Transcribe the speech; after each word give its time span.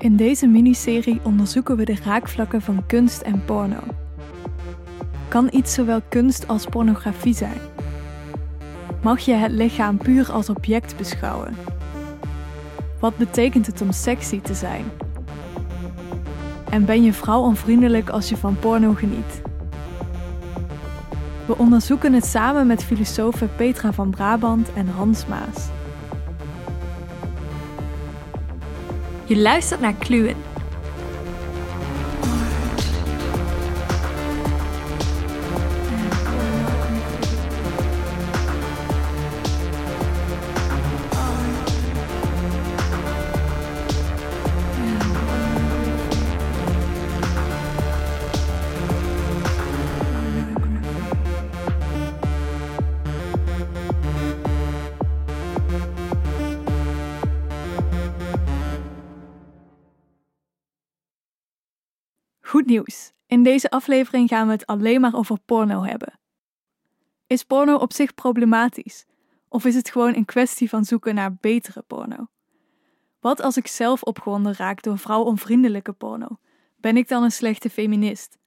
In 0.00 0.16
deze 0.16 0.46
miniserie 0.46 1.20
onderzoeken 1.22 1.76
we 1.76 1.84
de 1.84 1.96
raakvlakken 2.04 2.62
van 2.62 2.86
kunst 2.86 3.20
en 3.20 3.44
porno. 3.44 3.80
Kan 5.28 5.48
iets 5.52 5.74
zowel 5.74 6.00
kunst 6.08 6.48
als 6.48 6.66
pornografie 6.66 7.34
zijn? 7.34 7.60
Mag 9.02 9.20
je 9.20 9.32
het 9.32 9.50
lichaam 9.50 9.96
puur 9.96 10.32
als 10.32 10.48
object 10.48 10.96
beschouwen? 10.96 11.56
Wat 13.00 13.16
betekent 13.16 13.66
het 13.66 13.80
om 13.80 13.92
sexy 13.92 14.40
te 14.40 14.54
zijn? 14.54 14.84
En 16.70 16.84
ben 16.84 17.02
je 17.02 17.12
vrouwonvriendelijk 17.12 18.08
als 18.08 18.28
je 18.28 18.36
van 18.36 18.58
porno 18.58 18.94
geniet? 18.94 19.42
We 21.46 21.58
onderzoeken 21.58 22.12
het 22.12 22.24
samen 22.24 22.66
met 22.66 22.84
filosofen 22.84 23.50
Petra 23.56 23.92
van 23.92 24.10
Brabant 24.10 24.72
en 24.72 24.88
Hans 24.88 25.26
Maas. 25.26 25.77
Je 29.28 29.36
luistert 29.36 29.80
naar 29.80 29.94
Kluwen. 29.94 30.36
Nieuws. 62.68 63.12
In 63.26 63.42
deze 63.42 63.70
aflevering 63.70 64.28
gaan 64.28 64.46
we 64.46 64.52
het 64.52 64.66
alleen 64.66 65.00
maar 65.00 65.14
over 65.14 65.38
porno 65.44 65.82
hebben. 65.82 66.18
Is 67.26 67.44
porno 67.44 67.76
op 67.76 67.92
zich 67.92 68.14
problematisch? 68.14 69.06
Of 69.48 69.64
is 69.64 69.74
het 69.74 69.90
gewoon 69.90 70.14
een 70.14 70.24
kwestie 70.24 70.68
van 70.68 70.84
zoeken 70.84 71.14
naar 71.14 71.34
betere 71.34 71.82
porno? 71.82 72.26
Wat 73.20 73.40
als 73.40 73.56
ik 73.56 73.66
zelf 73.66 74.02
opgewonden 74.02 74.54
raak 74.54 74.82
door 74.82 74.98
vrouwonvriendelijke 74.98 75.92
porno? 75.92 76.38
Ben 76.76 76.96
ik 76.96 77.08
dan 77.08 77.22
een 77.22 77.32
slechte 77.32 77.70
feminist? 77.70 78.38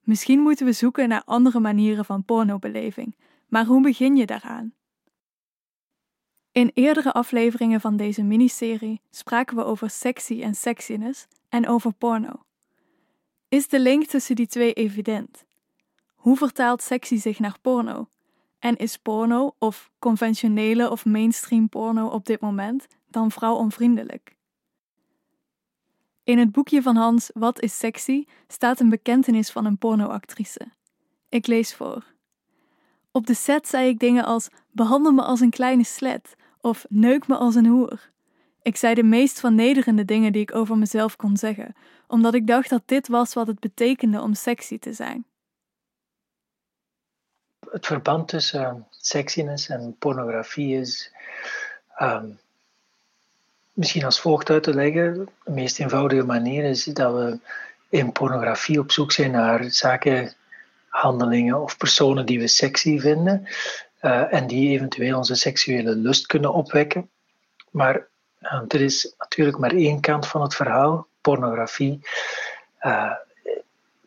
Misschien 0.00 0.40
moeten 0.40 0.66
we 0.66 0.72
zoeken 0.72 1.08
naar 1.08 1.22
andere 1.24 1.60
manieren 1.60 2.04
van 2.04 2.24
pornobeleving, 2.24 3.16
maar 3.48 3.64
hoe 3.64 3.82
begin 3.82 4.16
je 4.16 4.26
daaraan? 4.26 4.74
In 6.52 6.70
eerdere 6.74 7.12
afleveringen 7.12 7.80
van 7.80 7.96
deze 7.96 8.22
miniserie 8.22 9.00
spraken 9.10 9.56
we 9.56 9.64
over 9.64 9.90
sexy 9.90 10.42
en 10.42 10.54
sexiness 10.54 11.26
en 11.48 11.68
over 11.68 11.92
porno. 11.92 12.44
Is 13.50 13.68
de 13.68 13.80
link 13.80 14.06
tussen 14.06 14.36
die 14.36 14.46
twee 14.46 14.72
evident? 14.72 15.44
Hoe 16.14 16.36
vertaalt 16.36 16.82
sexy 16.82 17.16
zich 17.16 17.38
naar 17.38 17.56
porno? 17.60 18.08
En 18.58 18.76
is 18.76 18.96
porno, 18.96 19.54
of 19.58 19.90
conventionele 19.98 20.90
of 20.90 21.04
mainstream 21.04 21.68
porno 21.68 22.06
op 22.06 22.26
dit 22.26 22.40
moment, 22.40 22.86
dan 23.08 23.30
vrouwonvriendelijk? 23.30 24.36
In 26.24 26.38
het 26.38 26.52
boekje 26.52 26.82
van 26.82 26.96
Hans 26.96 27.30
Wat 27.34 27.60
is 27.60 27.78
sexy 27.78 28.24
staat 28.48 28.80
een 28.80 28.88
bekentenis 28.88 29.50
van 29.50 29.64
een 29.64 29.78
pornoactrice. 29.78 30.72
Ik 31.28 31.46
lees 31.46 31.74
voor. 31.74 32.04
Op 33.10 33.26
de 33.26 33.34
set 33.34 33.68
zei 33.68 33.88
ik 33.88 33.98
dingen 33.98 34.24
als 34.24 34.48
behandel 34.70 35.12
me 35.12 35.22
als 35.22 35.40
een 35.40 35.50
kleine 35.50 35.84
slet 35.84 36.36
of 36.60 36.84
neuk 36.88 37.26
me 37.26 37.36
als 37.36 37.54
een 37.54 37.66
hoer. 37.66 38.10
Ik 38.62 38.76
zei 38.76 38.94
de 38.94 39.02
meest 39.02 39.40
vernederende 39.40 40.04
dingen 40.04 40.32
die 40.32 40.42
ik 40.42 40.54
over 40.54 40.78
mezelf 40.78 41.16
kon 41.16 41.36
zeggen, 41.36 41.74
omdat 42.06 42.34
ik 42.34 42.46
dacht 42.46 42.70
dat 42.70 42.82
dit 42.84 43.08
was 43.08 43.34
wat 43.34 43.46
het 43.46 43.60
betekende 43.60 44.20
om 44.20 44.34
sexy 44.34 44.78
te 44.78 44.92
zijn. 44.92 45.24
Het 47.70 47.86
verband 47.86 48.28
tussen 48.28 48.60
uh, 48.60 48.74
sexiness 48.90 49.68
en 49.68 49.96
pornografie 49.98 50.76
is 50.76 51.12
um, 52.00 52.38
misschien 53.72 54.04
als 54.04 54.20
volgt 54.20 54.50
uit 54.50 54.62
te 54.62 54.74
leggen. 54.74 55.28
De 55.44 55.50
meest 55.50 55.78
eenvoudige 55.78 56.24
manier 56.24 56.64
is 56.64 56.84
dat 56.84 57.14
we 57.14 57.38
in 57.88 58.12
pornografie 58.12 58.78
op 58.78 58.92
zoek 58.92 59.12
zijn 59.12 59.30
naar 59.30 59.64
zaken, 59.64 60.34
handelingen 60.88 61.62
of 61.62 61.76
personen 61.76 62.26
die 62.26 62.38
we 62.38 62.46
sexy 62.46 62.98
vinden 62.98 63.48
uh, 64.02 64.32
en 64.32 64.46
die 64.46 64.68
eventueel 64.70 65.16
onze 65.16 65.34
seksuele 65.34 65.94
lust 65.94 66.26
kunnen 66.26 66.52
opwekken. 66.52 67.10
Maar 67.70 68.08
uh, 68.40 68.62
er 68.68 68.80
is 68.80 69.14
natuurlijk 69.18 69.58
maar 69.58 69.72
één 69.72 70.00
kant 70.00 70.26
van 70.26 70.42
het 70.42 70.54
verhaal 70.54 71.06
pornografie 71.20 72.00
uh, 72.82 73.12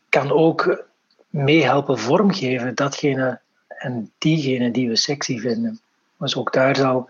kan 0.09 0.31
ook 0.31 0.83
meehelpen 1.29 1.99
vormgeven 1.99 2.75
datgene 2.75 3.39
en 3.67 4.11
diegene 4.17 4.71
die 4.71 4.89
we 4.89 4.95
sexy 4.95 5.39
vinden. 5.39 5.79
Dus 6.17 6.35
ook 6.35 6.53
daar 6.53 6.75
zal 6.75 7.09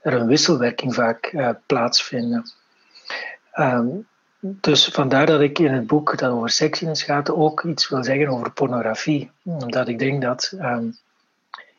er 0.00 0.12
een 0.12 0.26
wisselwerking 0.26 0.94
vaak 0.94 1.32
uh, 1.32 1.50
plaatsvinden. 1.66 2.52
Um, 3.54 4.08
dus 4.40 4.84
vandaar 4.84 5.26
dat 5.26 5.40
ik 5.40 5.58
in 5.58 5.72
het 5.72 5.86
boek 5.86 6.18
dat 6.18 6.30
over 6.30 6.50
sexiness 6.50 7.02
gaat 7.02 7.30
ook 7.30 7.62
iets 7.62 7.88
wil 7.88 8.04
zeggen 8.04 8.28
over 8.28 8.52
pornografie. 8.52 9.30
Omdat 9.44 9.88
ik 9.88 9.98
denk 9.98 10.22
dat 10.22 10.52
um, 10.54 10.96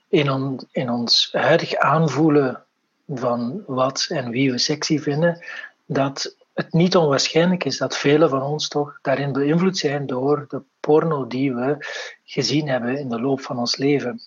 in, 0.10 0.60
in 0.72 0.90
ons 0.90 1.30
huidig 1.32 1.76
aanvoelen 1.76 2.64
van 3.08 3.64
wat 3.68 4.06
en 4.10 4.30
wie 4.30 4.52
we 4.52 4.58
sexy 4.58 5.00
vinden, 5.00 5.46
dat 5.86 6.36
het 6.54 6.74
niet 6.74 6.96
onwaarschijnlijk 6.96 7.64
is 7.64 7.78
dat 7.78 7.98
velen 7.98 8.30
van 8.30 8.42
ons 8.42 8.68
toch 8.68 9.00
daarin 9.02 9.32
beïnvloed 9.32 9.78
zijn 9.78 10.06
door 10.06 10.46
de 10.48 10.62
porno 10.80 11.28
die 11.28 11.54
we 11.54 11.78
gezien 12.24 12.68
hebben 12.68 12.98
in 12.98 13.10
de 13.10 13.22
loop 13.22 13.42
van 13.42 13.60
ons 13.60 13.78
leven. 13.78 14.22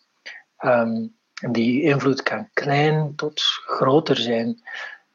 En 0.57 1.15
die 1.51 1.83
invloed 1.83 2.23
kan 2.23 2.49
klein 2.53 3.13
tot 3.17 3.43
groter 3.67 4.17
zijn. 4.17 4.63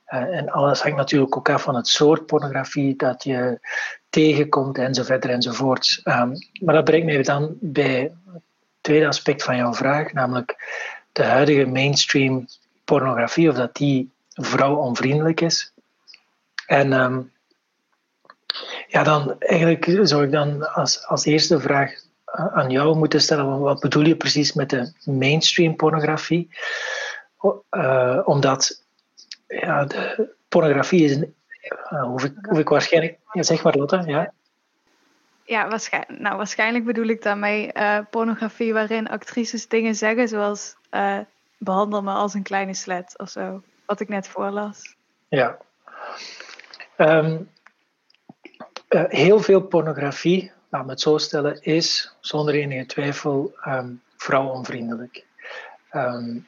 Uh, 0.07 0.37
en 0.37 0.49
alles 0.49 0.81
hangt 0.81 0.97
natuurlijk 0.97 1.37
ook 1.37 1.49
af 1.49 1.61
van 1.61 1.75
het 1.75 1.87
soort 1.87 2.25
pornografie 2.25 2.95
dat 2.95 3.23
je 3.23 3.59
tegenkomt 4.09 4.77
enzovoort 4.77 5.25
enzovoort. 5.25 6.01
Um, 6.03 6.33
maar 6.61 6.75
dat 6.75 6.83
brengt 6.83 7.05
mij 7.05 7.23
dan 7.23 7.57
bij 7.59 8.15
het 8.33 8.41
tweede 8.81 9.07
aspect 9.07 9.43
van 9.43 9.55
jouw 9.55 9.73
vraag, 9.73 10.13
namelijk 10.13 10.55
de 11.11 11.23
huidige 11.23 11.65
mainstream 11.65 12.45
pornografie, 12.89 13.49
of 13.49 13.55
dat 13.55 13.75
die 13.75 14.11
vrouwonvriendelijk 14.33 15.41
is. 15.41 15.73
En 16.65 16.93
um, 16.93 17.31
ja, 18.87 19.03
dan 19.03 19.39
eigenlijk 19.39 19.99
zou 20.01 20.23
ik 20.23 20.31
dan 20.31 20.73
als, 20.73 21.05
als 21.05 21.25
eerste 21.25 21.59
vraag 21.59 21.93
aan 22.25 22.69
jou 22.69 22.95
moeten 22.97 23.21
stellen, 23.21 23.59
wat 23.59 23.79
bedoel 23.79 24.05
je 24.05 24.15
precies 24.15 24.53
met 24.53 24.69
de 24.69 24.91
mainstream 25.03 25.75
pornografie? 25.75 26.49
Uh, 27.71 28.19
omdat 28.25 28.83
ja, 29.47 29.85
de 29.85 30.29
pornografie 30.47 31.03
is 31.03 31.15
een, 31.15 31.35
uh, 31.93 32.03
hoef, 32.03 32.23
ik, 32.23 32.33
hoef 32.41 32.59
ik 32.59 32.69
waarschijnlijk, 32.69 33.17
ja, 33.31 33.43
zeg 33.43 33.63
maar 33.63 33.75
Lotte, 33.77 34.03
ja? 34.05 34.31
Ja, 35.45 35.67
waarschijnlijk, 35.67 36.21
nou, 36.21 36.37
waarschijnlijk 36.37 36.85
bedoel 36.85 37.07
ik 37.07 37.21
daarmee 37.21 37.71
uh, 37.73 37.99
pornografie 38.09 38.73
waarin 38.73 39.09
actrices 39.09 39.67
dingen 39.67 39.95
zeggen 39.95 40.27
zoals 40.27 40.75
behandel 41.59 42.01
me 42.01 42.11
als 42.11 42.33
een 42.33 42.43
kleine 42.43 42.73
slet 42.73 43.17
of 43.17 43.29
zo, 43.29 43.63
wat 43.85 43.99
ik 43.99 44.09
net 44.09 44.27
voorlas. 44.27 44.95
Ja, 45.27 45.57
Um, 46.99 47.49
uh, 48.89 49.03
heel 49.07 49.39
veel 49.39 49.61
pornografie, 49.61 50.51
laat 50.69 50.85
me 50.85 50.89
het 50.89 51.01
zo 51.01 51.17
stellen, 51.17 51.61
is 51.61 52.15
zonder 52.19 52.53
enige 52.53 52.85
twijfel 52.85 53.53
um, 53.65 54.01
vrouwonvriendelijk. 54.17 55.25
Um, 55.91 56.47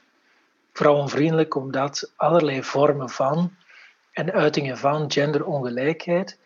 vrouwonvriendelijk 0.73 1.55
omdat 1.55 2.11
allerlei 2.15 2.63
vormen 2.63 3.09
van 3.09 3.55
en 4.11 4.31
uitingen 4.31 4.77
van 4.77 5.11
genderongelijkheid 5.11 6.37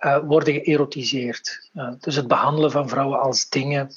uh, 0.00 0.18
worden 0.18 0.54
geërotiseerd. 0.54 1.70
Uh, 1.74 1.92
dus 2.00 2.16
het 2.16 2.28
behandelen 2.28 2.70
van 2.70 2.88
vrouwen 2.88 3.20
als 3.20 3.48
dingen, 3.48 3.90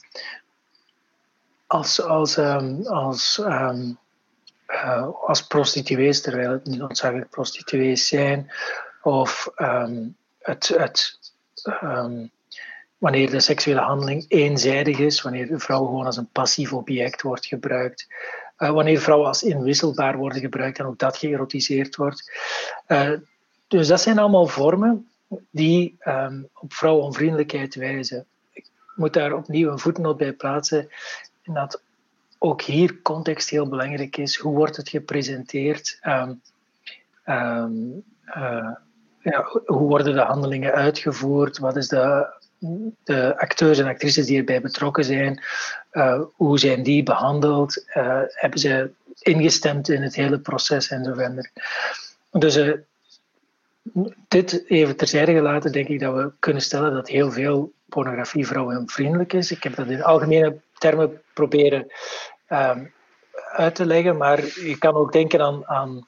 als, 1.70 2.02
als, 2.02 2.38
um, 2.38 2.88
als, 2.88 3.38
um, 3.38 3.98
uh, 4.68 5.08
als 5.22 5.48
prostituees, 5.48 6.22
terwijl 6.22 6.52
het 6.52 6.66
niet 6.66 6.80
noodzakelijk 6.80 7.30
prostituees 7.30 8.08
zijn, 8.08 8.52
of 9.02 9.52
um, 9.58 10.16
het, 10.40 10.68
het, 10.68 11.20
wanneer 12.98 13.30
de 13.30 13.40
seksuele 13.40 13.80
handeling 13.80 14.26
eenzijdig 14.28 15.00
is, 15.00 15.22
wanneer 15.22 15.48
de 15.48 15.60
vrouw 15.60 15.86
gewoon 15.86 16.06
als 16.06 16.18
een 16.18 16.32
passief 16.32 16.74
object 16.74 17.22
wordt 17.22 17.46
gebruikt, 17.46 18.08
uh, 18.58 18.70
wanneer 18.70 19.00
vrouwen 19.00 19.28
als 19.28 19.44
inwisselbaar 19.44 20.18
worden 20.18 20.42
gebruikt 20.42 20.80
en 20.80 20.86
ook 20.86 21.00
dat 21.00 21.18
geërotiseerd 21.18 21.96
wordt. 21.96 22.32
Uh, 22.88 23.12
dus 23.68 23.88
dat 23.88 24.02
zijn 24.02 24.20
allemaal 24.20 24.48
vormen 24.48 25.08
die 25.50 25.98
op 26.54 26.74
vrouwonvriendelijkheid 26.74 27.76
wijzen. 27.76 28.26
Ik 28.52 28.66
moet 28.96 29.14
daar 29.14 29.34
opnieuw 29.34 29.72
een 29.72 29.80
voetnoot 29.80 30.18
bij 30.18 30.34
plaatsen. 30.34 30.90
Dat 31.54 31.82
ook 32.38 32.62
hier 32.62 33.02
context 33.02 33.50
heel 33.50 33.68
belangrijk 33.70 34.18
is. 34.18 34.38
Hoe 34.38 34.56
wordt 34.56 34.76
het 34.78 34.90
gepresenteerd? 34.90 36.00
Um, 36.08 36.42
uh, 37.26 38.72
ja, 39.20 39.60
hoe 39.66 39.88
worden 39.88 40.14
de 40.14 40.22
handelingen 40.22 40.74
uitgevoerd? 40.74 41.58
Wat 41.58 41.76
is 41.76 41.88
de, 41.88 42.34
de 43.04 43.38
acteurs 43.38 43.80
en 43.80 43.88
actrices 43.88 44.26
die 44.26 44.38
erbij 44.38 44.62
betrokken 44.62 45.04
zijn? 45.04 45.44
Uh, 45.92 46.22
hoe 46.34 46.60
zijn 46.60 46.84
die 46.84 47.04
behandeld? 47.04 47.84
Uh, 47.96 48.22
hebben 48.26 48.60
ze 48.60 48.92
ingestemd 49.20 49.90
in 49.90 50.02
het 50.02 50.16
hele 50.16 50.40
proces 50.40 50.90
en 50.90 51.04
zo 51.04 51.14
verder? 51.14 51.52
Dus 52.32 52.78
dit 54.28 54.70
even 54.70 54.96
terzijde 54.96 55.34
gelaten, 55.34 55.72
denk 55.72 55.88
ik 55.88 56.00
dat 56.00 56.14
we 56.14 56.32
kunnen 56.40 56.62
stellen 56.62 56.94
dat 56.94 57.08
heel 57.08 57.32
veel 57.32 57.72
pornografie 57.90 58.48
vrouwenvriendelijk 58.48 59.34
is. 59.34 59.52
Ik 59.52 59.64
heb 59.64 59.76
dat 59.76 59.88
in 59.88 60.04
algemene 60.04 60.60
termen 60.78 61.22
proberen 61.34 61.92
um, 62.50 62.94
uit 63.52 63.76
te 63.76 63.86
leggen, 63.86 64.18
maar 64.18 64.44
je 64.44 64.78
kan 64.78 64.94
ook 64.94 65.12
denken 65.12 65.42
aan, 65.42 65.68
aan 65.68 66.08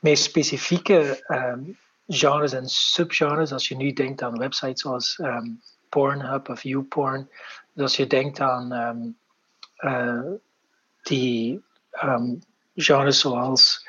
meer 0.00 0.16
specifieke 0.16 1.24
um, 1.28 1.78
genres 2.06 2.52
en 2.52 2.68
subgenres. 2.68 3.52
Als 3.52 3.68
je 3.68 3.76
nu 3.76 3.92
denkt 3.92 4.22
aan 4.22 4.38
websites 4.38 4.80
zoals 4.80 5.18
um, 5.22 5.60
Pornhub 5.88 6.48
of 6.48 6.62
YouPorn, 6.62 7.28
dus 7.72 7.82
als 7.82 7.96
je 7.96 8.06
denkt 8.06 8.40
aan 8.40 9.16
uh, 9.78 10.20
die 11.02 11.62
genres 12.74 13.20
zoals 13.20 13.86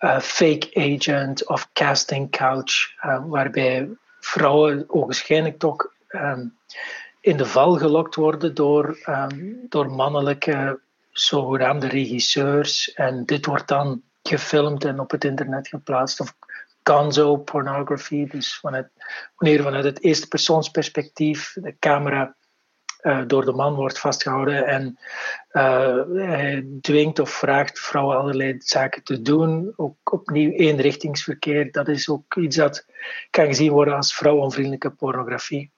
uh, 0.00 0.20
fake 0.20 0.70
agent 0.74 1.46
of 1.48 1.68
casting 1.72 2.30
couch, 2.30 3.04
uh, 3.04 3.22
waarbij 3.26 3.88
vrouwen 4.20 4.84
ogenschijnlijk 4.88 5.58
toch 5.58 5.92
um, 6.12 6.56
in 7.20 7.36
de 7.36 7.46
val 7.46 7.76
gelokt 7.76 8.14
worden 8.14 8.54
door, 8.54 8.98
um, 9.06 9.66
door 9.68 9.90
mannelijke 9.90 10.80
zogenaamde 11.10 11.88
regisseurs. 11.88 12.92
En 12.92 13.24
dit 13.24 13.46
wordt 13.46 13.68
dan 13.68 14.02
gefilmd 14.22 14.84
en 14.84 15.00
op 15.00 15.10
het 15.10 15.24
internet 15.24 15.68
geplaatst. 15.68 16.20
Of 16.20 16.34
gonzo 16.82 17.36
pornography, 17.36 18.26
dus 18.26 18.60
wanneer 18.60 19.62
vanuit 19.62 19.84
het 19.84 20.02
eerste 20.02 20.28
persoonsperspectief 20.28 21.52
de 21.60 21.76
camera 21.78 22.34
uh, 23.02 23.22
door 23.26 23.44
de 23.44 23.52
man 23.52 23.74
wordt 23.74 23.98
vastgehouden 23.98 24.66
en 24.66 24.98
uh, 25.52 26.02
hij 26.12 26.66
dwingt 26.80 27.18
of 27.18 27.30
vraagt 27.30 27.80
vrouwen 27.80 28.16
allerlei 28.16 28.54
zaken 28.58 29.02
te 29.02 29.22
doen. 29.22 29.72
Ook 29.76 30.12
opnieuw 30.12 30.50
eenrichtingsverkeer, 30.50 31.72
dat 31.72 31.88
is 31.88 32.08
ook 32.08 32.36
iets 32.36 32.56
dat 32.56 32.86
kan 33.30 33.46
gezien 33.46 33.72
worden 33.72 33.96
als 33.96 34.14
vrouwonvriendelijke 34.14 34.90
pornografie. 34.90 35.70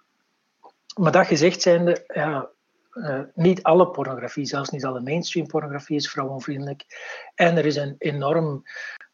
Maar 0.94 1.12
dat 1.12 1.26
gezegd 1.26 1.62
zijnde, 1.62 2.05
ja, 2.14 2.50
uh, 2.93 3.20
niet 3.35 3.62
alle 3.62 3.91
pornografie, 3.91 4.44
zelfs 4.44 4.70
niet 4.70 4.85
alle 4.85 5.00
mainstream 5.00 5.46
pornografie 5.46 5.96
is 5.96 6.11
vrouwonvriendelijk. 6.11 6.85
En 7.35 7.56
er 7.56 7.67
is 7.67 7.76
een 7.76 7.94
enorm 7.99 8.62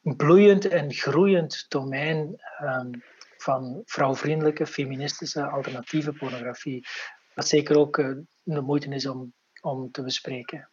bloeiend 0.03 0.69
en 0.69 0.93
groeiend 0.93 1.65
domein 1.69 2.41
um, 2.63 3.03
van 3.37 3.83
vrouwvriendelijke, 3.85 4.67
feministische, 4.67 5.47
alternatieve 5.47 6.13
pornografie. 6.13 6.87
Wat 7.35 7.49
zeker 7.49 7.79
ook 7.79 7.99
uh, 7.99 8.17
de 8.43 8.61
moeite 8.61 8.89
is 8.89 9.07
om, 9.07 9.33
om 9.61 9.91
te 9.91 10.03
bespreken. 10.03 10.69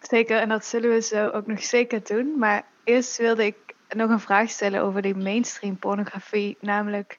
Zeker, 0.00 0.40
en 0.40 0.48
dat 0.48 0.64
zullen 0.64 0.90
we 0.90 1.00
zo 1.00 1.28
ook 1.28 1.46
nog 1.46 1.62
zeker 1.62 2.04
doen. 2.04 2.38
Maar 2.38 2.66
eerst 2.84 3.16
wilde 3.16 3.44
ik 3.44 3.56
nog 3.88 4.10
een 4.10 4.20
vraag 4.20 4.50
stellen 4.50 4.82
over 4.82 5.02
die 5.02 5.14
mainstream 5.14 5.78
pornografie. 5.78 6.56
Namelijk, 6.60 7.18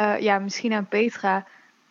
uh, 0.00 0.20
ja, 0.20 0.38
misschien 0.38 0.72
aan 0.72 0.88
Petra. 0.88 1.46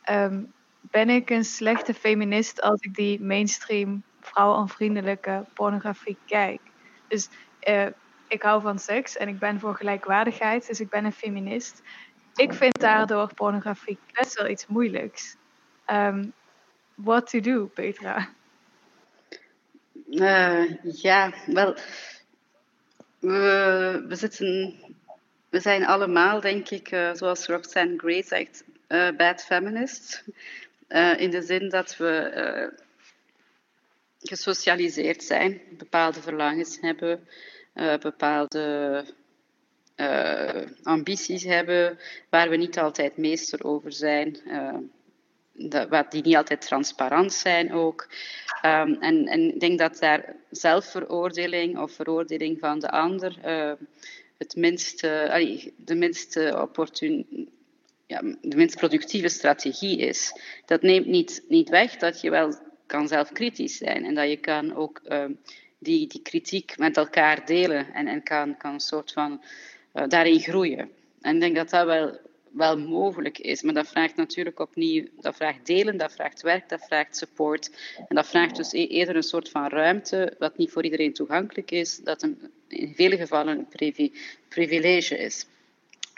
Um, 0.09 0.53
ben 0.81 1.09
ik 1.09 1.29
een 1.29 1.45
slechte 1.45 1.93
feminist 1.93 2.61
als 2.61 2.81
ik 2.81 2.95
die 2.95 3.21
mainstream 3.21 4.03
vrouwonvriendelijke 4.21 5.45
pornografie 5.53 6.17
kijk? 6.25 6.61
Dus 7.07 7.29
uh, 7.67 7.87
ik 8.27 8.41
hou 8.41 8.61
van 8.61 8.79
seks 8.79 9.17
en 9.17 9.27
ik 9.27 9.39
ben 9.39 9.59
voor 9.59 9.75
gelijkwaardigheid, 9.75 10.67
dus 10.67 10.79
ik 10.79 10.89
ben 10.89 11.05
een 11.05 11.13
feminist. 11.13 11.81
Ik 12.35 12.53
vind 12.53 12.79
daardoor 12.79 13.33
pornografie 13.33 13.97
best 14.11 14.33
wel 14.33 14.49
iets 14.49 14.67
moeilijks. 14.67 15.35
Um, 15.87 16.33
what 16.95 17.29
to 17.29 17.39
do, 17.39 17.65
Petra? 17.65 18.29
Uh, 20.09 20.83
ja, 20.83 21.33
wel, 21.45 21.75
we, 23.19 24.05
we 24.07 24.15
zitten, 24.15 24.79
we 25.53 25.59
zijn 25.59 25.85
allemaal, 25.85 26.39
denk 26.39 26.69
ik, 26.69 26.91
uh, 26.91 27.13
zoals 27.13 27.45
Roxanne 27.45 27.97
Gray 27.97 28.23
zegt, 28.23 28.63
uh, 28.87 29.09
bad 29.17 29.43
feminists. 29.43 30.23
in 31.17 31.29
de 31.29 31.41
zin 31.41 31.69
dat 31.69 31.97
we 31.97 32.71
gesocialiseerd 34.19 35.23
zijn, 35.23 35.61
bepaalde 35.77 36.21
verlangens 36.21 36.77
hebben, 36.81 37.27
bepaalde 37.99 39.05
ambities 40.83 41.43
hebben, 41.43 41.99
waar 42.29 42.49
we 42.49 42.55
niet 42.55 42.79
altijd 42.79 43.17
meester 43.17 43.63
over 43.63 43.91
zijn 43.91 44.37
wat 45.89 46.11
die 46.11 46.21
niet 46.21 46.35
altijd 46.35 46.61
transparant 46.61 47.33
zijn 47.33 47.73
ook. 47.73 48.07
Um, 48.65 48.97
en, 49.01 49.27
en 49.27 49.53
ik 49.53 49.59
denk 49.59 49.79
dat 49.79 49.99
daar 49.99 50.35
zelfveroordeling 50.49 51.79
of 51.79 51.91
veroordeling 51.91 52.59
van 52.59 52.79
de 52.79 52.89
ander 52.89 53.37
uh, 53.45 53.71
het 54.43 54.55
minst, 54.55 55.01
de 55.01 55.95
minst 55.95 56.53
opportun, 56.53 57.49
ja, 58.07 58.21
de 58.41 58.55
minst 58.55 58.77
productieve 58.77 59.27
strategie 59.29 59.97
is. 59.97 60.39
Dat 60.65 60.81
neemt 60.81 61.05
niet, 61.05 61.43
niet 61.47 61.69
weg 61.69 61.95
dat 61.95 62.21
je 62.21 62.29
wel 62.29 62.53
kan 62.85 63.07
zelfkritisch 63.07 63.77
zijn 63.77 64.05
en 64.05 64.13
dat 64.13 64.29
je 64.29 64.37
kan 64.37 64.75
ook 64.75 65.01
uh, 65.07 65.25
die, 65.79 66.07
die 66.07 66.21
kritiek 66.21 66.77
met 66.77 66.97
elkaar 66.97 67.45
delen 67.45 67.93
en, 67.93 68.07
en 68.07 68.23
kan, 68.23 68.57
kan 68.57 68.73
een 68.73 68.79
soort 68.79 69.11
van 69.11 69.43
uh, 69.93 70.07
daarin 70.07 70.39
groeien. 70.39 70.89
En 71.21 71.35
ik 71.35 71.41
denk 71.41 71.55
dat 71.55 71.69
dat 71.69 71.85
wel 71.85 72.19
wel 72.53 72.77
mogelijk 72.77 73.37
is. 73.37 73.61
Maar 73.61 73.73
dat 73.73 73.87
vraagt 73.87 74.15
natuurlijk 74.15 74.59
opnieuw, 74.59 75.07
dat 75.19 75.35
vraagt 75.35 75.65
delen, 75.65 75.97
dat 75.97 76.13
vraagt 76.13 76.41
werk, 76.41 76.69
dat 76.69 76.85
vraagt 76.85 77.17
support. 77.17 77.71
En 78.07 78.15
dat 78.15 78.27
vraagt 78.27 78.55
dus 78.55 78.71
e-, 78.71 78.87
eerder 78.87 79.15
een 79.15 79.23
soort 79.23 79.49
van 79.49 79.67
ruimte, 79.67 80.35
wat 80.39 80.57
niet 80.57 80.71
voor 80.71 80.83
iedereen 80.83 81.13
toegankelijk 81.13 81.71
is, 81.71 81.97
dat 81.97 82.23
een, 82.23 82.51
in 82.67 82.93
vele 82.95 83.17
gevallen 83.17 83.57
een 83.57 83.67
privi 83.67 84.13
privilege 84.47 85.17
is. 85.17 85.45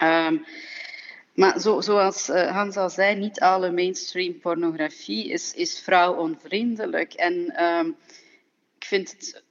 Um, 0.04 0.46
maar 1.34 1.60
zo, 1.60 1.82
zoals 1.82 2.30
uh, 2.30 2.52
Hans 2.52 2.78
al 2.78 2.90
zei, 2.90 3.16
niet 3.16 3.40
alle 3.40 3.72
mainstream 3.72 4.40
pornografie 4.40 5.30
is, 5.30 5.54
is 5.54 5.80
vrouwonvriendelijk. 5.80 7.14
En 7.14 7.64
um, 7.64 7.96
ik 8.78 8.86
vind 8.86 9.12
het 9.12 9.44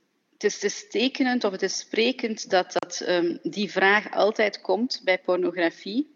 het 0.45 0.63
is, 0.63 0.89
tekenend 0.89 1.45
of 1.45 1.53
het 1.53 1.63
is 1.63 1.79
sprekend 1.79 2.51
dat, 2.51 2.73
dat 2.73 3.05
um, 3.09 3.39
die 3.43 3.71
vraag 3.71 4.13
altijd 4.13 4.61
komt 4.61 5.01
bij 5.05 5.19
pornografie. 5.19 6.14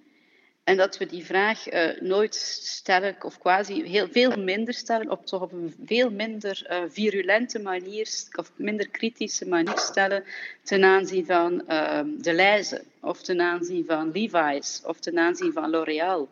En 0.68 0.76
dat 0.76 0.98
we 0.98 1.06
die 1.06 1.24
vraag 1.24 1.72
uh, 1.72 2.00
nooit 2.00 2.34
stellen, 2.34 3.16
of 3.22 3.38
quasi 3.38 3.82
heel, 3.82 4.08
veel 4.08 4.36
minder 4.36 4.74
stellen, 4.74 5.10
op, 5.10 5.26
toch 5.26 5.42
op 5.42 5.52
een 5.52 5.74
veel 5.84 6.10
minder 6.10 6.66
uh, 6.70 6.82
virulente 6.88 7.58
manier, 7.58 8.08
of 8.36 8.52
minder 8.56 8.88
kritische 8.88 9.48
manier 9.48 9.78
stellen 9.78 10.24
ten 10.62 10.84
aanzien 10.84 11.26
van 11.26 11.62
uh, 11.68 12.00
de 12.18 12.32
lijzen, 12.32 12.82
of 13.00 13.22
ten 13.22 13.40
aanzien 13.40 13.84
van 13.84 14.12
Levi's, 14.12 14.82
of 14.84 15.00
ten 15.00 15.18
aanzien 15.18 15.52
van 15.52 15.70
L'Oréal. 15.70 16.28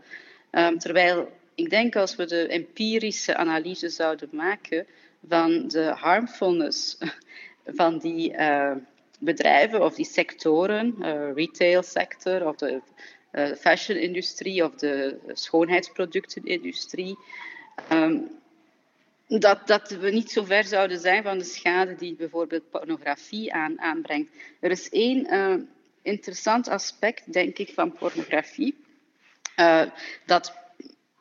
Um, 0.53 0.79
terwijl 0.79 1.33
ik 1.55 1.71
denk 1.71 1.97
als 1.97 2.17
we 2.17 2.25
de 2.25 2.47
empirische 2.47 3.37
analyse 3.37 3.89
zouden 3.89 4.29
maken 4.33 4.87
van 5.29 5.69
de 5.69 5.85
harmfulness 5.85 6.99
van 7.79 7.99
die 7.99 8.33
uh, 8.33 8.73
bedrijven 9.19 9.83
of 9.83 9.95
die 9.95 10.05
sectoren, 10.05 10.95
retail 11.35 11.83
sector 11.83 12.47
of 12.47 12.57
de 12.57 12.81
fashion-industrie 13.59 14.65
of 14.65 14.75
de 14.75 15.19
schoonheidsproductenindustrie. 15.33 17.19
Um, 17.93 18.31
dat, 19.29 19.67
dat 19.67 19.91
we 19.91 20.11
niet 20.11 20.31
zo 20.31 20.45
ver 20.45 20.65
zouden 20.65 20.99
zijn 20.99 21.23
van 21.23 21.39
de 21.39 21.45
schade 21.45 21.95
die 21.95 22.15
bijvoorbeeld 22.15 22.71
pornografie 22.71 23.53
aan, 23.53 23.81
aanbrengt. 23.81 24.31
Er 24.61 24.71
is 24.71 24.89
één 24.89 25.35
uh, 25.35 25.55
interessant 26.03 26.69
aspect, 26.69 27.33
denk 27.33 27.59
ik, 27.59 27.71
van 27.75 27.93
pornografie, 27.93 28.77
uh, 29.57 29.83
dat 30.27 30.55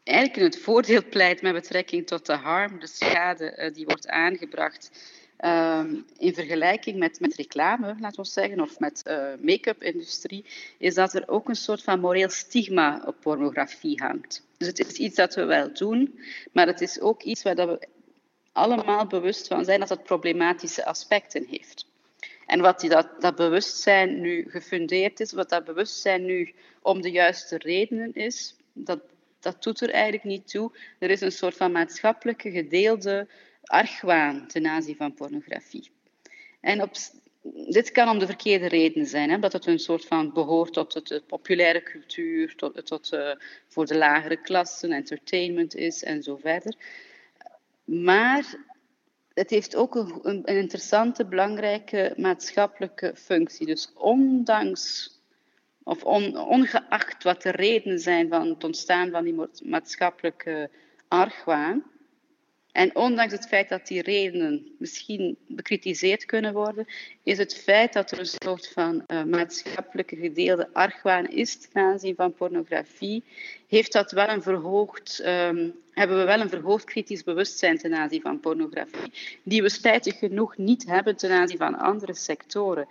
eigenlijk 0.03 0.37
in 0.37 0.43
het 0.43 0.59
voordeel 0.59 1.03
pleit 1.09 1.41
met 1.41 1.53
betrekking 1.53 2.07
tot 2.07 2.25
de 2.25 2.33
harm, 2.33 2.79
de 2.79 2.87
schade 2.87 3.71
die 3.73 3.85
wordt 3.85 4.07
aangebracht 4.07 4.91
Um, 5.39 6.05
in 6.17 6.33
vergelijking 6.33 6.97
met, 6.97 7.19
met 7.19 7.35
reclame, 7.35 7.95
laten 7.99 8.21
we 8.21 8.27
zeggen, 8.27 8.59
of 8.59 8.79
met 8.79 9.03
uh, 9.07 9.27
make-up-industrie, 9.41 10.45
is 10.77 10.93
dat 10.93 11.13
er 11.13 11.27
ook 11.27 11.49
een 11.49 11.55
soort 11.55 11.83
van 11.83 11.99
moreel 11.99 12.29
stigma 12.29 13.03
op 13.05 13.15
pornografie 13.19 14.01
hangt. 14.03 14.47
Dus 14.57 14.67
het 14.67 14.79
is 14.79 14.97
iets 14.97 15.15
dat 15.15 15.35
we 15.35 15.43
wel 15.43 15.73
doen, 15.73 16.19
maar 16.51 16.67
het 16.67 16.81
is 16.81 16.99
ook 16.99 17.23
iets 17.23 17.43
waar 17.43 17.55
dat 17.55 17.67
we 17.67 17.87
allemaal 18.51 19.07
bewust 19.07 19.47
van 19.47 19.65
zijn 19.65 19.79
dat 19.79 19.89
het 19.89 20.03
problematische 20.03 20.85
aspecten 20.85 21.45
heeft. 21.49 21.85
En 22.45 22.61
wat 22.61 22.79
die, 22.79 22.89
dat, 22.89 23.21
dat 23.21 23.35
bewustzijn 23.35 24.21
nu 24.21 24.45
gefundeerd 24.49 25.19
is, 25.19 25.31
wat 25.31 25.49
dat 25.49 25.65
bewustzijn 25.65 26.25
nu 26.25 26.53
om 26.81 27.01
de 27.01 27.11
juiste 27.11 27.57
redenen 27.57 28.13
is, 28.13 28.55
dat, 28.73 28.99
dat 29.39 29.63
doet 29.63 29.81
er 29.81 29.89
eigenlijk 29.89 30.23
niet 30.23 30.47
toe. 30.47 30.71
Er 30.99 31.09
is 31.09 31.21
een 31.21 31.31
soort 31.31 31.55
van 31.55 31.71
maatschappelijke 31.71 32.51
gedeelde 32.51 33.27
argwaan 33.65 34.47
ten 34.47 34.65
aanzien 34.65 34.95
van 34.95 35.13
pornografie. 35.13 35.91
En 36.61 36.81
op, 36.81 36.91
dit 37.69 37.91
kan 37.91 38.09
om 38.09 38.19
de 38.19 38.25
verkeerde 38.25 38.67
redenen 38.67 39.07
zijn. 39.07 39.29
Hè? 39.29 39.39
Dat 39.39 39.53
het 39.53 39.65
een 39.65 39.79
soort 39.79 40.05
van 40.05 40.33
behoort 40.33 40.73
tot 40.73 41.07
de 41.07 41.23
populaire 41.27 41.83
cultuur, 41.83 42.55
tot, 42.55 42.85
tot 42.85 43.13
uh, 43.13 43.31
voor 43.67 43.85
de 43.85 43.97
lagere 43.97 44.41
klassen, 44.41 44.91
entertainment 44.91 45.75
is 45.75 46.03
en 46.03 46.23
zo 46.23 46.35
verder. 46.35 46.75
Maar 47.83 48.55
het 49.33 49.49
heeft 49.49 49.75
ook 49.75 49.95
een, 49.95 50.19
een, 50.21 50.43
interessante, 50.43 51.25
belangrijke 51.25 52.13
maatschappelijke 52.17 53.11
functie. 53.15 53.65
Dus 53.65 53.91
ondanks 53.93 55.13
of 55.83 56.03
on, 56.03 56.37
ongeacht 56.37 57.23
wat 57.23 57.41
de 57.41 57.51
redenen 57.51 57.99
zijn 57.99 58.29
van 58.29 58.49
het 58.49 58.63
ontstaan 58.63 59.09
van 59.09 59.23
die 59.23 59.35
maatschappelijke 59.63 60.69
argwaan, 61.07 61.83
en 62.75 62.95
ondanks 62.95 63.33
het 63.33 63.47
feit 63.47 63.69
dat 63.69 63.87
die 63.87 64.01
redenen 64.01 64.75
misschien 64.77 65.37
bekritiseerd 65.47 66.25
kunnen 66.25 66.53
worden, 66.53 66.85
is 67.23 67.37
het 67.37 67.55
feit 67.55 67.93
dat 67.93 68.11
er 68.11 68.19
een 68.19 68.25
soort 68.25 68.67
van 68.67 69.03
uh, 69.07 69.23
maatschappelijke 69.23 70.15
gedeelde 70.15 70.69
argwaan 70.73 71.27
is 71.27 71.57
ten 71.57 71.81
aanzien 71.81 72.15
van 72.15 72.33
pornografie, 72.33 73.23
heeft 73.67 73.91
dat 73.91 74.11
wel 74.11 74.29
een 74.29 74.41
verhoogd, 74.41 75.21
um, 75.25 75.73
hebben 75.91 76.17
we 76.17 76.23
wel 76.23 76.39
een 76.39 76.49
verhoogd 76.49 76.83
kritisch 76.83 77.23
bewustzijn 77.23 77.77
ten 77.77 77.95
aanzien 77.95 78.21
van 78.21 78.39
pornografie, 78.39 79.11
die 79.43 79.61
we 79.61 79.69
spijtig 79.69 80.17
genoeg 80.17 80.57
niet 80.57 80.85
hebben 80.85 81.15
ten 81.15 81.31
aanzien 81.31 81.57
van 81.57 81.77
andere 81.77 82.13
sectoren. 82.13 82.87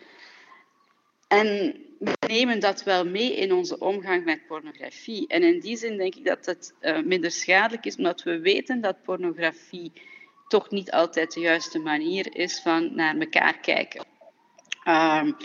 En 1.39 1.75
we 1.99 2.13
nemen 2.29 2.61
dat 2.61 2.83
wel 2.83 3.07
mee 3.07 3.37
in 3.37 3.53
onze 3.53 3.79
omgang 3.79 4.25
met 4.25 4.47
pornografie. 4.47 5.27
En 5.27 5.43
in 5.43 5.61
die 5.61 5.77
zin 5.77 5.97
denk 5.97 6.15
ik 6.15 6.25
dat 6.25 6.47
het 6.47 6.75
uh, 6.81 7.01
minder 7.03 7.31
schadelijk 7.31 7.85
is, 7.85 7.97
omdat 7.97 8.23
we 8.23 8.39
weten 8.39 8.81
dat 8.81 9.03
pornografie 9.03 9.93
toch 10.49 10.71
niet 10.71 10.91
altijd 10.91 11.33
de 11.33 11.41
juiste 11.41 11.79
manier 11.79 12.37
is 12.37 12.61
van 12.61 12.95
naar 12.95 13.17
elkaar 13.17 13.59
kijken. 13.59 14.05
Um, 14.89 15.37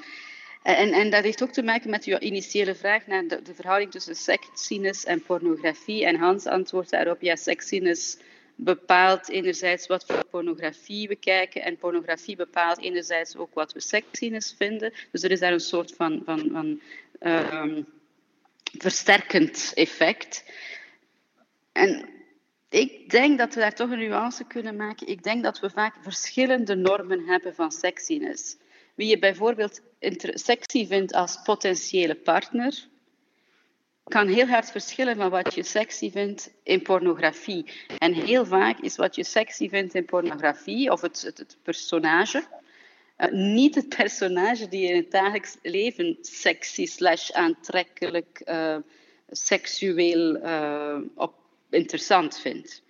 en, 0.63 0.91
en, 0.91 1.09
dat 1.09 1.23
heeft 1.23 1.43
ook 1.43 1.51
te 1.51 1.63
maken 1.63 1.89
met 1.89 2.05
uw 2.05 2.17
initiële 2.17 2.75
vraag 2.75 3.07
naar 3.07 3.27
de, 3.27 3.41
de 3.41 3.55
verhouding 3.55 3.91
tussen 3.91 4.15
sexiness 4.15 5.05
en 5.05 5.23
pornografie. 5.23 6.05
En 6.05 6.15
Hans 6.15 6.45
antwoordt 6.45 6.89
daarop, 6.89 7.21
ja, 7.21 7.35
sexiness 7.35 8.17
bepaalt 8.61 9.29
enerzijds 9.29 9.87
wat 9.87 10.05
voor 10.05 10.25
pornografie 10.25 11.07
we 11.07 11.15
kijken 11.15 11.63
en 11.63 11.77
pornografie 11.77 12.35
bepaalt 12.35 12.79
enerzijds 12.79 13.35
ook 13.35 13.53
wat 13.53 13.73
we 13.73 13.79
sexiness 13.79 14.53
vinden. 14.57 14.93
Dus 15.11 15.23
er 15.23 15.31
is 15.31 15.39
daar 15.39 15.53
een 15.53 15.59
soort 15.59 15.95
van, 15.95 16.21
van, 16.25 16.49
van 16.51 16.81
um, 17.19 17.85
versterkend 18.77 19.71
effect. 19.75 20.43
En 21.71 22.09
ik 22.69 23.09
denk 23.09 23.37
dat 23.37 23.53
we 23.53 23.59
daar 23.59 23.75
toch 23.75 23.89
een 23.89 23.99
nuance 23.99 24.43
kunnen 24.43 24.75
maken. 24.75 25.07
Ik 25.07 25.23
denk 25.23 25.43
dat 25.43 25.59
we 25.59 25.69
vaak 25.69 25.95
verschillende 26.01 26.75
normen 26.75 27.25
hebben 27.25 27.55
van 27.55 27.71
sexiness. 27.71 28.57
Wie 28.95 29.07
je 29.07 29.19
bijvoorbeeld 29.19 29.81
sexy 30.33 30.87
vindt 30.87 31.13
als 31.13 31.41
potentiële 31.43 32.15
partner, 32.15 32.87
kan 34.09 34.27
heel 34.27 34.47
hard 34.47 34.71
verschillen 34.71 35.15
van 35.15 35.29
wat 35.29 35.53
je 35.53 35.63
sexy 35.63 36.11
vindt 36.11 36.51
in 36.63 36.81
pornografie. 36.81 37.65
En 37.97 38.13
heel 38.13 38.45
vaak 38.45 38.79
is 38.79 38.95
wat 38.95 39.15
je 39.15 39.23
sexy 39.23 39.69
vindt 39.69 39.95
in 39.95 40.05
pornografie, 40.05 40.91
of 40.91 41.01
het, 41.01 41.21
het, 41.21 41.57
personage, 41.63 42.43
uh, 43.17 43.31
niet 43.31 43.75
het 43.75 43.89
personage 43.89 44.67
die 44.67 44.81
je 44.81 44.87
in 44.87 44.95
het 44.95 45.11
dagelijks 45.11 45.57
leven 45.61 46.17
sexy 46.21 46.85
slash 46.85 47.31
aantrekkelijk, 47.31 48.41
uh, 48.45 48.77
seksueel 49.29 50.35
uh, 50.35 50.97
interessant 51.69 52.39
vindt. 52.39 52.83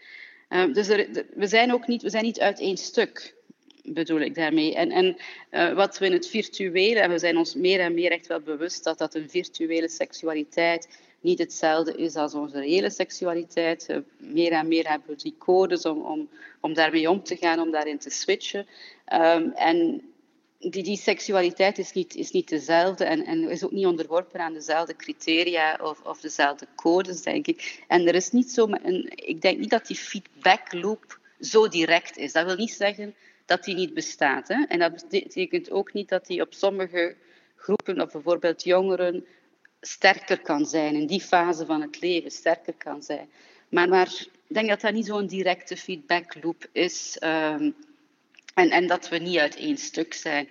dus 0.74 0.88
we 1.34 1.48
zijn 1.48 1.74
ook 1.74 1.88
niet, 1.88 2.02
we 2.02 2.10
zijn 2.10 2.24
niet 2.24 2.40
uit 2.40 2.60
één 2.60 2.78
stuk 2.78 3.38
bedoel 3.84 4.20
ik 4.20 4.36
daarmee. 4.36 4.76
En, 4.76 4.92
en 4.92 5.76
wat 5.76 5.98
we 5.98 6.06
in 6.06 6.12
het 6.12 6.28
virtuele, 6.28 7.00
en 7.00 7.10
we 7.10 7.20
zijn 7.20 7.38
ons 7.38 7.56
meer 7.56 7.80
en 7.80 7.94
meer 7.94 8.12
echt 8.12 8.28
wel 8.28 8.42
bewust 8.42 8.84
dat 8.84 8.98
dat 8.98 9.16
een 9.16 9.30
virtuele 9.30 9.90
seksualiteit 9.90 10.88
niet 11.22 11.40
hetzelfde 11.40 11.96
is 11.96 12.16
als 12.16 12.34
onze 12.34 12.60
reële 12.60 12.90
seksualiteit. 12.90 13.90
Uh, 13.90 13.98
meer 14.18 14.52
en 14.52 14.68
meer 14.68 14.90
hebben 14.90 15.08
we 15.08 15.16
die 15.16 15.36
codes 15.38 15.86
om, 15.86 16.02
om, 16.02 16.30
om 16.60 16.74
daarmee 16.74 17.10
om 17.10 17.24
te 17.24 17.36
gaan, 17.36 17.60
om 17.60 17.72
daarin 17.72 17.98
te 17.98 18.10
switchen. 18.10 18.68
Um, 19.14 19.52
en 19.52 20.02
die, 20.60 20.84
die 20.84 20.98
seksualiteit 20.98 21.78
is 21.78 21.92
niet, 21.92 22.16
is 22.16 22.32
niet 22.32 22.50
dezelfde 22.50 23.06
en, 23.06 23.26
en 23.26 23.50
is 23.50 23.64
ook 23.64 23.72
niet 23.72 23.86
onderworpen 23.86 24.40
aan 24.40 24.54
dezelfde 24.54 24.96
criteria 24.96 25.80
of, 25.82 26.02
of 26.02 26.20
dezelfde 26.20 26.68
codes, 26.76 27.22
denk 27.22 27.48
ik. 27.48 27.84
En 27.88 28.08
er 28.08 28.16
is 28.16 28.32
niet 28.32 28.52
zo, 28.52 28.68
een, 28.84 29.12
ik 29.16 29.42
denk 29.42 29.60
niet 29.60 29.70
dat 29.70 29.88
die 29.88 29.98
feedback 29.98 30.74
loop 30.74 31.20
zo 31.40 31.68
direct 31.68 32.18
is. 32.18 32.32
Dat 32.32 32.46
wil 32.46 32.56
niet 32.56 32.72
zeggen 32.72 33.16
dat 33.46 33.64
die 33.64 33.76
niet 33.76 33.94
bestaat. 33.94 34.48
Hè? 34.48 34.64
En 34.68 34.80
dat 34.80 35.06
betekent 35.10 35.72
ook 35.72 35.94
niet 35.94 36.10
dat 36.10 36.26
die 36.26 36.42
op 36.42 36.54
sommige 36.54 37.16
groepen, 37.56 38.02
of 38.02 38.12
bijvoorbeeld 38.12 38.64
jongeren, 38.64 39.26
sterker 39.82 40.40
kan 40.40 40.66
zijn, 40.66 40.96
in 40.96 41.08
die 41.08 41.22
fase 41.22 41.66
van 41.66 41.82
het 41.82 42.02
leven 42.02 42.32
sterker 42.32 42.74
kan 42.74 43.04
zijn. 43.04 43.30
Maar, 43.70 43.90
maar 43.90 44.08
ik 44.48 44.56
denk 44.56 44.70
dat 44.70 44.82
dat 44.82 44.94
niet 44.94 45.06
zo'n 45.06 45.28
directe 45.28 45.78
feedback 45.78 46.44
loop 46.44 46.68
is 46.72 47.18
um, 47.24 47.76
en, 48.54 48.70
en 48.70 48.88
dat 48.88 49.10
we 49.10 49.18
niet 49.18 49.38
uit 49.38 49.56
één 49.56 49.78
stuk 49.78 50.14
zijn. 50.14 50.50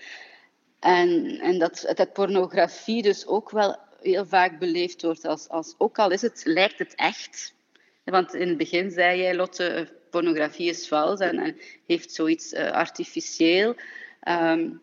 En, 0.78 1.38
en 1.40 1.58
dat, 1.58 1.92
dat 1.94 2.12
pornografie 2.12 3.02
dus 3.02 3.26
ook 3.26 3.50
wel 3.50 3.76
heel 4.00 4.26
vaak 4.26 4.58
beleefd 4.58 5.02
wordt 5.02 5.24
als, 5.24 5.48
als 5.48 5.74
ook 5.78 5.98
al 5.98 6.10
is 6.10 6.22
het, 6.22 6.40
lijkt 6.44 6.78
het 6.78 6.94
echt. 6.94 7.54
Want 8.04 8.34
in 8.34 8.48
het 8.48 8.56
begin 8.56 8.90
zei 8.90 9.20
jij, 9.20 9.34
Lotte, 9.34 9.88
pornografie 10.10 10.68
is 10.68 10.88
vals 10.88 11.20
en, 11.20 11.38
en 11.38 11.56
heeft 11.86 12.12
zoiets 12.12 12.52
uh, 12.52 12.70
artificieel. 12.70 13.76
Um, 14.28 14.80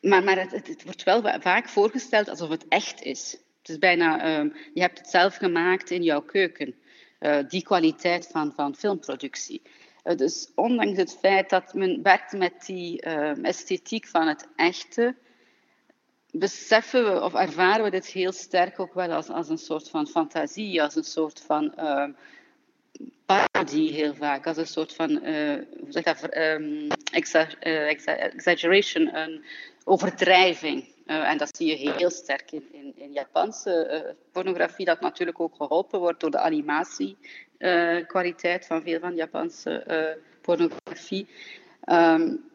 maar 0.00 0.24
maar 0.24 0.38
het, 0.38 0.50
het, 0.50 0.84
wordt 0.84 1.02
wel 1.02 1.22
vaak 1.40 1.68
voorgesteld 1.68 2.28
alsof 2.28 2.48
het 2.48 2.68
echt 2.68 3.02
is. 3.02 3.36
Het 3.64 3.72
is 3.72 3.78
bijna, 3.78 4.38
um, 4.38 4.52
je 4.74 4.80
hebt 4.80 4.98
het 4.98 5.08
zelf 5.08 5.36
gemaakt 5.36 5.90
in 5.90 6.02
jouw 6.02 6.20
keuken. 6.20 6.74
Uh, 7.20 7.38
die 7.48 7.62
kwaliteit 7.62 8.26
van, 8.26 8.52
van 8.52 8.74
filmproductie. 8.74 9.62
Uh, 10.04 10.16
dus 10.16 10.52
ondanks 10.54 10.98
het 10.98 11.16
feit 11.20 11.50
dat 11.50 11.74
men 11.74 12.02
werkt 12.02 12.32
met 12.32 12.66
die 12.66 13.06
uh, 13.06 13.44
esthetiek 13.44 14.06
van 14.06 14.28
het 14.28 14.48
echte, 14.56 15.14
beseffen 16.30 17.04
we 17.04 17.20
of 17.20 17.34
ervaren 17.34 17.84
we 17.84 17.90
dit 17.90 18.06
heel 18.06 18.32
sterk 18.32 18.80
ook 18.80 18.94
wel 18.94 19.12
als, 19.12 19.28
als 19.28 19.48
een 19.48 19.58
soort 19.58 19.90
van 19.90 20.06
fantasie, 20.06 20.82
als 20.82 20.96
een 20.96 21.04
soort 21.04 21.40
van 21.40 21.74
ehm, 21.74 22.12
parodie 23.26 23.92
heel 23.92 24.14
vaak, 24.14 24.46
als 24.46 24.56
een 24.56 24.66
soort 24.66 24.94
van, 24.94 25.10
hoe 25.10 25.86
zeg 25.88 26.02
dat, 26.02 26.36
um, 26.36 26.88
exa 27.12 27.48
exaggeration, 27.60 29.16
een 29.16 29.44
overdrijving. 29.84 30.93
Uh, 31.06 31.30
en 31.30 31.38
dat 31.38 31.56
zie 31.56 31.66
je 31.66 31.92
heel 31.92 32.10
sterk 32.10 32.52
in, 32.52 32.68
in, 32.72 32.92
in 32.96 33.12
Japanse 33.12 33.88
uh, 33.90 34.00
pornografie, 34.32 34.84
dat 34.84 35.00
natuurlijk 35.00 35.40
ook 35.40 35.56
geholpen 35.56 36.00
wordt 36.00 36.20
door 36.20 36.30
de 36.30 36.38
animatiekwaliteit 36.38 38.62
uh, 38.62 38.68
van 38.68 38.82
veel 38.82 39.00
van 39.00 39.14
Japanse 39.14 40.18
pornografie. 40.40 41.28
Um, 41.88 42.52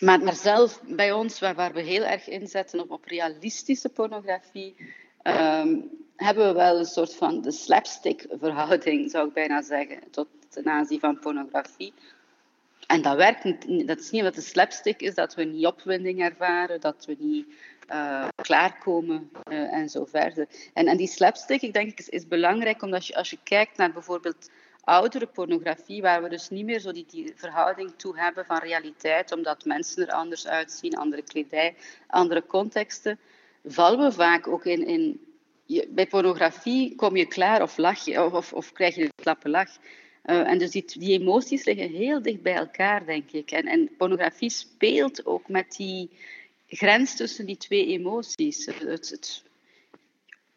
maar, 0.00 0.20
maar 0.20 0.34
zelf 0.34 0.80
bij 0.86 1.12
ons, 1.12 1.40
waar, 1.40 1.54
waar 1.54 1.72
we 1.72 1.82
heel 1.82 2.04
erg 2.04 2.28
inzetten 2.28 2.80
op, 2.80 2.90
op 2.90 3.04
realistische 3.04 3.88
pornografie, 3.88 4.74
um, 5.22 5.90
hebben 6.16 6.46
we 6.46 6.52
wel 6.52 6.78
een 6.78 6.84
soort 6.84 7.14
van 7.14 7.42
de 7.42 7.50
slapstick-verhouding, 7.50 9.10
zou 9.10 9.28
ik 9.28 9.34
bijna 9.34 9.62
zeggen, 9.62 9.98
tot 10.10 10.28
ten 10.48 10.66
aanzien 10.66 11.00
van 11.00 11.18
pornografie. 11.18 11.92
En 12.86 13.02
dat 13.02 13.16
werkt 13.16 13.44
niet. 13.44 13.86
Dat 13.86 13.98
is 13.98 14.10
niet 14.10 14.20
omdat 14.20 14.36
het 14.36 14.44
slapstick 14.44 15.00
is 15.00 15.14
dat 15.14 15.34
we 15.34 15.44
niet 15.44 15.66
opwinding 15.66 16.20
ervaren, 16.20 16.80
dat 16.80 17.04
we 17.04 17.16
niet 17.18 17.46
uh, 17.88 18.28
klaarkomen 18.42 19.30
uh, 19.50 19.72
en 19.72 19.88
zo 19.88 20.04
verder. 20.04 20.46
En, 20.74 20.86
en 20.86 20.96
die 20.96 21.06
slapstick, 21.06 21.62
ik 21.62 21.72
denk, 21.72 21.98
is, 21.98 22.08
is 22.08 22.28
belangrijk 22.28 22.82
omdat 22.82 23.06
je, 23.06 23.14
als 23.16 23.30
je 23.30 23.38
kijkt 23.42 23.76
naar 23.76 23.92
bijvoorbeeld 23.92 24.50
oudere 24.80 25.26
pornografie, 25.26 26.02
waar 26.02 26.22
we 26.22 26.28
dus 26.28 26.48
niet 26.48 26.64
meer 26.64 26.80
zo 26.80 26.92
die, 26.92 27.06
die 27.10 27.32
verhouding 27.36 27.92
toe 27.96 28.18
hebben 28.18 28.44
van 28.46 28.58
realiteit, 28.58 29.32
omdat 29.32 29.64
mensen 29.64 30.06
er 30.06 30.12
anders 30.12 30.46
uitzien, 30.46 30.96
andere 30.96 31.22
kledij, 31.22 31.74
andere 32.06 32.46
contexten, 32.46 33.18
vallen 33.64 33.98
we 33.98 34.12
vaak 34.12 34.48
ook 34.48 34.64
in. 34.64 34.86
in 34.86 35.20
je, 35.68 35.88
bij 35.90 36.06
pornografie 36.06 36.94
kom 36.94 37.16
je 37.16 37.26
klaar 37.26 37.62
of 37.62 37.76
lach 37.76 38.04
je, 38.04 38.24
of, 38.24 38.52
of, 38.52 38.72
krijg 38.72 38.94
je 38.94 39.02
een 39.02 39.12
slappe 39.20 39.48
lach. 39.48 39.70
Uh, 40.24 40.50
en 40.50 40.58
dus 40.58 40.70
die, 40.70 40.84
die, 40.98 41.20
emoties 41.20 41.64
liggen 41.64 41.90
heel 41.90 42.22
dicht 42.22 42.42
bij 42.42 42.54
elkaar, 42.54 43.06
denk 43.06 43.30
ik. 43.30 43.50
En, 43.50 43.66
en 43.66 43.90
pornografie 43.96 44.50
speelt 44.50 45.26
ook 45.26 45.48
met 45.48 45.76
die 45.76 46.10
grens 46.68 47.16
tussen 47.16 47.46
die 47.46 47.56
twee 47.56 47.86
emoties. 47.86 48.66
Het, 48.66 49.10
het, 49.10 49.42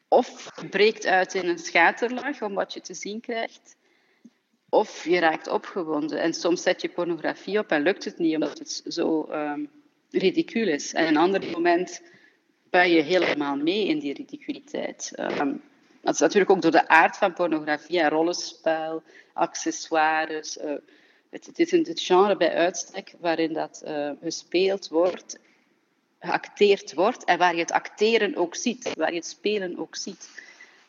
of 0.08 0.51
breekt 0.70 1.06
uit 1.06 1.34
in 1.34 1.48
een 1.48 1.60
schaterlach 1.60 2.41
om 2.41 2.53
wat 2.53 2.74
je 2.74 2.82
te 2.82 2.94
zien 2.94 3.20
krijgt, 3.20 3.75
of 4.70 5.06
je 5.06 5.20
raakt 5.20 5.48
opgewonden. 5.48 6.20
En 6.20 6.34
soms 6.34 6.62
zet 6.62 6.82
je 6.82 6.89
pornografie 6.89 7.60
op 7.60 7.70
en 7.70 7.82
lukt 7.82 8.06
het 8.06 8.18
niet 8.18 8.34
omdat 8.34 8.60
het 8.60 8.84
zo 8.88 9.27
um, 9.32 9.70
ridicuul 10.10 10.68
is. 10.68 10.94
En 10.94 11.08
een 11.08 11.18
ander 11.18 11.51
moment 11.51 12.01
ben 12.70 12.89
je 12.89 13.01
helemaal 13.01 13.56
mee 13.56 13.88
in 13.88 14.00
die 14.00 14.13
ridiculiteit. 14.13 15.12
Um, 15.20 15.62
dat 16.01 16.13
is 16.13 16.20
natuurlijk 16.20 16.51
ook 16.51 16.62
door 16.62 16.72
de 16.72 16.88
aard 16.88 17.18
van 17.18 17.34
pornografie 17.34 18.00
en 18.00 18.10
rollenspel, 18.10 19.03
accessoires. 19.34 20.58
Uh, 20.58 20.74
het, 21.30 21.60
is 21.60 21.72
het 21.72 22.01
genre 22.01 22.38
bij 22.38 22.53
uitstek 22.53 23.13
waarin 23.20 23.53
dat 23.53 23.84
uh, 23.86 24.12
gespeeld 24.22 24.88
wordt 24.88 25.39
geacteerd 26.21 26.93
wordt 26.93 27.23
en 27.23 27.37
waar 27.37 27.53
je 27.53 27.61
het 27.61 27.71
acteren 27.71 28.35
ook 28.35 28.55
ziet, 28.55 28.93
waar 28.97 29.09
je 29.09 29.15
het 29.15 29.25
spelen 29.25 29.79
ook 29.79 29.95
ziet. 29.95 30.29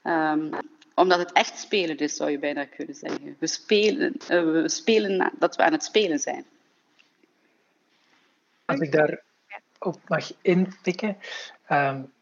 Um, 0.05 0.51
omdat 0.95 1.19
het 1.19 1.33
echt 1.33 1.59
spelen 1.59 1.97
is, 1.97 2.17
zou 2.17 2.31
je 2.31 2.39
bijna 2.39 2.65
kunnen 2.65 2.95
zeggen. 2.95 3.37
We 3.39 3.47
spelen, 3.47 4.15
uh, 4.31 4.63
we 4.63 4.69
spelen 4.69 5.33
dat 5.39 5.57
we 5.57 5.63
aan 5.63 5.73
het 5.73 5.85
spelen 5.85 6.19
zijn. 6.19 6.45
Als 8.65 8.81
ik 8.81 8.93
daar 8.93 9.23
op 9.79 9.99
mag 10.09 10.33
inpikken. 10.43 11.17
Um, 11.71 12.13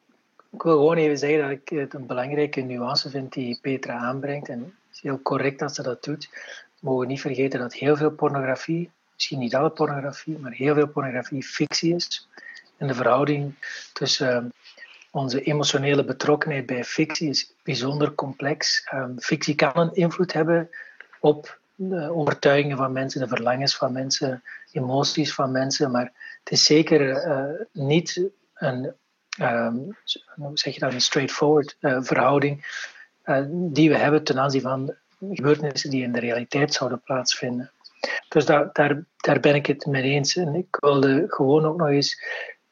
ik 0.51 0.63
wil 0.63 0.77
gewoon 0.77 0.97
even 0.97 1.19
zeggen 1.19 1.41
dat 1.41 1.51
ik 1.51 1.69
het 1.69 1.95
een 1.95 2.07
belangrijke 2.07 2.61
nuance 2.61 3.11
vind 3.11 3.33
die 3.33 3.59
Petra 3.61 3.99
aanbrengt. 3.99 4.49
En 4.49 4.59
het 4.59 4.97
is 4.97 5.01
heel 5.01 5.23
correct 5.23 5.59
dat 5.59 5.75
ze 5.75 5.83
dat 5.83 6.05
doet. 6.05 6.29
We 6.31 6.89
mogen 6.89 7.09
niet 7.09 7.21
vergeten 7.21 7.61
dat 7.61 7.75
heel 7.75 7.97
veel 7.97 8.11
pornografie, 8.11 8.91
misschien 9.15 9.39
niet 9.39 9.55
alle 9.55 9.71
pornografie, 9.71 10.39
maar 10.39 10.53
heel 10.53 10.75
veel 10.75 10.89
pornografie 10.89 11.43
fictie 11.43 11.95
is. 11.95 12.29
En 12.81 12.87
de 12.87 12.95
verhouding 12.95 13.55
tussen 13.93 14.29
ehm, 14.29 14.49
onze 15.11 15.43
emotionele 15.43 16.05
betrokkenheid 16.05 16.67
bij 16.67 16.85
fictie 16.85 17.29
is 17.29 17.55
bijzonder 17.63 18.15
complex. 18.15 18.89
Um, 18.95 19.21
fictie 19.21 19.55
kan 19.55 19.73
een 19.75 19.95
invloed 19.95 20.33
hebben 20.33 20.71
op 21.21 21.59
de 21.75 22.15
overtuigingen 22.15 22.77
van 22.77 22.93
mensen, 22.93 23.21
de 23.21 23.29
verlangens 23.29 23.77
van 23.77 23.93
mensen, 23.93 24.43
emoties 24.73 25.35
van 25.35 25.51
mensen, 25.51 25.91
maar 25.91 26.13
het 26.45 26.53
is 26.53 26.65
zeker 26.65 27.27
uh, 27.27 27.61
niet 27.73 28.31
een, 28.55 28.95
um, 29.41 29.97
hoe 30.35 30.51
zeg 30.55 30.75
je 30.75 30.81
dat, 30.81 30.93
een 30.93 31.01
straightforward 31.01 31.77
uh, 31.81 31.99
verhouding 32.01 32.85
uh, 33.25 33.45
die 33.51 33.89
we 33.89 33.97
hebben 33.97 34.25
ten 34.25 34.39
aanzien 34.39 34.61
van 34.61 34.95
gebeurtenissen 35.31 35.91
die 35.91 36.03
in 36.03 36.13
de 36.13 36.21
realiteit 36.21 36.75
zouden 36.75 37.03
plaatsvinden. 37.03 37.71
Dus 38.29 38.47
daar, 38.47 38.71
daar, 38.73 39.05
daar 39.17 39.41
ben 39.41 39.55
ik 39.55 39.67
het 39.67 39.87
mee 39.87 40.03
eens. 40.03 40.37
En 40.37 40.55
ik 40.55 40.77
wilde 40.81 41.25
gewoon 41.29 41.65
ook 41.65 41.77
nog 41.77 41.89
eens 41.89 42.23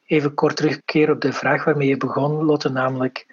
even 0.09 0.33
kort 0.33 0.55
terugkeren 0.55 1.15
op 1.15 1.21
de 1.21 1.33
vraag 1.33 1.63
waarmee 1.63 1.87
je 1.87 1.97
begon, 1.97 2.43
Lotte, 2.43 2.69
namelijk 2.69 3.25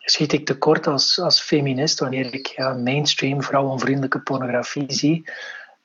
schiet 0.00 0.32
ik 0.32 0.46
tekort 0.46 0.86
als, 0.86 1.20
als 1.20 1.40
feminist 1.40 2.00
wanneer 2.00 2.34
ik 2.34 2.46
ja, 2.46 2.72
mainstream 2.72 3.42
vrouwonvriendelijke 3.42 4.20
pornografie 4.20 4.92
zie? 4.92 5.30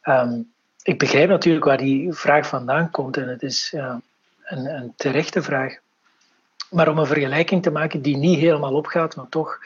Um, 0.03 0.51
ik 0.83 0.99
begrijp 0.99 1.29
natuurlijk 1.29 1.65
waar 1.65 1.77
die 1.77 2.13
vraag 2.13 2.47
vandaan 2.47 2.91
komt 2.91 3.17
en 3.17 3.27
het 3.27 3.43
is 3.43 3.73
een, 4.43 4.65
een 4.65 4.93
terechte 4.95 5.41
vraag. 5.41 5.77
Maar 6.69 6.89
om 6.89 6.97
een 6.97 7.05
vergelijking 7.05 7.63
te 7.63 7.71
maken 7.71 8.01
die 8.01 8.17
niet 8.17 8.39
helemaal 8.39 8.73
opgaat, 8.73 9.15
maar 9.15 9.29
toch, 9.29 9.59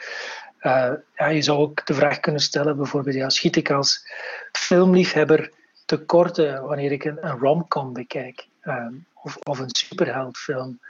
uh, 0.60 0.92
ja, 1.16 1.26
je 1.26 1.42
zou 1.42 1.58
ook 1.58 1.86
de 1.86 1.94
vraag 1.94 2.20
kunnen 2.20 2.40
stellen, 2.40 2.76
bijvoorbeeld, 2.76 3.16
ja, 3.16 3.28
schiet 3.28 3.56
ik 3.56 3.70
als 3.70 4.06
filmliefhebber 4.52 5.50
tekort 5.84 6.36
wanneer 6.36 6.92
ik 6.92 7.04
een, 7.04 7.18
rom-com 7.20 7.92
bekijk? 7.92 8.46
Um, 8.62 9.06
of, 9.22 9.36
of 9.36 9.58
een 9.58 9.74
superheldfilm. 9.74 10.80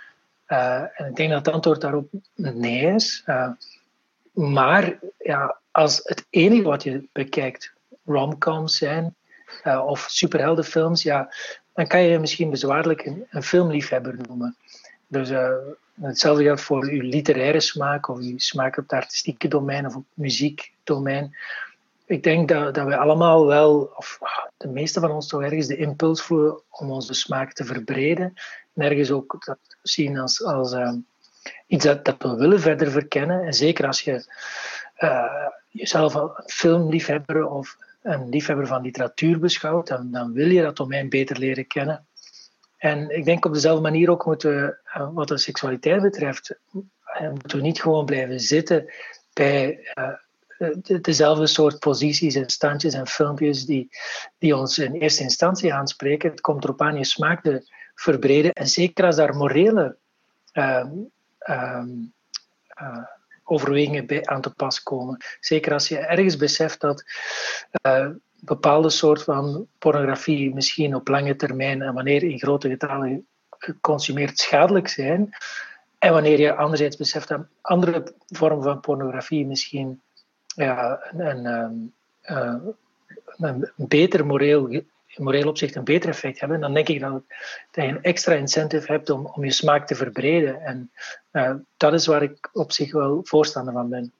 Uh, 0.48 1.00
en 1.00 1.06
ik 1.06 1.16
denk 1.16 1.30
dat 1.30 1.46
het 1.46 1.54
antwoord 1.54 1.80
daarop 1.80 2.08
nee 2.34 2.94
is. 2.94 3.22
Uh, 3.26 3.50
maar 4.32 4.98
ja, 5.18 5.58
als 5.70 6.00
het 6.02 6.26
enige 6.30 6.62
wat 6.62 6.82
je 6.82 7.08
bekijkt 7.12 7.72
romcoms 8.04 8.76
zijn 8.76 9.14
uh, 9.64 9.86
of 9.86 10.06
superheldenfilms, 10.08 11.02
ja, 11.02 11.34
dan 11.74 11.86
kan 11.86 12.02
je 12.02 12.18
misschien 12.18 12.50
bezwaarlijk 12.50 13.04
een, 13.04 13.26
een 13.30 13.42
filmliefhebber 13.42 14.16
noemen. 14.28 14.56
Dus 15.06 15.28
hetzelfde 16.00 16.42
geldt 16.42 16.60
voor 16.60 16.84
uw 16.84 17.00
literaire 17.00 17.60
smaak 17.60 18.08
of 18.08 18.18
uw 18.18 18.38
smaak 18.38 18.76
op 18.76 18.82
het 18.82 18.92
artistieke 18.92 19.48
domein 19.48 19.86
of 19.86 19.94
op 19.94 20.04
het 20.08 20.18
muziekdomein 20.18 21.36
ik 22.10 22.22
denk 22.22 22.48
dat, 22.48 22.74
dat 22.74 22.86
we 22.86 22.96
allemaal 22.96 23.46
wel, 23.46 23.92
of 23.96 24.18
ah, 24.20 24.46
de 24.56 24.68
meeste 24.68 25.00
van 25.00 25.10
ons 25.10 25.28
toch 25.28 25.42
ergens 25.42 25.66
de 25.66 25.76
impuls 25.76 26.22
voelen 26.22 26.62
om 26.70 26.90
onze 26.90 27.14
smaak 27.14 27.52
te 27.52 27.64
verbreden. 27.64 28.32
En 28.74 28.82
ergens 28.82 29.10
ook 29.10 29.44
dat 29.44 29.58
zien 29.82 30.18
als, 30.18 30.44
als 30.44 30.72
uh, 30.72 30.92
iets 31.66 31.84
dat, 31.84 32.14
we 32.18 32.34
willen 32.34 32.60
verder 32.60 32.90
verkennen. 32.90 33.44
En 33.44 33.54
zeker 33.54 33.86
als 33.86 34.00
je 34.00 34.24
uh, 34.98 35.48
jezelf 35.68 36.14
een 36.14 36.30
filmliefhebber 36.46 37.46
of 37.46 37.76
een 38.02 38.28
liefhebber 38.28 38.66
van 38.66 38.82
literatuur 38.82 39.38
beschouwt, 39.38 39.86
dan, 39.86 40.10
dan 40.10 40.32
wil 40.32 40.48
je 40.48 40.62
dat 40.62 40.76
domein 40.76 41.08
beter 41.08 41.38
leren 41.38 41.66
kennen. 41.66 42.06
En 42.76 43.16
ik 43.16 43.24
denk 43.24 43.44
op 43.44 43.52
dezelfde 43.52 43.82
manier 43.82 44.10
ook 44.10 44.26
moeten 44.26 44.50
we, 44.50 44.78
uh, 44.98 45.08
wat 45.12 45.28
de 45.28 45.38
seksualiteit 45.38 46.02
betreft, 46.02 46.58
moeten 47.30 47.58
we 47.58 47.64
niet 47.64 47.80
gewoon 47.80 48.04
blijven 48.04 48.40
zitten 48.40 48.92
bij 49.32 49.92
dezelfde 51.00 51.46
soort 51.46 51.78
posities 51.78 52.34
en 52.34 52.50
standjes 52.50 52.94
en 52.94 53.06
filmpjes 53.06 53.64
die, 53.66 53.88
die 54.38 54.56
ons 54.56 54.78
in 54.78 54.92
eerste 54.92 55.22
instantie 55.22 55.74
aanspreken. 55.74 56.30
Het 56.30 56.40
komt 56.40 56.64
erop 56.64 56.82
aan 56.82 56.96
je 56.96 57.04
smaak 57.04 57.42
te 57.42 57.72
verbreden. 57.94 58.52
En 58.52 58.66
zeker 58.66 59.04
als 59.04 59.16
daar 59.16 59.36
morele 59.36 59.96
uh, 60.52 60.84
uh, 61.48 61.82
uh, 62.80 63.04
overwegingen 63.44 64.06
bij 64.06 64.26
aan 64.26 64.40
te 64.40 64.50
pas 64.50 64.82
komen. 64.82 65.24
Zeker 65.40 65.72
als 65.72 65.88
je 65.88 65.98
ergens 65.98 66.36
beseft 66.36 66.80
dat 66.80 67.04
uh, 67.86 68.08
bepaalde 68.40 68.90
soort 68.90 69.22
van 69.22 69.66
pornografie 69.78 70.54
misschien 70.54 70.94
op 70.94 71.08
lange 71.08 71.36
termijn 71.36 71.82
en 71.82 71.94
wanneer 71.94 72.22
in 72.22 72.38
grote 72.38 72.68
getallen 72.68 73.26
geconsumeerd 73.50 74.38
schadelijk 74.38 74.88
zijn. 74.88 75.30
En 75.98 76.12
wanneer 76.12 76.40
je 76.40 76.54
anderzijds 76.54 76.96
beseft 76.96 77.28
dat 77.28 77.40
andere 77.60 78.14
vormen 78.26 78.62
van 78.62 78.80
pornografie 78.80 79.46
misschien 79.46 80.00
ja, 80.54 81.00
een, 81.12 81.44
een, 81.44 81.92
ehm, 82.22 82.58
eh, 83.40 83.46
een 83.50 83.70
beter 83.76 84.26
moreel, 84.26 84.82
moreel 85.16 85.48
opzicht 85.48 85.74
een 85.74 85.84
beter 85.84 86.08
effect 86.08 86.40
hebben, 86.40 86.60
dan 86.60 86.74
denk 86.74 86.88
ik 86.88 87.00
dat, 87.00 87.22
je 87.70 87.82
een 87.82 88.02
extra 88.02 88.34
incentive 88.34 88.92
hebt 88.92 89.10
om, 89.10 89.26
om 89.26 89.44
je 89.44 89.52
smaak 89.52 89.86
te 89.86 89.94
verbreden. 89.94 90.60
En 90.60 90.90
uh, 91.32 91.54
dat 91.76 91.92
is 91.92 92.06
waar 92.06 92.22
ik 92.22 92.50
op 92.52 92.72
zich 92.72 92.92
wel 92.92 93.20
voorstander 93.24 93.72
van 93.72 93.88
ben. 93.88 94.12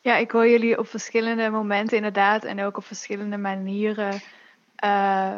Ja, 0.00 0.16
ik 0.16 0.30
hoor 0.30 0.48
jullie 0.48 0.78
op 0.78 0.88
verschillende 0.88 1.50
momenten 1.50 1.96
inderdaad 1.96 2.44
en 2.44 2.62
ook 2.62 2.76
op 2.76 2.84
verschillende 2.84 3.36
manieren. 3.36 4.12
Uh, 4.84 5.34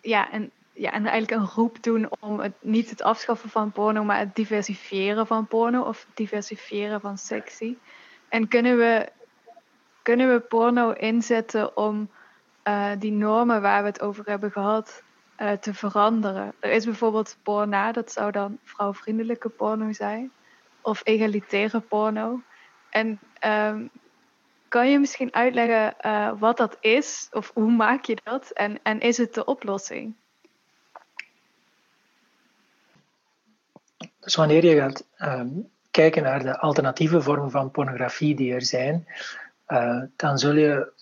ja, 0.00 0.30
en, 0.30 0.50
ja, 0.72 0.92
en 0.92 1.06
eigenlijk 1.06 1.42
een 1.42 1.48
roep 1.54 1.82
doen 1.82 2.08
om 2.20 2.40
het, 2.40 2.52
niet 2.60 2.90
het 2.90 3.02
afschaffen 3.02 3.50
van 3.50 3.72
porno, 3.72 4.04
maar 4.04 4.18
het 4.18 4.34
diversifieren 4.34 5.26
van 5.26 5.46
porno 5.46 5.82
of 5.82 6.06
diversifieren 6.14 7.00
van 7.00 7.18
sectie. 7.18 7.78
En 8.30 8.48
kunnen 8.48 8.76
we, 8.76 9.08
kunnen 10.02 10.32
we 10.32 10.40
porno 10.40 10.92
inzetten 10.92 11.76
om 11.76 12.10
uh, 12.64 12.90
die 12.98 13.12
normen 13.12 13.62
waar 13.62 13.82
we 13.82 13.88
het 13.88 14.00
over 14.00 14.24
hebben 14.26 14.50
gehad 14.50 15.02
uh, 15.38 15.52
te 15.52 15.74
veranderen? 15.74 16.52
Er 16.60 16.70
is 16.70 16.84
bijvoorbeeld 16.84 17.36
porna, 17.42 17.92
dat 17.92 18.12
zou 18.12 18.30
dan 18.30 18.58
vrouwvriendelijke 18.64 19.48
porno 19.48 19.92
zijn. 19.92 20.30
Of 20.80 21.00
egalitaire 21.04 21.80
porno. 21.80 22.40
En 22.90 23.20
um, 23.44 23.90
kan 24.68 24.90
je 24.90 24.98
misschien 24.98 25.34
uitleggen 25.34 25.94
uh, 26.06 26.32
wat 26.38 26.56
dat 26.56 26.76
is? 26.80 27.28
Of 27.32 27.50
hoe 27.54 27.70
maak 27.70 28.04
je 28.04 28.16
dat? 28.24 28.50
En, 28.50 28.78
en 28.82 29.00
is 29.00 29.16
het 29.16 29.34
de 29.34 29.44
oplossing? 29.44 30.14
Dus 34.20 34.34
wanneer 34.34 34.64
je 34.64 34.76
gaat 34.76 35.06
um, 35.18 35.70
kijken 35.90 36.22
naar 36.22 36.42
de 36.42 36.58
alternatieve 36.58 37.22
vormen 37.22 37.50
van 37.50 37.70
pornografie 37.70 38.34
die 38.34 38.54
er 38.54 38.62
zijn, 38.62 39.06
uh, 39.68 40.02
dan 40.16 40.38
zul 40.38 40.54
je 40.54 40.92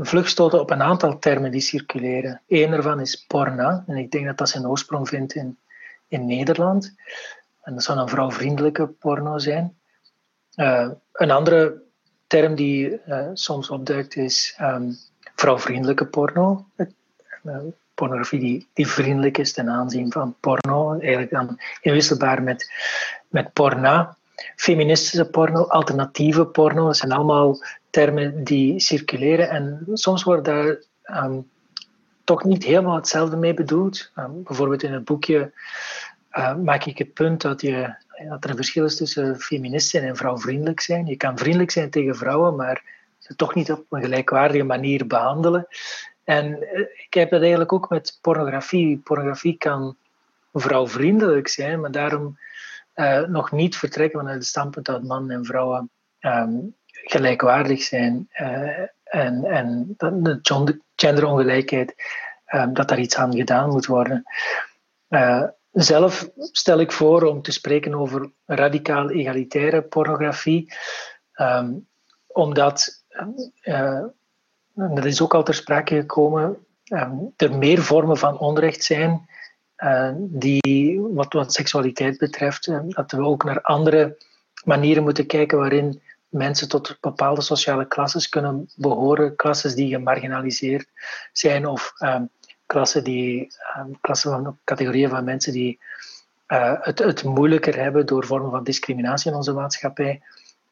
vlug 0.00 0.28
stoten 0.28 0.60
op 0.60 0.70
een 0.70 0.82
aantal 0.82 1.18
termen 1.18 1.50
die 1.50 1.60
circuleren. 1.60 2.40
Eén 2.48 2.70
daarvan 2.70 3.00
is 3.00 3.24
porna, 3.26 3.84
en 3.86 3.96
ik 3.96 4.10
denk 4.10 4.26
dat 4.26 4.38
dat 4.38 4.48
zijn 4.48 4.66
oorsprong 4.66 5.08
vindt 5.08 5.34
in, 5.34 5.58
in 6.08 6.26
Nederland. 6.26 6.94
En 7.62 7.74
dat 7.74 7.82
zou 7.82 7.98
een 7.98 8.08
vrouwvriendelijke 8.08 8.86
porno 8.86 9.38
zijn. 9.38 9.76
Uh, 10.56 10.90
een 11.12 11.30
andere 11.30 11.82
term 12.26 12.54
die 12.54 13.00
soms 13.32 13.70
opduikt 13.70 14.16
is 14.16 14.58
um, 14.60 14.96
vrouwvriendelijke 15.34 16.06
porno. 16.06 16.66
Pornografie 18.02 18.66
die, 18.74 18.86
vriendelijk 18.86 19.38
is 19.38 19.52
ten 19.52 19.68
aanzien 19.68 20.12
van 20.12 20.34
porno. 20.40 20.98
Eigenlijk 20.98 21.30
dan 21.30 21.60
inwisselbaar 21.80 22.42
met 22.42 22.70
met 23.28 23.52
porna. 23.52 24.16
Feministische 24.56 25.24
porno, 25.24 25.66
alternatieve 25.66 26.46
porno, 26.46 26.86
dat 26.86 26.96
zijn 26.96 27.12
allemaal 27.12 27.58
termen 27.90 28.44
die 28.44 28.80
circuleren. 28.80 29.50
En 29.50 29.86
soms 29.92 30.22
wordt 30.22 30.44
daar 30.44 30.78
um, 31.06 31.48
toch 32.24 32.44
niet 32.44 32.64
helemaal 32.64 32.96
hetzelfde 32.96 33.36
mee 33.36 33.54
bedoeld. 33.54 34.10
Um, 34.18 34.42
bijvoorbeeld 34.42 34.82
in 34.82 34.92
het 34.92 35.04
boekje 35.04 35.52
uh, 36.32 36.56
maak 36.56 36.84
ik 36.84 36.98
het 36.98 37.12
punt 37.14 37.40
dat, 37.40 37.60
je, 37.60 37.94
dat 38.28 38.44
er 38.44 38.50
een 38.50 38.56
verschil 38.56 38.84
is 38.84 38.96
tussen 38.96 39.40
feminist 39.40 39.94
en 39.94 40.16
vrouwvriendelijk 40.16 40.80
zijn. 40.80 41.06
Je 41.06 41.16
kan 41.16 41.38
vriendelijk 41.38 41.70
zijn 41.70 41.90
tegen 41.90 42.16
vrouwen, 42.16 42.56
maar 42.56 42.82
ze 43.18 43.36
toch 43.36 43.54
niet 43.54 43.72
op 43.72 43.84
een 43.90 44.02
gelijkwaardige 44.02 44.64
manier 44.64 45.06
behandelen. 45.06 45.66
En 46.24 46.62
eh, 46.62 46.80
ik 46.80 47.14
heb 47.14 47.30
dat 47.30 47.40
eigenlijk 47.40 47.72
ook 47.72 47.88
met 47.88 48.18
pornografie. 48.20 48.98
Pornografie 48.98 49.56
kan 49.56 49.96
vrouwvriendelijk 50.52 51.48
zijn, 51.48 51.80
maar 51.80 51.90
daarom 51.90 52.38
uh, 52.94 53.20
nog 53.20 53.52
niet 53.52 53.76
vertrekken 53.76 54.18
vanuit 54.18 54.38
het 54.38 54.46
standpunt 54.46 54.86
dat 54.86 55.02
mannen 55.02 55.36
en 55.36 55.44
vrouwen 55.44 55.90
um, 56.20 56.76
gelijkwaardig 56.90 57.82
zijn 57.82 58.28
uh, 58.40 58.78
en, 59.04 59.44
en 59.44 59.94
de 59.96 60.80
genderongelijkheid, 60.96 61.94
um, 62.54 62.74
dat 62.74 62.88
daar 62.88 62.98
iets 62.98 63.16
aan 63.16 63.36
gedaan 63.36 63.68
moet 63.68 63.86
worden. 63.86 64.24
Zelf 65.72 66.30
stel 66.36 66.80
ik 66.80 66.92
voor 66.92 67.22
om 67.22 67.42
te 67.42 67.52
spreken 67.52 67.94
over 67.94 68.32
radicaal 68.46 69.10
egalitaire 69.10 69.82
pornografie, 69.82 70.74
ehm, 71.32 71.74
omdat, 72.26 73.04
uh, 74.76 74.94
dat 74.94 75.04
is 75.04 75.20
ook 75.22 75.34
al 75.34 75.42
ter 75.42 75.54
sprake 75.54 75.94
gekomen, 75.94 76.56
ehm, 76.84 77.16
er 77.36 77.58
meer 77.58 77.82
vormen 77.82 78.16
van 78.16 78.38
onrecht 78.38 78.84
zijn 78.84 79.30
die, 80.16 81.00
wat, 81.00 81.32
wat 81.32 81.52
seksualiteit 81.52 82.18
betreft, 82.18 82.70
dat 82.86 83.12
we 83.12 83.24
ook 83.24 83.44
naar 83.44 83.60
andere 83.60 84.16
manieren 84.64 85.02
moeten 85.02 85.26
kijken 85.26 85.58
waarin 85.58 86.02
mensen 86.28 86.68
tot 86.68 86.96
bepaalde 87.00 87.40
sociale 87.40 87.86
klasses 87.88 88.28
kunnen 88.28 88.70
behoren, 88.76 89.36
klasses 89.36 89.74
die 89.74 89.88
gemarginaliseerd 89.88 90.88
zijn 91.32 91.66
of 91.66 91.92
um, 91.98 92.28
klassen, 92.66 93.04
die, 93.04 93.48
klassen 94.00 94.30
van 94.30 94.58
categorieën 94.64 95.08
van 95.08 95.24
mensen 95.24 95.52
die 95.52 95.78
uh, 96.48 96.74
het, 96.80 96.98
het 96.98 97.24
moeilijker 97.24 97.76
hebben 97.76 98.06
door 98.06 98.26
vormen 98.26 98.50
van 98.50 98.64
discriminatie 98.64 99.30
in 99.30 99.36
onze 99.36 99.52
maatschappij. 99.52 100.22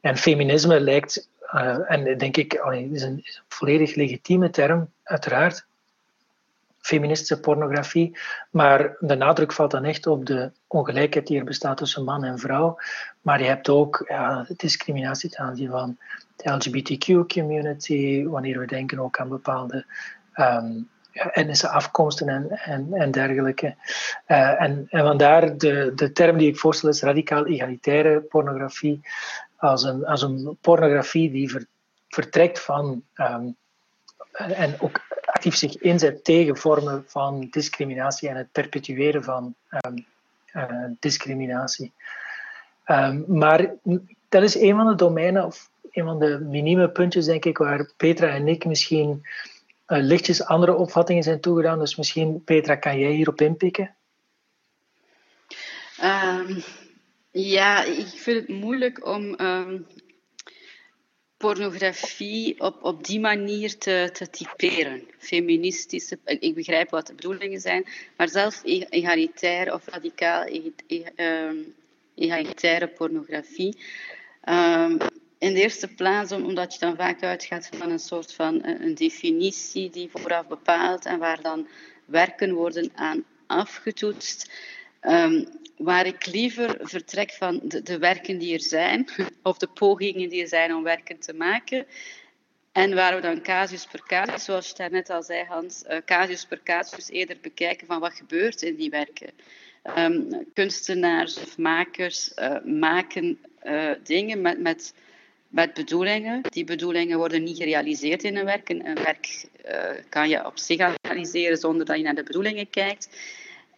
En 0.01 0.17
feminisme 0.17 0.81
lijkt, 0.81 1.29
uh, 1.55 1.91
en 1.91 2.19
denk 2.19 2.37
ik, 2.37 2.55
is, 2.93 3.03
een, 3.03 3.25
volledig 3.49 3.95
legitieme 3.95 4.51
term, 4.51 4.91
uiteraard, 5.03 5.67
feministische 6.81 7.41
pornografie. 7.41 8.19
Maar 8.51 8.97
de 8.99 9.15
nadruk 9.15 9.53
valt 9.53 9.71
dan 9.71 9.85
echt 9.85 10.07
op 10.07 10.27
de 10.27 10.51
ongelijkheid 10.67 11.27
die 11.27 11.39
er 11.39 11.45
bestaat 11.45 11.77
tussen 11.77 12.05
man 12.05 12.25
en 12.25 12.39
vrouw. 12.39 12.77
Maar 13.21 13.41
je 13.41 13.47
hebt 13.47 13.69
ook 13.69 14.13
discriminatie 14.57 15.31
ten 15.31 15.45
aanzien 15.45 15.71
van 15.71 15.99
de 16.37 16.51
LGBTQ-community, 16.51 18.25
wanneer 18.25 18.59
we 18.59 18.67
denken 18.67 18.99
ook 18.99 19.19
aan 19.19 19.29
bepaalde 19.29 19.85
um, 20.37 20.89
ja, 21.13 21.31
etnische 21.31 21.69
afkomsten 21.69 22.29
en, 22.29 22.51
en, 22.51 22.93
en 22.93 23.11
dergelijke. 23.11 23.75
Uh, 24.27 24.63
en, 24.63 24.87
en 24.89 25.05
vandaar 25.05 25.57
de, 25.57 25.93
de 25.95 26.13
term 26.13 26.39
die 26.39 26.49
ik 26.49 26.59
voorstel 26.59 26.89
is 26.89 27.03
radicaal 27.03 27.47
egalitaire 27.47 28.21
pornografie, 28.21 29.01
als 29.61 29.83
een, 29.83 30.07
als 30.07 30.23
een 30.23 30.59
pornografie 30.61 31.31
die 31.31 31.51
ver, 31.51 31.67
vertrekt 32.09 32.61
van 32.61 33.03
um, 33.15 33.57
en 34.33 34.81
ook 34.81 35.01
actief 35.25 35.55
zich 35.57 35.77
inzet 35.77 36.25
tegen 36.25 36.57
vormen 36.57 37.05
van 37.07 37.49
discriminatie 37.51 38.29
en 38.29 38.37
het 38.37 38.53
perpetueren 38.53 39.25
van 39.25 39.55
um, 39.71 40.07
uh, 40.53 40.85
discriminatie. 41.01 41.93
Um, 42.87 43.25
maar 43.29 43.75
dat 44.29 44.43
is 44.43 44.55
een 44.55 44.77
van 44.77 44.87
de 44.87 44.95
domeinen, 44.95 45.45
of 45.45 45.71
een 45.91 46.05
van 46.05 46.19
de 46.19 46.39
minieme 46.39 46.91
puntjes, 46.91 47.25
denk 47.25 47.45
ik, 47.45 47.59
waar 47.59 47.91
Petra 47.97 48.29
en 48.29 48.49
ik 48.49 48.65
misschien 48.65 49.27
uh, 49.87 49.99
lichtjes 49.99 50.45
andere 50.45 50.75
opvattingen 50.75 51.23
zijn 51.23 51.41
toegedaan. 51.41 51.79
Dus 51.79 51.97
misschien, 51.97 52.45
Petra, 52.45 52.75
kan 52.75 52.99
jij 52.99 53.11
hierop 53.11 53.41
inpikken? 53.41 53.95
Ja, 57.31 57.85
ik 57.85 58.07
vind 58.07 58.41
het 58.41 58.49
moeilijk 58.49 59.07
om 59.07 59.37
pornografie 61.41 62.61
op, 62.61 62.85
op 62.85 63.05
die 63.05 63.21
manier 63.21 63.79
te, 63.79 64.11
te 64.13 64.31
typeren. 64.31 65.09
Feministische, 65.19 66.19
ik 66.25 66.55
begrijp 66.55 66.91
wat 66.91 67.07
de 67.07 67.15
bedoelingen 67.15 67.61
zijn, 67.61 67.87
maar 68.17 68.29
zelfs 68.29 68.61
e-, 68.65 68.87
egalitair 68.89 69.75
of 69.75 69.87
radicaal 69.87 70.45
ehm, 71.17 71.57
egalitaire 72.15 72.89
pornografie. 72.89 73.77
Um, 74.49 74.99
in 75.39 75.55
de 75.55 75.61
eerste 75.61 75.89
plaats 75.89 76.33
omdat 76.33 76.73
je 76.73 76.79
dan 76.79 76.97
vaak 76.97 77.23
uitgaat 77.23 77.69
van 77.77 77.91
een 77.91 77.99
soort 77.99 78.35
van 78.35 78.63
eh, 78.63 78.81
een 78.81 78.95
definitie 78.95 79.91
die 79.91 80.11
vooraf 80.13 80.47
bepaalt 80.47 81.07
en 81.07 81.19
waar 81.19 81.43
dan 81.43 81.69
werken 82.05 82.55
worden 82.55 82.91
aan 82.95 83.25
afgetoetst. 83.47 84.51
Um, 85.03 85.49
waar 85.77 86.07
ik 86.07 86.27
liever 86.27 86.77
vertrek 86.81 87.31
van 87.31 87.61
de, 87.63 87.83
de, 87.83 87.99
werken 87.99 88.39
die 88.39 88.55
er 88.55 88.61
zijn, 88.61 89.09
of 89.43 89.59
de 89.59 89.67
pogingen 89.67 90.29
die 90.29 90.43
er 90.43 90.49
zijn 90.49 90.75
om 90.75 90.83
werken 90.83 91.19
te 91.19 91.33
maken. 91.33 91.87
En 92.73 92.95
waar 92.95 93.15
we 93.15 93.21
dan 93.21 93.43
casus 93.43 93.87
per 93.87 94.03
casus, 94.07 94.45
zoals 94.45 94.69
je 94.69 94.75
daarnet 94.77 95.11
al 95.11 95.23
zei 95.23 95.45
Hans, 95.45 95.85
uh, 95.91 95.97
casus 96.05 96.45
per 96.45 96.61
casus 96.65 97.09
eerder 97.09 97.37
bekijken 97.41 97.87
van 97.87 98.01
wat 98.01 98.15
gebeurt 98.15 98.63
in 98.63 98.77
die 98.77 98.91
werken. 98.91 99.31
Um, 99.97 100.47
kunstenaars 100.55 101.37
of 101.37 101.59
makers 101.59 102.33
uh, 102.37 102.57
maken 102.65 103.39
uh, 103.65 103.91
dingen 104.05 104.41
met, 104.41 104.61
met, 104.61 104.95
met 105.49 105.75
bedoelingen. 105.75 106.43
Die 106.43 106.65
bedoelingen 106.65 107.19
worden 107.19 107.43
niet 107.43 107.57
gerealiseerd 107.57 108.23
in 108.23 108.37
een 108.37 108.45
werk. 108.45 108.69
Een 108.69 108.95
werk 108.95 109.45
kan 110.09 110.29
je 110.29 110.47
op 110.47 110.59
zich 110.59 110.97
realiseren 111.03 111.57
zonder 111.57 111.87
dat 111.87 111.97
je 111.97 112.03
naar 112.03 112.15
de 112.15 112.23
bedoelingen 112.23 112.71
kijkt. 112.71 113.09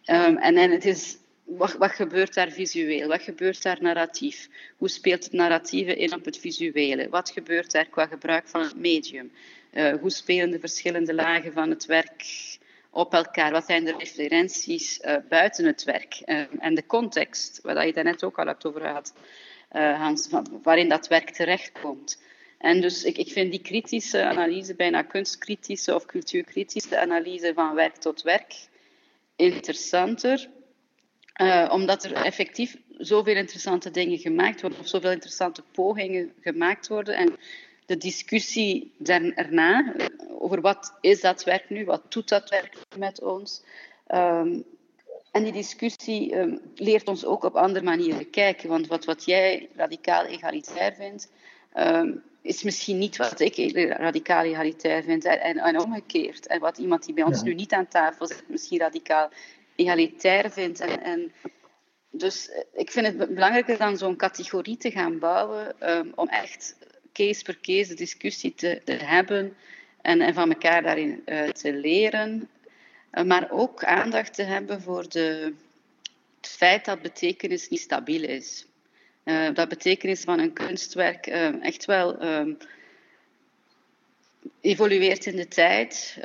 Um, 0.05 0.37
en, 0.37 0.57
en 0.57 0.71
het 0.71 0.85
is 0.85 1.17
wat, 1.43 1.73
wat, 1.73 1.91
gebeurt 1.91 2.33
daar 2.33 2.51
visueel? 2.51 3.07
Wat 3.07 3.21
gebeurt 3.21 3.63
daar 3.63 3.77
narratief? 3.81 4.49
Hoe 4.77 4.89
speelt 4.89 5.23
het 5.23 5.33
narratieve 5.33 5.95
in 5.95 6.13
op 6.13 6.25
het 6.25 6.37
visuele? 6.37 7.09
Wat 7.09 7.29
gebeurt 7.29 7.71
daar 7.71 7.85
qua 7.85 8.05
gebruik 8.05 8.47
van 8.47 8.61
het 8.61 8.75
medium? 8.75 9.31
Uh, 9.73 9.93
hoe 9.99 10.09
spelen 10.09 10.51
de 10.51 10.59
verschillende 10.59 11.13
lagen 11.13 11.53
van 11.53 11.69
het 11.69 11.85
werk 11.85 12.25
op 12.89 13.13
elkaar? 13.13 13.51
Wat 13.51 13.65
zijn 13.65 13.85
de 13.85 13.95
referenties 13.97 14.99
uh, 14.99 15.15
buiten 15.29 15.65
het 15.65 15.83
werk? 15.83 16.21
Uh, 16.25 16.41
en 16.59 16.75
de 16.75 16.85
context, 16.85 17.59
waar 17.61 17.85
je 17.85 17.93
daarnet 17.93 18.23
ook 18.23 18.39
al 18.39 18.47
hebt 18.47 18.65
over 18.65 18.81
gehad, 18.81 19.13
Hans, 19.73 20.27
van, 20.27 20.59
waarin 20.63 20.89
dat 20.89 21.07
werk 21.07 21.29
terechtkomt. 21.29 22.21
En 22.57 22.81
dus 22.81 23.03
ik, 23.03 23.17
ik 23.17 23.31
vind 23.31 23.51
die 23.51 23.61
kritische 23.61 24.23
analyse, 24.23 24.75
bijna 24.75 25.01
kunstkritische 25.01 25.95
of 25.95 26.05
cultuurkritische 26.05 26.99
analyse 26.99 27.51
van 27.53 27.75
werk 27.75 27.95
tot 27.95 28.21
werk, 28.21 28.53
interessanter 29.35 30.49
uh, 31.41 31.69
omdat 31.71 32.03
er 32.03 32.13
effectief 32.13 32.77
zoveel 32.97 33.35
interessante 33.35 33.91
dingen 33.91 34.17
gemaakt 34.17 34.61
worden, 34.61 34.79
of 34.79 34.87
zoveel 34.87 35.11
interessante 35.11 35.63
pogingen 35.71 36.33
gemaakt 36.39 36.87
worden. 36.87 37.15
En 37.15 37.37
de 37.85 37.97
discussie 37.97 38.93
daarna 38.97 39.95
over 40.39 40.61
wat 40.61 40.97
is 41.01 41.21
dat 41.21 41.43
werk 41.43 41.69
nu, 41.69 41.85
wat 41.85 42.11
doet 42.11 42.29
dat 42.29 42.49
werk 42.49 42.75
met 42.97 43.21
ons. 43.21 43.63
Um, 44.07 44.63
en 45.31 45.43
die 45.43 45.51
discussie 45.51 46.35
um, 46.35 46.59
leert 46.75 47.07
ons 47.07 47.25
ook 47.25 47.43
op 47.43 47.55
andere 47.55 47.85
manieren 47.85 48.29
kijken. 48.29 48.69
Want 48.69 48.87
wat, 48.87 49.05
wat 49.05 49.25
jij 49.25 49.69
radicaal 49.75 50.25
egalitair 50.25 50.93
vindt, 50.93 51.31
um, 51.75 52.23
is 52.41 52.63
misschien 52.63 52.97
niet 52.97 53.17
wat 53.17 53.39
ik 53.39 53.55
radicaal 53.97 54.43
egalitair 54.43 55.03
vind. 55.03 55.25
En, 55.25 55.39
en, 55.41 55.57
en 55.57 55.79
omgekeerd. 55.79 56.47
En 56.47 56.59
wat 56.59 56.77
iemand 56.77 57.05
die 57.05 57.13
bij 57.13 57.23
ons 57.23 57.37
ja. 57.37 57.43
nu 57.43 57.53
niet 57.53 57.73
aan 57.73 57.87
tafel 57.87 58.27
zit, 58.27 58.43
misschien 58.47 58.79
radicaal 58.79 59.29
egalitair 59.75 60.51
vindt. 60.51 60.79
En, 60.79 61.03
en 61.03 61.31
dus 62.09 62.49
eh, 62.49 62.63
ik 62.73 62.91
vind 62.91 63.05
het 63.05 63.17
belangrijker 63.17 63.77
dan 63.77 63.97
zo'n 63.97 64.15
categorie 64.15 64.77
te 64.77 64.91
gaan 64.91 65.19
bouwen, 65.19 65.75
um, 65.89 66.11
om 66.15 66.27
echt 66.27 66.75
case 67.13 67.43
per 67.43 67.57
case 67.61 67.89
de 67.89 67.95
discussie 67.95 68.53
te, 68.55 68.81
te 68.83 68.91
hebben 68.91 69.55
en, 70.01 70.21
en, 70.21 70.33
van 70.33 70.49
elkaar 70.49 70.81
daarin 70.81 71.21
uh, 71.25 71.49
te 71.49 71.73
leren. 71.73 72.49
Uh, 73.11 73.23
maar 73.23 73.51
ook 73.51 73.83
aandacht 73.83 74.33
te 74.33 74.43
hebben 74.43 74.81
voor 74.81 75.09
de, 75.09 75.53
het 76.41 76.47
feit 76.47 76.85
dat 76.85 77.01
betekenis 77.01 77.69
niet 77.69 77.79
stabiel 77.79 78.23
is. 78.23 78.65
Uh, 79.25 79.53
dat 79.53 79.69
betekenis 79.69 80.21
van 80.21 80.39
een 80.39 80.53
kunstwerk 80.53 81.27
echt 81.61 81.85
wel 81.85 82.17
ehm, 82.17 82.53
evolueert 84.61 85.25
in 85.25 85.35
de 85.35 85.47
tijd 85.47 86.17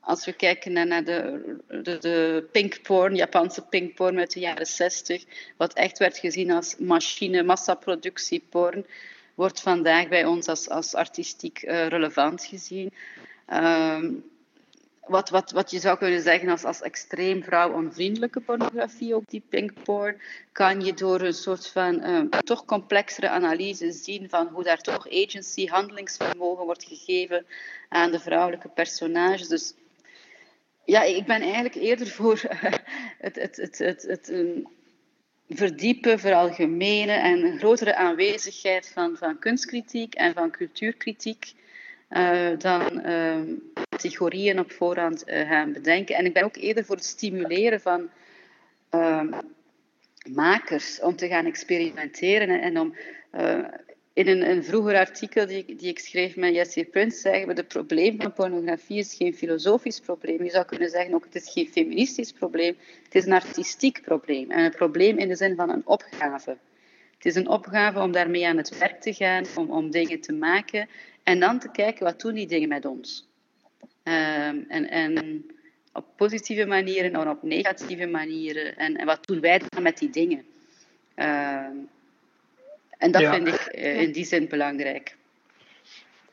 als 0.00 0.24
we 0.24 0.32
kijken 0.32 0.72
naar 0.72 1.04
de, 1.04 1.56
de, 1.82 1.98
de 1.98 2.48
pink 2.52 2.82
porn, 2.82 3.14
Japanse 3.14 3.62
pink 3.62 3.94
porn 3.94 4.18
uit 4.18 4.32
de 4.32 4.40
jaren 4.40 4.66
60, 4.66 5.24
wat 5.56 5.72
echt 5.72 5.98
werd 5.98 6.18
gezien 6.18 6.50
als 6.50 6.76
machine, 6.78 7.42
massaproductie 7.42 8.42
porn, 8.48 8.86
wordt 9.34 9.60
vandaag 9.60 10.08
bij 10.08 10.24
ons 10.24 10.46
als, 10.46 10.68
als 10.68 10.94
artistiek 10.94 11.62
uh, 11.62 11.86
relevant 11.86 12.44
gezien. 12.44 12.92
Um, 13.52 14.24
wat, 15.10 15.28
wat, 15.30 15.50
wat 15.50 15.70
je 15.70 15.78
zou 15.78 15.98
kunnen 15.98 16.20
zeggen 16.20 16.48
als, 16.48 16.64
als 16.64 16.82
extreem 16.82 17.42
vrouwonvriendelijke 17.44 18.40
pornografie, 18.40 19.14
ook 19.14 19.28
die 19.28 19.42
pink 19.48 19.82
porn, 19.82 20.20
kan 20.52 20.80
je 20.80 20.94
door 20.94 21.20
een 21.20 21.34
soort 21.34 21.66
van 21.66 22.04
uh, 22.04 22.20
toch 22.44 22.64
complexere 22.64 23.28
analyse 23.28 23.92
zien 23.92 24.28
van 24.28 24.46
hoe 24.46 24.62
daar 24.62 24.80
toch 24.80 25.08
agency, 25.08 25.66
handelingsvermogen 25.66 26.64
wordt 26.64 26.84
gegeven 26.84 27.46
aan 27.88 28.10
de 28.10 28.20
vrouwelijke 28.20 28.68
personages. 28.68 29.48
Dus 29.48 29.74
ja, 30.84 31.02
ik 31.02 31.26
ben 31.26 31.42
eigenlijk 31.42 31.74
eerder 31.74 32.06
voor 32.06 32.40
het, 33.18 33.36
het, 33.36 33.56
het, 33.56 33.78
het, 33.78 34.02
het 34.02 34.28
um, 34.28 34.66
verdiepen, 35.48 36.18
veralgemenen 36.18 37.22
en 37.22 37.44
een 37.44 37.58
grotere 37.58 37.96
aanwezigheid 37.96 38.90
van, 38.94 39.16
van 39.16 39.38
kunstkritiek 39.38 40.14
en 40.14 40.34
van 40.34 40.50
cultuurkritiek 40.50 41.52
uh, 42.10 42.58
dan 42.58 43.06
uh, 43.06 43.40
categorieën 44.00 44.58
op 44.58 44.72
voorhand 44.72 45.28
uh, 45.28 45.48
gaan 45.48 45.72
bedenken. 45.72 46.14
En 46.14 46.24
ik 46.24 46.32
ben 46.32 46.44
ook 46.44 46.56
eerder 46.56 46.84
voor 46.84 46.96
het 46.96 47.04
stimuleren 47.04 47.80
van 47.80 48.10
ehm, 48.90 49.40
makers 50.32 51.00
om 51.00 51.16
te 51.16 51.28
gaan 51.28 51.46
experimenteren 51.46 52.60
en, 52.60 52.78
om 52.78 52.94
in 54.12 54.28
een, 54.28 54.50
een 54.50 54.64
vroeger 54.64 54.96
artikel 54.96 55.46
die, 55.46 55.64
die 55.64 55.88
ik 55.88 55.98
schreef 55.98 56.36
met 56.36 56.54
Jesse 56.54 56.84
Prince 56.84 57.18
zeggen 57.18 57.46
we, 57.46 57.52
het 57.52 57.68
probleem 57.68 58.20
van 58.20 58.32
pornografie 58.32 58.98
is 58.98 59.14
geen 59.14 59.34
filosofisch 59.34 60.00
probleem. 60.00 60.44
Je 60.44 60.50
zou 60.50 60.64
kunnen 60.64 60.90
zeggen 60.90 61.14
ook, 61.14 61.24
het 61.24 61.34
is 61.34 61.52
geen 61.52 61.68
feministisch 61.68 62.32
probleem, 62.32 62.76
het 63.04 63.14
is 63.14 63.26
een 63.26 63.32
artistiek 63.32 64.02
probleem. 64.02 64.50
En 64.50 64.64
een 64.64 64.70
probleem 64.70 65.18
in 65.18 65.28
de 65.28 65.36
zin 65.36 65.56
van 65.56 65.70
een 65.70 65.86
opgave. 65.86 66.56
Het 67.14 67.26
is 67.26 67.34
een 67.34 67.48
opgave 67.48 68.00
om 68.00 68.12
daarmee 68.12 68.46
aan 68.46 68.56
het 68.56 68.78
werk 68.78 69.00
te 69.00 69.14
gaan, 69.14 69.44
om, 69.56 69.70
om 69.70 69.90
dingen 69.90 70.20
te 70.20 70.32
maken 70.32 70.88
en 71.22 71.40
dan 71.40 71.58
te 71.58 71.70
kijken 71.70 72.04
wat 72.04 72.20
doen 72.20 72.34
die 72.34 72.46
dingen 72.46 72.68
met 72.68 72.84
ons. 72.84 73.29
Um, 74.04 74.64
en, 74.68 74.90
en 74.90 75.44
op 75.92 76.04
positieve 76.16 76.66
manieren 76.66 77.12
en 77.12 77.28
op 77.28 77.42
negatieve 77.42 78.06
manieren. 78.06 78.76
En, 78.76 78.96
en 78.96 79.06
wat 79.06 79.26
doen 79.26 79.40
wij 79.40 79.60
dan 79.68 79.82
met 79.82 79.98
die 79.98 80.10
dingen? 80.10 80.44
Uh, 81.16 81.26
en 82.98 83.10
dat 83.10 83.22
vind 83.22 83.48
ik 83.48 83.74
uh, 83.74 84.00
in 84.00 84.12
die 84.12 84.24
zin 84.24 84.48
belangrijk. 84.48 85.16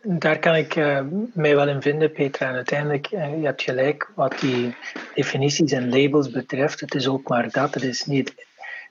Daar 0.01 0.39
kan 0.39 0.55
ik 0.55 0.75
uh, 0.75 1.01
mij 1.33 1.55
wel 1.55 1.67
in 1.67 1.81
vinden, 1.81 2.11
Petra. 2.11 2.47
En 2.47 2.55
uiteindelijk, 2.55 3.11
uh, 3.11 3.39
je 3.39 3.45
hebt 3.45 3.61
gelijk 3.61 4.11
wat 4.15 4.39
die 4.39 4.75
definities 5.15 5.71
en 5.71 5.89
labels 5.89 6.31
betreft. 6.31 6.79
Het 6.79 6.95
is 6.95 7.07
ook 7.07 7.27
maar 7.27 7.51
dat. 7.51 7.73
Het 7.73 7.83
is 7.83 8.05
niet, 8.05 8.45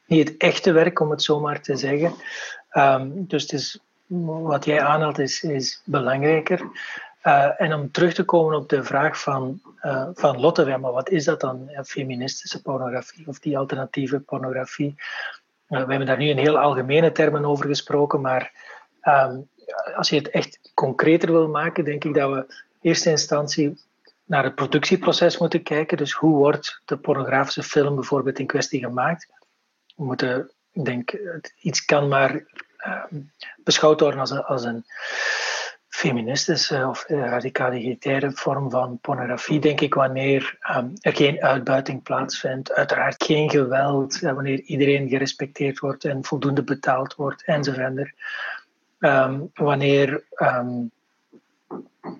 niet 0.06 0.28
het 0.28 0.36
echte 0.36 0.72
werk, 0.72 1.00
om 1.00 1.10
het 1.10 1.22
zo 1.22 1.40
maar 1.40 1.60
te 1.60 1.76
zeggen. 1.76 2.14
Um, 2.72 3.26
dus 3.26 3.42
het 3.42 3.52
is, 3.52 3.78
wat 4.06 4.64
jij 4.64 4.80
aanhaalt 4.80 5.18
is, 5.18 5.42
is 5.42 5.82
belangrijker. 5.84 6.68
Uh, 7.26 7.60
en 7.60 7.74
om 7.74 7.90
terug 7.90 8.14
te 8.14 8.24
komen 8.24 8.56
op 8.56 8.68
de 8.68 8.84
vraag 8.84 9.20
van, 9.20 9.60
uh, 9.82 10.08
van 10.14 10.40
Lotte, 10.40 10.76
maar 10.76 10.92
wat 10.92 11.10
is 11.10 11.24
dat 11.24 11.40
dan, 11.40 11.70
feministische 11.84 12.62
pornografie 12.62 13.26
of 13.26 13.38
die 13.38 13.58
alternatieve 13.58 14.20
pornografie? 14.20 14.94
Uh, 14.96 15.84
we 15.84 15.90
hebben 15.90 16.06
daar 16.06 16.16
nu 16.16 16.28
in 16.28 16.38
heel 16.38 16.58
algemene 16.58 17.12
termen 17.12 17.44
over 17.44 17.66
gesproken, 17.66 18.20
maar 18.20 18.52
um, 19.02 19.48
als 19.96 20.08
je 20.08 20.16
het 20.16 20.30
echt 20.30 20.70
concreter 20.74 21.32
wil 21.32 21.48
maken, 21.48 21.84
denk 21.84 22.04
ik 22.04 22.14
dat 22.14 22.30
we 22.30 22.36
in 22.80 22.90
eerste 22.90 23.10
instantie 23.10 23.80
naar 24.24 24.44
het 24.44 24.54
productieproces 24.54 25.38
moeten 25.38 25.62
kijken. 25.62 25.96
Dus 25.96 26.12
hoe 26.12 26.36
wordt 26.36 26.80
de 26.84 26.96
pornografische 26.96 27.62
film 27.62 27.94
bijvoorbeeld 27.94 28.38
in 28.38 28.46
kwestie 28.46 28.80
gemaakt? 28.80 29.28
We 29.96 30.04
moeten, 30.04 30.50
ik 30.72 30.84
denk, 30.84 31.18
iets 31.60 31.84
kan 31.84 32.08
maar 32.08 32.44
beschouwd 33.64 34.00
worden 34.00 34.20
als 34.20 34.42
als 34.44 34.64
een 34.64 34.84
feministische 36.06 36.86
of 36.86 37.04
radicalitaire 37.08 38.32
vorm 38.32 38.70
van 38.70 38.98
pornografie, 39.00 39.60
denk 39.60 39.80
ik, 39.80 39.94
wanneer 39.94 40.58
um, 40.76 40.92
er 41.00 41.16
geen 41.16 41.42
uitbuiting 41.42 42.02
plaatsvindt, 42.02 42.72
uiteraard 42.72 43.24
geen 43.24 43.50
geweld, 43.50 44.20
wanneer 44.20 44.60
iedereen 44.60 45.08
gerespecteerd 45.08 45.78
wordt 45.78 46.04
en 46.04 46.24
voldoende 46.24 46.62
betaald 46.62 47.14
wordt 47.14 47.44
enzovoort. 47.44 48.12
Um, 48.98 49.50
wanneer 49.54 50.24
um, 50.36 50.90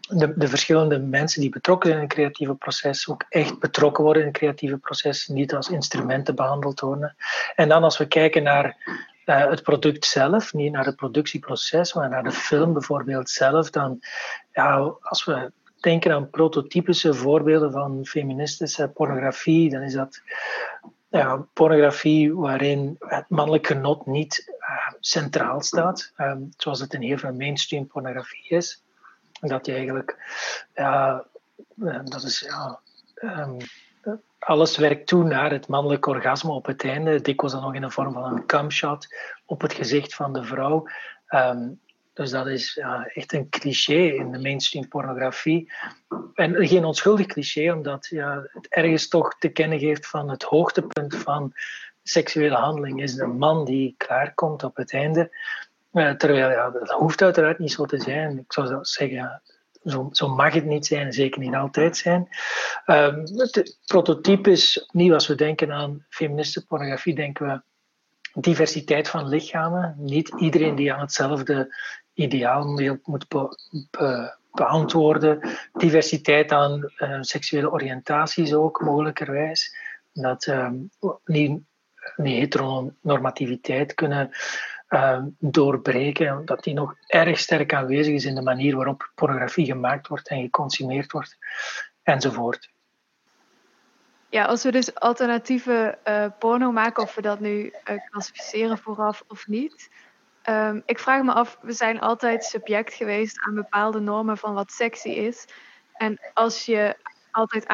de, 0.08 0.32
de, 0.36 0.48
verschillende 0.48 0.98
mensen 0.98 1.40
die 1.40 1.50
betrokken 1.50 1.88
zijn 1.88 2.02
in 2.02 2.08
het 2.08 2.16
creatieve 2.16 2.54
proces 2.54 3.08
ook 3.08 3.24
echt 3.28 3.58
betrokken 3.58 4.04
worden 4.04 4.22
in 4.22 4.28
het 4.28 4.38
creatieve 4.38 4.76
proces, 4.78 5.26
niet 5.26 5.54
als 5.54 5.68
instrumenten 5.68 6.34
behandeld 6.34 6.80
worden. 6.80 7.16
En 7.54 7.68
dan 7.68 7.82
als 7.82 7.98
we 7.98 8.08
kijken 8.08 8.42
naar 8.42 8.76
uh, 9.26 9.48
het 9.48 9.62
product 9.62 10.04
zelf, 10.04 10.52
niet 10.52 10.72
naar 10.72 10.84
het 10.84 10.96
productieproces, 10.96 11.94
maar 11.94 12.08
naar 12.08 12.22
de 12.22 12.32
film 12.32 12.72
bijvoorbeeld 12.72 13.30
zelf, 13.30 13.70
dan, 13.70 14.00
ja, 14.52 14.94
als 15.00 15.24
we 15.24 15.52
denken 15.80 16.12
aan 16.12 16.30
prototypische 16.30 17.14
voorbeelden 17.14 17.72
van 17.72 18.04
feministische 18.04 18.88
pornografie, 18.88 19.70
dan 19.70 19.82
is 19.82 19.92
dat 19.92 20.20
ja, 21.08 21.46
pornografie 21.52 22.34
waarin 22.34 22.96
het 22.98 23.28
mannelijk 23.28 23.66
genot 23.66 24.06
niet 24.06 24.54
uh, 24.60 24.92
centraal 25.00 25.60
staat, 25.60 26.12
um, 26.18 26.50
zoals 26.56 26.80
het 26.80 26.94
in 26.94 27.02
heel 27.02 27.18
veel 27.18 27.32
mainstream 27.32 27.86
pornografie 27.86 28.48
is. 28.48 28.82
Dat 29.40 29.66
je 29.66 29.72
eigenlijk, 29.72 30.16
ja, 30.74 31.24
dat 32.04 32.22
is 32.22 32.40
ja, 32.40 32.80
um, 33.22 33.56
alles 34.46 34.76
werkt 34.76 35.06
toe 35.06 35.24
naar 35.24 35.50
het 35.50 35.68
mannelijk 35.68 36.06
orgasme 36.06 36.52
op 36.52 36.66
het 36.66 36.84
einde, 36.84 37.20
dikwijls 37.20 37.54
dan 37.54 37.62
nog 37.62 37.74
in 37.74 37.80
de 37.80 37.90
vorm 37.90 38.12
van 38.12 38.32
een 38.32 38.46
cumshot 38.46 39.06
op 39.44 39.60
het 39.60 39.72
gezicht 39.72 40.14
van 40.14 40.32
de 40.32 40.44
vrouw. 40.44 40.86
Um, 41.28 41.80
dus 42.12 42.30
dat 42.30 42.46
is 42.46 42.74
ja, 42.74 43.06
echt 43.06 43.32
een 43.32 43.48
cliché 43.48 43.94
in 43.94 44.32
de 44.32 44.38
mainstream 44.38 44.88
pornografie. 44.88 45.72
En 46.34 46.66
geen 46.66 46.84
onschuldig 46.84 47.26
cliché, 47.26 47.72
omdat 47.72 48.06
ja, 48.06 48.46
het 48.52 48.66
ergens 48.68 49.08
toch 49.08 49.38
te 49.38 49.48
kennen 49.48 49.78
geeft 49.78 50.06
van 50.06 50.30
het 50.30 50.42
hoogtepunt 50.42 51.16
van 51.16 51.52
seksuele 52.02 52.56
handeling 52.56 53.02
is 53.02 53.14
de 53.14 53.26
man 53.26 53.64
die 53.64 53.94
klaarkomt 53.96 54.62
op 54.62 54.76
het 54.76 54.92
einde. 54.92 55.36
Uh, 55.92 56.10
terwijl 56.10 56.50
ja, 56.50 56.70
dat 56.70 56.90
hoeft 56.90 57.22
uiteraard 57.22 57.58
niet 57.58 57.72
zo 57.72 57.84
te 57.84 58.00
zijn. 58.00 58.38
Ik 58.38 58.52
zou 58.52 58.78
zeggen, 58.80 59.42
zo, 59.86 60.08
zo, 60.12 60.28
mag 60.28 60.54
het 60.54 60.64
niet 60.64 60.86
zijn, 60.86 61.12
zeker 61.12 61.40
niet 61.40 61.54
altijd 61.54 61.96
zijn. 61.96 62.28
Um, 62.86 63.22
het 63.36 63.78
prototype 63.86 64.50
is 64.50 64.84
opnieuw, 64.84 65.14
als 65.14 65.26
we 65.26 65.34
denken 65.34 65.72
aan 65.72 66.04
feministische 66.08 66.66
pornografie, 66.66 67.14
denken 67.14 67.46
we 67.46 67.60
diversiteit 68.40 69.08
van 69.08 69.28
lichamen. 69.28 69.94
Niet 69.98 70.32
iedereen 70.38 70.74
die 70.74 70.92
aan 70.92 71.00
hetzelfde 71.00 71.76
ideaal 72.14 72.66
moet 73.02 73.28
be, 73.28 73.58
be, 73.90 74.36
beantwoorden. 74.52 75.58
Diversiteit 75.72 76.52
aan 76.52 76.92
uh, 76.98 77.18
seksuele 77.20 77.72
oriëntaties 77.72 78.52
ook, 78.54 78.80
mogelijkerwijs. 78.80 79.76
Dat 80.12 80.46
um, 80.46 80.90
niet, 81.24 81.60
niet 82.16 82.38
heteronormativiteit 82.38 83.94
kunnen 83.94 84.30
uh, 84.88 85.22
doorbreken, 85.38 86.44
dat 86.44 86.62
die 86.64 86.74
nog 86.74 86.94
erg 87.06 87.38
sterk 87.38 87.74
aanwezig 87.74 88.14
is 88.14 88.24
in 88.24 88.34
de 88.34 88.42
manier 88.42 88.76
waarop 88.76 89.10
pornografie 89.14 89.66
gemaakt 89.66 90.08
wordt 90.08 90.28
en 90.28 90.40
geconsumeerd 90.40 91.12
wordt, 91.12 91.36
enzovoort. 92.02 92.70
Ja, 94.28 94.44
als 94.44 94.62
we 94.62 94.70
dus 94.70 94.94
alternatieve 94.94 95.98
uh, 96.04 96.26
porno 96.38 96.72
maken, 96.72 97.02
of 97.02 97.14
we 97.14 97.22
dat 97.22 97.40
nu 97.40 97.64
uh, 97.64 97.96
klassificeren 98.10 98.78
vooraf 98.78 99.24
of 99.28 99.46
niet. 99.46 99.90
Um, 100.48 100.82
ik 100.86 100.98
vraag 100.98 101.22
me 101.22 101.32
af, 101.32 101.58
we 101.60 101.72
zijn 101.72 102.00
altijd 102.00 102.44
subject 102.44 102.94
geweest 102.94 103.40
aan 103.46 103.54
bepaalde 103.54 104.00
normen 104.00 104.38
van 104.38 104.54
wat 104.54 104.72
sexy 104.72 105.08
is. 105.08 105.46
En 105.92 106.18
als 106.34 106.66
je 106.66 106.96
altijd 107.30 107.66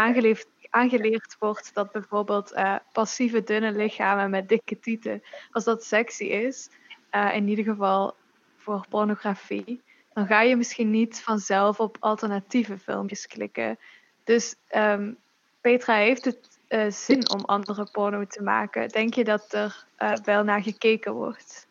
aangeleerd, 0.70 1.36
wordt 1.38 1.74
dat 1.74 1.92
bijvoorbeeld 1.92 2.52
uh, 2.52 2.76
passieve 2.92 3.42
dunne 3.42 3.72
lichamen 3.72 4.30
met 4.30 4.48
dikke 4.48 4.78
tieten, 4.78 5.22
als 5.50 5.64
dat 5.64 5.84
sexy 5.84 6.24
is, 6.24 6.70
uh, 7.12 7.34
in 7.34 7.48
ieder 7.48 7.64
geval 7.64 8.14
voor 8.56 8.86
pornografie, 8.88 9.82
dan 10.12 10.26
ga 10.26 10.42
je 10.42 10.56
misschien 10.56 10.90
niet 10.90 11.20
vanzelf 11.20 11.80
op 11.80 11.96
alternatieve 12.00 12.78
filmpjes 12.78 13.26
klikken. 13.26 13.78
Dus 14.24 14.54
um, 14.76 15.16
Petra, 15.60 15.94
heeft 15.94 16.24
het 16.24 16.58
uh, 16.68 16.90
zin 16.90 17.30
om 17.30 17.40
andere 17.44 17.88
porno 17.92 18.24
te 18.26 18.42
maken? 18.42 18.88
Denk 18.88 19.14
je 19.14 19.24
dat 19.24 19.52
er 19.52 19.84
uh, 19.98 20.12
wel 20.24 20.44
naar 20.44 20.62
gekeken 20.62 21.12
wordt? 21.12 21.66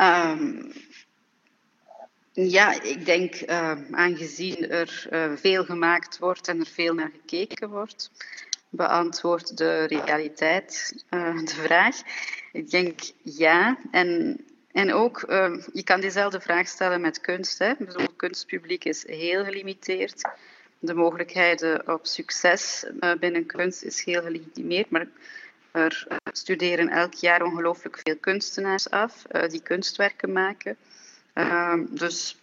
Um, 0.00 0.72
ja, 2.32 2.82
ik 2.82 3.04
denk 3.04 3.40
uh, 3.40 3.72
aangezien 3.90 4.70
er 4.70 5.06
veel 5.36 5.64
gemaakt 5.64 6.18
wordt 6.18 6.48
en 6.48 6.60
er 6.60 6.66
veel 6.66 6.94
naar 6.94 7.10
gekeken 7.10 7.68
wordt, 7.68 8.10
beantwoordt 8.70 9.56
de 9.56 9.84
realiteit 9.84 11.02
de 11.10 11.54
vraag. 11.62 11.96
Ik 12.52 12.70
denk 12.70 13.00
ja. 13.22 13.78
En, 13.90 14.40
en 14.72 14.92
ook, 14.92 15.24
uh, 15.28 15.62
je 15.72 15.82
kan 15.82 16.00
diezelfde 16.00 16.40
vraag 16.40 16.68
stellen 16.68 17.00
met 17.00 17.20
kunst. 17.20 17.58
Hè. 17.58 17.72
Kunstpubliek 18.16 18.84
is 18.84 19.06
heel 19.06 19.44
gelimiteerd. 19.44 20.30
De 20.78 20.94
mogelijkheden 20.94 21.92
op 21.92 22.06
succes 22.06 22.86
uh, 23.00 23.12
binnen 23.20 23.46
kunst 23.46 23.82
is 23.82 24.04
heel 24.04 24.22
gelegitimeerd. 24.22 24.90
Maar 24.90 25.06
er 25.70 26.06
studeren 26.32 26.88
elk 26.88 27.14
jaar 27.14 27.42
ongelooflijk 27.42 28.00
veel 28.04 28.16
kunstenaars 28.16 28.90
af 28.90 29.22
die 29.48 29.62
kunstwerken 29.62 30.32
maken. 30.32 30.76
Ehm, 31.32 31.84
dus 31.88 32.40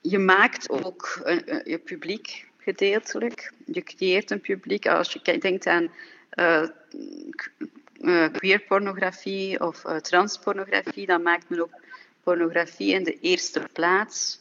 je 0.00 0.18
maakt 0.18 0.70
ook 0.70 1.20
je 1.64 1.80
publiek 1.84 2.49
gedeeltelijk. 2.60 3.52
Je 3.66 3.82
creëert 3.82 4.30
een 4.30 4.40
publiek. 4.40 4.86
Als 4.86 5.12
je 5.12 5.38
denkt 5.38 5.66
aan 5.66 5.90
uh, 6.34 6.68
uh, 8.00 8.32
queerpornografie 8.32 9.60
of 9.60 9.84
uh, 9.84 9.96
transpornografie, 9.96 11.06
dan 11.06 11.22
maakt 11.22 11.48
men 11.48 11.60
ook 11.60 11.80
pornografie 12.22 12.94
in 12.94 13.04
de 13.04 13.18
eerste 13.20 13.68
plaats 13.72 14.40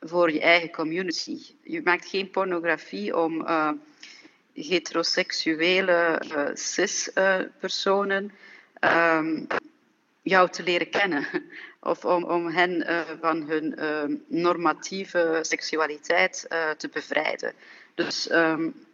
voor 0.00 0.32
je 0.32 0.40
eigen 0.40 0.70
community. 0.70 1.38
Je 1.62 1.80
maakt 1.84 2.06
geen 2.06 2.30
pornografie 2.30 3.16
om 3.16 3.40
uh, 3.40 3.72
heteroseksuele 4.54 6.22
cis-personen 6.54 8.32
um, 8.80 9.46
jou 10.22 10.50
te 10.50 10.62
leren 10.62 10.90
kennen. 10.90 11.26
Of 11.82 12.04
om, 12.04 12.24
om 12.24 12.48
hen 12.48 12.86
van 13.20 13.42
hun 13.42 13.74
normatieve 14.28 15.38
seksualiteit 15.42 16.46
te 16.76 16.88
bevrijden. 16.92 17.54
Dus 17.94 18.30
um, 18.32 18.86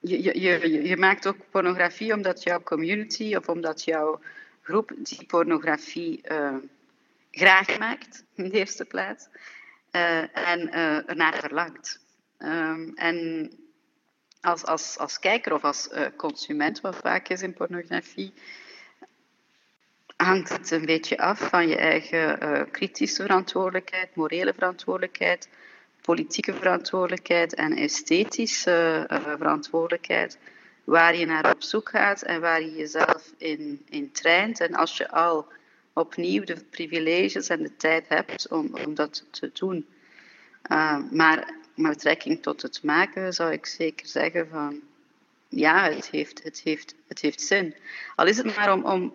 je, 0.00 0.40
je, 0.40 0.82
je, 0.88 0.96
maakt 0.96 1.26
ook 1.26 1.36
pornografie 1.50 2.14
omdat 2.14 2.42
jouw 2.42 2.62
community 2.62 3.34
of 3.34 3.48
omdat 3.48 3.84
jouw 3.84 4.20
groep 4.62 4.92
die 4.96 5.26
pornografie 5.26 6.20
graag 7.30 7.78
maakt, 7.78 8.24
in 8.36 8.48
de 8.48 8.58
eerste 8.58 8.84
plaats, 8.84 9.28
en 9.90 10.72
ernaar 11.06 11.38
verlangt. 11.38 12.00
Ehm, 12.38 12.90
en 12.94 13.50
als, 14.40 14.64
als, 14.64 14.98
als 14.98 15.18
kijker 15.18 15.52
of 15.52 15.64
als 15.64 15.88
consument, 16.16 16.80
wat 16.80 16.96
vaak 16.96 17.28
is 17.28 17.42
in 17.42 17.54
pornografie, 17.54 18.32
hangt 20.22 20.48
het 20.48 20.70
een 20.70 20.84
beetje 20.84 21.18
af 21.18 21.38
van 21.48 21.68
je 21.68 21.76
eigen 21.76 22.38
uh, 22.42 22.62
kritische 22.70 23.22
verantwoordelijkheid, 23.22 24.16
morele 24.16 24.54
verantwoordelijkheid, 24.54 25.48
politieke 26.00 26.54
verantwoordelijkheid 26.54 27.54
en 27.54 27.76
esthetische 27.76 29.06
uh, 29.10 29.18
verantwoordelijkheid. 29.36 30.38
Waar 30.84 31.16
je 31.16 31.26
naar 31.26 31.54
op 31.54 31.62
zoek 31.62 31.88
gaat 31.88 32.22
en 32.22 32.40
waar 32.40 32.60
je 32.60 32.74
jezelf 32.74 33.32
in, 33.36 33.82
in 33.88 34.12
traint. 34.12 34.60
En 34.60 34.74
als 34.74 34.96
je 34.96 35.10
al 35.10 35.46
opnieuw 35.92 36.44
de 36.44 36.56
privileges 36.70 37.48
en 37.48 37.62
de 37.62 37.76
tijd 37.76 38.08
hebt 38.08 38.48
om, 38.48 38.76
om 38.84 38.94
dat 38.94 39.24
te 39.30 39.50
doen. 39.52 39.86
Uh, 40.70 40.98
maar 41.10 41.54
met 41.74 41.92
betrekking 41.92 42.42
tot 42.42 42.62
het 42.62 42.82
maken 42.82 43.32
zou 43.32 43.52
ik 43.52 43.66
zeker 43.66 44.06
zeggen 44.06 44.48
van 44.48 44.80
ja, 45.48 45.90
het 45.90 46.10
heeft, 46.10 46.42
het 46.42 46.60
heeft, 46.64 46.94
het 47.06 47.20
heeft 47.20 47.40
zin. 47.40 47.74
Al 48.16 48.26
is 48.26 48.36
het 48.36 48.56
maar 48.56 48.72
om, 48.72 48.84
om 48.84 49.14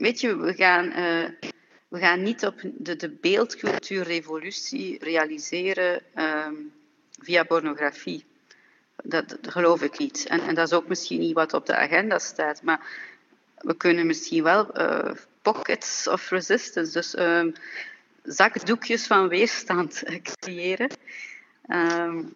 weet 0.00 0.20
je, 0.20 0.36
we 0.36 0.54
gaan, 0.54 0.86
uh, 0.86 1.50
we 1.88 1.98
gaan 1.98 2.22
niet 2.22 2.46
op 2.46 2.54
de, 2.62 2.96
de 2.96 3.08
beeldcultuurrevolutie 3.08 4.98
realiseren 5.04 6.02
um, 6.16 6.72
via 7.18 7.42
pornografie. 7.42 8.24
Dat, 9.02 9.38
geloof 9.42 9.82
ik 9.82 9.98
niet. 9.98 10.26
En, 10.26 10.40
en, 10.40 10.54
dat 10.54 10.66
is 10.66 10.72
ook 10.72 10.88
misschien 10.88 11.20
niet 11.20 11.34
wat 11.34 11.54
op 11.54 11.66
de 11.66 11.76
agenda 11.76 12.18
staat. 12.18 12.62
Maar 12.62 12.80
we 13.54 13.76
kunnen 13.76 14.06
misschien 14.06 14.42
wel 14.42 14.80
uh, 14.80 15.12
pockets 15.42 16.08
of 16.08 16.30
resistance, 16.30 16.92
dus 16.92 17.18
um, 17.18 17.52
zakdoekjes 18.22 19.06
van 19.06 19.28
weerstand 19.28 20.02
creëren. 20.40 20.90
Um, 21.68 22.34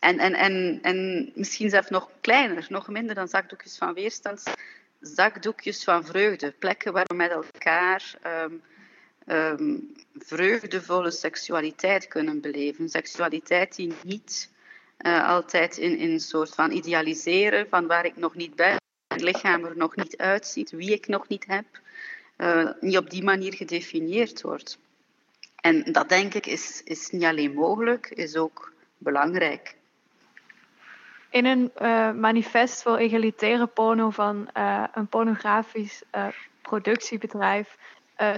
en, 0.00 0.18
en, 0.18 0.34
en, 0.34 0.78
en 0.82 1.30
misschien 1.34 1.70
zelfs 1.70 1.90
nog 1.90 2.10
kleiner, 2.20 2.66
nog 2.68 2.88
minder 2.88 3.14
dan 3.14 3.28
zakdoekjes 3.28 3.76
van 3.76 3.94
weerstand 3.94 4.42
zakdoekjes 5.02 5.84
van 5.84 6.04
vreugde. 6.04 6.54
Plekken 6.58 6.92
waar 6.92 7.06
we 7.06 7.14
met 7.14 7.30
elkaar 7.30 8.14
um, 8.26 8.62
um, 9.26 9.92
vreugdevolle 10.18 11.10
seksualiteit 11.10 12.08
kunnen 12.08 12.40
beleven. 12.40 12.88
Seksualiteit 12.88 13.76
die 13.76 13.92
niet 14.02 14.50
uh, 14.98 15.28
altijd 15.28 15.76
in, 15.76 15.98
in 15.98 16.10
een 16.10 16.20
soort 16.20 16.54
van 16.54 16.70
idealiseren 16.70 17.66
van 17.68 17.86
waar 17.86 18.04
ik 18.04 18.16
nog 18.16 18.34
niet 18.34 18.56
ben, 18.56 18.76
het 19.08 19.20
lichaam 19.20 19.64
er 19.64 19.76
nog 19.76 19.96
niet 19.96 20.16
uitziet, 20.16 20.70
wie 20.70 20.92
ik 20.92 21.06
nog 21.06 21.28
niet 21.28 21.44
heb, 21.46 21.64
uh, 22.38 22.70
niet 22.80 22.96
op 22.96 23.10
die 23.10 23.22
manier 23.22 23.54
gedefinieerd 23.54 24.42
wordt. 24.42 24.78
En 25.60 25.92
dat 25.92 26.08
denk 26.08 26.34
ik 26.34 26.46
is, 26.46 26.82
is 26.84 27.10
niet 27.10 27.24
alleen 27.24 27.54
mogelijk, 27.54 28.10
is 28.10 28.36
ook 28.36 28.72
belangrijk. 28.98 29.74
In 31.32 31.44
een 31.44 31.72
uh, 31.82 32.10
manifest 32.10 32.82
voor 32.82 32.96
egalitaire 32.96 33.66
porno 33.66 34.10
van 34.10 34.48
uh, 34.56 34.84
een 34.94 35.08
pornografisch 35.08 36.02
uh, 36.14 36.26
productiebedrijf 36.62 37.76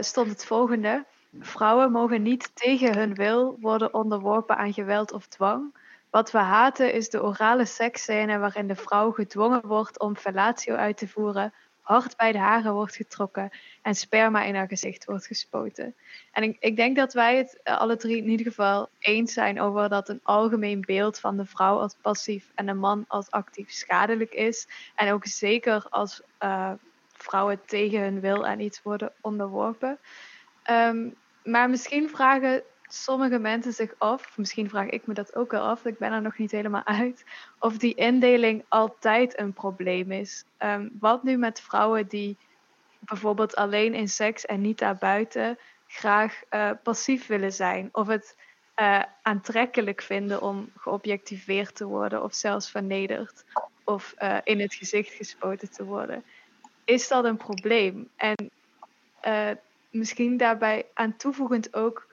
stond 0.01 0.29
het 0.29 0.45
volgende. 0.45 1.05
Vrouwen 1.41 1.93
mogen 1.93 2.23
niet 2.23 2.51
tegen 2.57 2.99
hun 2.99 3.15
wil 3.15 3.57
worden 3.61 3.95
onderworpen 3.95 4.57
aan 4.57 4.73
geweld 4.73 5.13
of 5.13 5.27
dwang. 5.27 5.75
Wat 6.11 6.31
we 6.31 6.39
haten 6.39 6.93
is 6.93 7.11
de 7.11 7.23
orale 7.23 7.65
seksscène 7.65 8.39
waarin 8.39 8.67
de 8.67 8.75
vrouw 8.75 9.11
gedwongen 9.11 9.67
wordt 9.67 10.01
om 10.01 10.17
fellatio 10.17 10.75
uit 10.75 10.97
te 10.97 11.09
voeren 11.09 11.53
hard 11.85 12.17
bij 12.17 12.33
de 12.33 12.39
haren 12.39 12.73
wordt 12.73 12.97
getrokken 12.97 13.51
en 13.83 13.95
sperma 13.95 14.43
in 14.43 14.55
haar 14.55 14.69
gezicht 14.69 15.05
wordt 15.05 15.27
gespoten. 15.27 15.95
En 16.33 16.43
ik, 16.43 16.57
ik, 16.61 16.77
denk 16.77 16.97
dat 16.97 17.13
wij 17.13 17.37
het 17.37 17.61
eh, 17.63 17.79
alle 17.79 17.97
drie 17.97 18.17
in 18.17 18.29
ieder 18.29 18.47
geval 18.47 18.89
eens 18.99 19.33
zijn 19.33 19.61
over 19.61 19.89
dat 19.89 20.09
een 20.09 20.21
algemeen 20.23 20.81
beeld 20.81 21.19
van 21.19 21.37
de 21.37 21.45
vrouw 21.45 21.79
als 21.79 21.97
passief 22.01 22.51
en 22.55 22.67
de 22.67 22.75
man 22.75 23.05
als 23.09 23.31
actief 23.31 23.71
schadelijk 23.71 24.33
is. 24.33 24.69
En 24.95 25.13
ook 25.13 25.27
zeker 25.27 25.87
als 25.91 26.23
uh, 26.41 26.73
vrouwen 27.13 27.61
tegen 27.67 28.01
hun 28.01 28.21
wil 28.21 28.47
aan 28.47 28.61
iets 28.61 28.83
worden 28.83 29.13
onderworpen. 29.21 29.99
Um, 30.71 31.15
maar 31.45 31.71
misschien 31.71 32.09
vragen 32.09 32.63
sommige 32.89 33.39
mensen 33.39 33.73
zich 33.73 33.95
af, 33.99 34.39
misschien 34.39 34.69
vraag 34.69 34.89
ik 34.89 35.07
me 35.07 35.15
dat 35.15 35.35
ook 35.35 35.51
wel 35.51 35.63
af, 35.63 35.85
ik 35.85 35.99
ben 35.99 36.13
er 36.13 36.23
nog 36.23 36.39
niet 36.39 36.51
helemaal 36.51 36.85
uit, 36.85 37.25
of 37.59 37.79
die 37.79 37.95
indeling 37.95 38.65
altijd 38.69 39.39
een 39.39 39.53
probleem 39.53 40.11
is. 40.13 40.45
Um, 40.59 40.91
wat 41.01 41.23
nu 41.23 41.37
met 41.37 41.61
vrouwen 41.61 42.07
die 42.07 42.37
bijvoorbeeld 42.99 43.57
alleen 43.57 43.95
in 43.95 44.09
seks 44.09 44.47
en 44.47 44.61
niet 44.61 44.79
daarbuiten 44.79 45.59
graag 45.87 46.43
uh, 46.51 46.71
passief 46.83 47.27
willen 47.27 47.53
zijn, 47.53 47.89
of 47.93 48.07
het 48.07 48.37
uh, 48.77 49.03
aantrekkelijk 49.23 50.03
vinden 50.03 50.43
om 50.43 50.71
geobjectiveerd 50.77 51.75
te 51.75 51.85
worden 51.85 52.23
of 52.23 52.35
zelfs 52.35 52.71
vernederd 52.71 53.45
of 53.85 54.15
uh, 54.19 54.39
in 54.45 54.61
het 54.61 54.75
gezicht 54.75 55.13
gespoten 55.13 55.71
te 55.71 55.85
worden. 55.85 56.25
Is 56.85 57.09
dat 57.09 57.25
een 57.25 57.37
probleem? 57.37 58.09
En 58.17 58.51
misschien 59.91 60.37
daarbij 60.37 60.87
aan 60.95 61.17
toevoegend 61.17 61.75
ook 61.75 62.07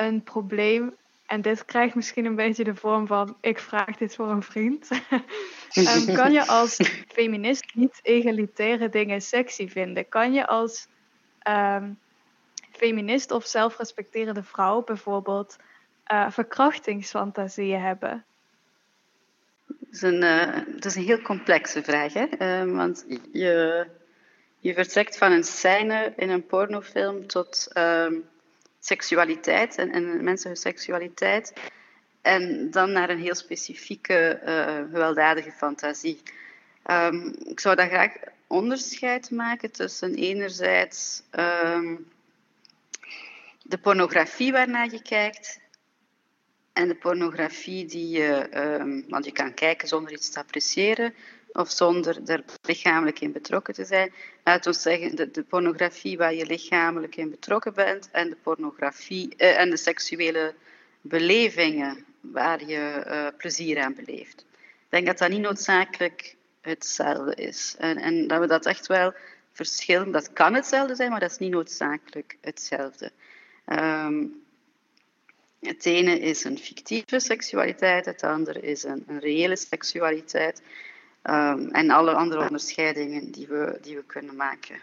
een 0.00 0.22
probleem. 0.22 0.96
En 1.26 1.40
dit 1.40 1.64
krijgt 1.64 1.94
misschien 1.94 2.24
een 2.24 2.34
beetje 2.34 2.64
de 2.64 2.74
vorm 2.74 3.06
van: 3.06 3.36
ik 3.40 3.58
vraag 3.58 3.96
dit 3.96 4.14
voor 4.14 4.30
een 4.30 4.42
vriend. 4.42 4.90
um, 5.74 6.14
kan 6.20 6.32
je 6.32 6.46
als 6.46 6.76
feminist 7.08 7.74
niet 7.74 8.00
egalitaire 8.02 8.88
dingen 8.88 9.22
sexy 9.22 9.68
vinden? 9.68 10.08
Kan 10.08 10.32
je 10.32 10.46
als 10.46 10.86
um, 11.48 11.98
feminist 12.72 13.30
of 13.30 13.46
zelfrespecterende 13.46 14.42
vrouw 14.42 14.82
bijvoorbeeld 14.82 15.56
uh, 16.12 16.30
verkrachtingsfantasieën 16.30 17.80
hebben? 17.80 18.24
Dat 19.66 19.76
is 19.90 20.02
een, 20.02 20.22
uh, 20.22 20.56
dat 20.66 20.84
is 20.84 20.94
een 20.94 21.04
heel 21.04 21.20
complexe 21.20 21.82
vraag, 21.82 22.12
hè? 22.12 22.26
Uh, 22.38 22.76
want 22.76 23.04
je, 23.32 23.86
je 24.58 24.74
vertrekt 24.74 25.18
van 25.18 25.32
een 25.32 25.44
scène 25.44 26.12
in 26.16 26.30
een 26.30 26.46
pornofilm 26.46 27.26
tot 27.26 27.70
um, 27.76 28.24
seksualiteit 28.80 29.76
en, 29.76 29.92
en 29.92 30.24
menselijke 30.24 30.60
seksualiteit. 30.60 31.52
En 32.22 32.70
dan 32.70 32.92
naar 32.92 33.10
een 33.10 33.20
heel 33.20 33.34
specifieke 33.34 34.40
uh, 34.44 34.90
gewelddadige 34.90 35.52
fantasie. 35.52 36.22
Um, 36.90 37.34
ik 37.44 37.60
zou 37.60 37.76
daar 37.76 37.88
graag 37.88 38.12
onderscheid 38.46 39.30
maken 39.30 39.70
tussen 39.70 40.14
enerzijds 40.14 41.22
um, 41.32 42.08
de 43.62 43.78
pornografie 43.78 44.52
waarnaar 44.52 44.90
je 44.90 45.02
kijkt 45.02 45.60
en 46.72 46.88
de 46.88 46.94
pornografie 46.94 47.86
die 47.86 48.08
je, 48.08 48.48
um, 48.80 49.04
want 49.08 49.24
je 49.24 49.32
kan 49.32 49.54
kijken 49.54 49.88
zonder 49.88 50.12
iets 50.12 50.30
te 50.30 50.38
appreciëren, 50.38 51.14
of 51.52 51.70
zonder 51.70 52.18
er 52.26 52.44
lichamelijk 52.62 53.20
in 53.20 53.32
betrokken 53.32 53.74
te 53.74 53.84
zijn. 53.84 54.12
Laten 54.44 54.72
we 54.72 54.78
zeggen, 54.78 55.16
de, 55.16 55.30
de, 55.30 55.42
pornografie 55.42 56.16
waar 56.16 56.34
je 56.34 56.46
lichamelijk 56.46 57.16
in 57.16 57.30
betrokken 57.30 57.74
bent 57.74 58.08
en 58.12 58.28
de 58.28 58.36
pornografie 58.42 59.34
eh, 59.36 59.58
en 59.58 59.70
de 59.70 59.76
seksuele 59.76 60.54
belevingen 61.00 62.04
waar 62.20 62.64
je 62.66 62.78
eh, 62.78 63.26
plezier 63.36 63.80
aan 63.80 63.94
beleeft. 63.94 64.40
Ik 64.60 64.88
denk 64.88 65.06
dat 65.06 65.18
dat 65.18 65.30
niet 65.30 65.40
noodzakelijk 65.40 66.36
hetzelfde 66.60 67.34
is. 67.34 67.74
En, 67.78 67.96
en, 67.96 68.26
dat 68.26 68.40
we 68.40 68.46
dat 68.46 68.66
echt 68.66 68.86
wel 68.86 69.12
verschillen. 69.52 70.10
Dat 70.10 70.32
kan 70.32 70.54
hetzelfde 70.54 70.94
zijn, 70.94 71.10
maar 71.10 71.20
dat 71.20 71.30
is 71.30 71.38
niet 71.38 71.50
noodzakelijk 71.50 72.36
hetzelfde. 72.40 73.12
Um, 73.66 74.42
het 75.60 75.86
ene 75.86 76.18
is 76.18 76.44
een 76.44 76.58
fictieve 76.58 77.20
seksualiteit, 77.20 78.04
het 78.04 78.22
andere 78.22 78.60
is 78.60 78.82
een, 78.82 79.04
een 79.06 79.20
reële 79.20 79.56
seksualiteit. 79.56 80.62
Um, 81.22 81.68
en 81.70 81.90
alle 81.90 82.12
andere 82.12 82.40
onderscheidingen 82.40 83.30
die 83.30 83.46
we, 83.46 83.78
die 83.82 83.96
we 83.96 84.04
kunnen 84.04 84.36
maken. 84.36 84.80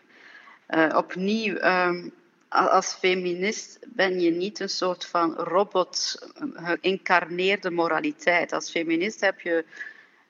Uh, 0.70 0.94
opnieuw, 0.96 1.56
um, 1.56 2.12
als 2.50 2.94
feminist 2.94 3.80
ben 3.86 4.20
je 4.20 4.32
niet 4.32 4.60
een 4.60 4.70
soort 4.70 5.06
van 5.06 5.34
robot, 5.36 6.28
geïncarneerde 6.54 7.72
moraliteit. 7.72 8.54
Als 8.54 8.72
feminist 8.72 9.22
heb 9.22 9.40
je 9.40 9.66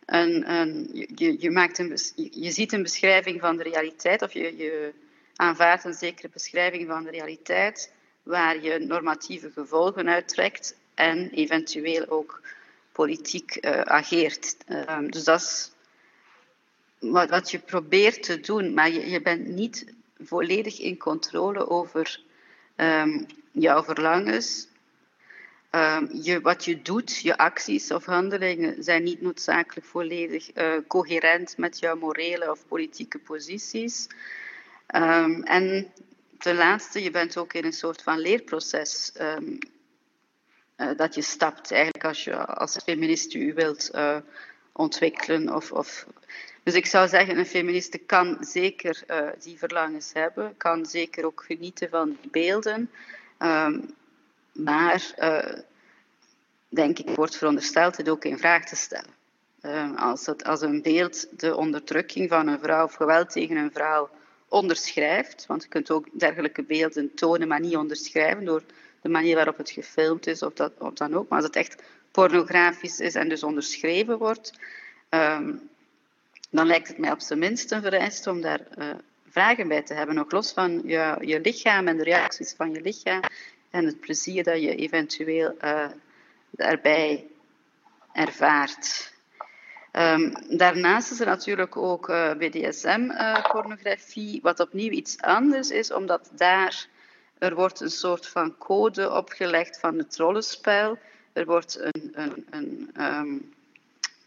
een, 0.06 0.52
een 0.52 0.90
je, 1.16 1.36
je, 1.40 1.52
maakt 1.52 1.78
een, 1.78 1.98
je 2.16 2.52
ziet 2.52 2.74
een 2.74 2.84
beschrijving 2.84 3.40
van 3.40 3.58
de 3.58 3.64
realiteit, 3.64 4.22
of 4.22 4.34
je, 4.34 4.58
je 4.58 4.94
aanvaardt 5.36 5.84
een 5.84 5.94
zekere 5.94 6.30
beschrijving 6.30 6.88
van 6.88 7.04
de 7.04 7.12
realiteit, 7.12 7.92
waar 8.24 8.62
je 8.62 8.80
normatieve 8.80 9.52
gevolgen 9.52 10.10
uittrekt 10.10 10.76
en 10.94 11.30
eventueel 11.30 12.10
ook 12.10 12.42
politiek 12.92 13.58
uh, 13.62 13.82
ageert. 13.82 14.56
Dus 15.10 15.24
dat 15.24 15.40
is 15.40 15.72
wat, 17.00 17.52
je 17.52 17.60
probeert 17.60 18.24
te 18.24 18.40
doen, 18.40 18.74
maar 18.74 18.92
je, 18.92 19.10
je 19.10 19.22
bent 19.22 19.48
niet 19.48 19.94
volledig 20.20 20.80
in 20.80 20.98
controle 20.98 21.70
over 21.70 22.20
um, 22.76 23.26
jouw 23.52 23.84
verlangens. 23.84 24.68
Um, 25.72 26.10
je, 26.22 26.42
wat 26.42 26.66
je 26.66 26.82
doet, 26.82 27.18
je 27.18 27.38
acties 27.38 27.92
of 27.92 28.06
handelingen, 28.06 28.84
zijn 28.84 29.04
niet 29.04 29.22
noodzakelijk 29.22 29.88
volledig 29.88 30.58
uh, 30.58 30.74
coherent 30.88 31.58
met 31.58 31.80
jouw 31.80 31.96
morele 31.96 32.52
of 32.52 32.68
politieke 32.68 33.20
posities. 33.20 34.08
Ehm, 34.88 35.42
en 35.42 35.92
ten 36.38 36.56
laatste, 36.56 37.04
je 37.04 37.12
bent 37.12 37.38
ook 37.38 37.54
in 37.54 37.66
een 37.66 37.74
soort 37.74 38.02
van 38.02 38.20
leerproces 38.20 39.14
um, 39.22 39.60
dat 40.98 41.16
je 41.16 41.22
stapt. 41.22 41.72
Eigenlijk 41.72 42.04
als 42.04 42.24
je 42.24 42.46
als 42.46 42.78
feminist 42.84 43.32
je 43.32 43.54
wilt 43.54 43.92
uh, 43.96 44.18
ontwikkelen. 44.78 45.56
Of, 45.56 45.72
of... 45.72 46.06
Dus 46.64 46.74
ik 46.74 46.86
zou 46.86 47.08
zeggen, 47.08 47.38
een 47.38 47.46
feministe 47.46 47.98
kan 47.98 48.38
zeker 48.40 49.04
uh, 49.08 49.28
die 49.40 49.58
verlangens 49.58 50.14
hebben, 50.14 50.58
kan 50.58 50.86
zeker 50.86 51.26
ook 51.26 51.44
genieten 51.48 51.90
van 51.90 52.18
beelden. 52.32 52.92
Um, 53.40 53.96
maar 54.52 55.14
denk 56.70 57.00
ik, 57.00 57.16
wordt 57.16 57.38
verondersteld 57.38 57.98
het 57.98 58.10
ook 58.10 58.26
in 58.26 58.38
vraag 58.38 58.66
te 58.66 58.76
stellen. 58.76 59.16
Uh, 59.62 59.96
als, 59.96 60.26
het, 60.26 60.44
als 60.44 60.62
een 60.62 60.82
beeld 60.82 61.40
de 61.40 61.56
onderdrukking 61.56 62.30
van 62.30 62.48
een 62.48 62.60
vrouw 62.60 62.84
of 62.84 62.94
geweld 62.94 63.30
tegen 63.30 63.56
een 63.56 63.72
vrouw 63.72 64.10
onderschrijft, 64.48 65.46
want 65.46 65.64
je 65.64 65.70
kunt 65.70 65.92
ook 65.92 66.08
dergelijke 66.12 66.64
beelden 66.64 67.14
tonen, 67.14 67.48
maar 67.48 67.60
niet 67.60 67.76
onderschrijven 67.76 68.46
door 68.46 68.64
de 69.08 69.14
manier 69.14 69.36
waarop 69.36 69.58
het 69.58 69.70
gefilmd 69.70 70.28
is 70.28 70.44
of, 70.44 70.54
dat, 70.54 70.72
of 70.78 70.94
dan 70.94 71.14
ook. 71.14 71.30
Maar 71.30 71.38
als 71.38 71.48
het 71.48 71.56
echt 71.56 71.84
pornografisch 72.12 73.00
is 73.00 73.16
en 73.16 73.30
dus 73.30 73.44
onderschreven 73.44 74.18
wordt, 74.18 74.54
um, 75.10 75.70
dan 76.50 76.68
lijkt 76.68 76.88
het 76.88 76.98
mij 76.98 77.12
op 77.12 77.20
zijn 77.20 77.40
minst 77.40 77.72
een 77.72 77.82
vereiste 77.82 78.30
om 78.30 78.42
daar 78.42 78.62
uh, 78.78 78.86
vragen 79.30 79.68
bij 79.68 79.82
te 79.82 79.94
hebben. 79.94 80.16
Nog 80.16 80.32
los 80.32 80.52
van 80.52 80.82
je, 80.86 81.18
je 81.22 81.40
lichaam 81.40 81.88
en 81.88 81.98
de 81.98 82.04
reacties 82.04 82.54
van 82.58 82.72
je 82.72 82.82
lichaam 82.82 83.22
en 83.70 83.86
het 83.86 84.00
plezier 84.00 84.44
dat 84.44 84.62
je 84.62 84.76
eventueel 84.76 85.56
uh, 85.64 85.86
daarbij 86.50 87.26
ervaart. 88.14 89.16
Um, 89.92 90.34
daarnaast 90.58 91.12
is 91.12 91.20
er 91.20 91.26
natuurlijk 91.26 91.78
ook 91.78 92.10
uh, 92.10 92.32
eh, 92.32 92.38
BDSM-pornografie, 92.38 94.40
wat 94.42 94.60
opnieuw 94.60 94.92
iets 94.92 95.22
anders 95.22 95.70
is, 95.70 95.94
omdat 95.94 96.32
daar 96.36 96.88
er 97.40 97.56
wordt 97.56 97.80
een 97.80 97.92
soort 97.92 98.28
van 98.28 98.58
code 98.58 99.12
opgelegd 99.12 99.80
van 99.80 99.98
het 99.98 100.18
rollenspel. 100.18 100.98
Er 101.34 101.46
wordt 101.46 101.80
een, 101.80 102.12
een, 102.14 102.46
een, 102.50 102.90
um, 103.02 103.54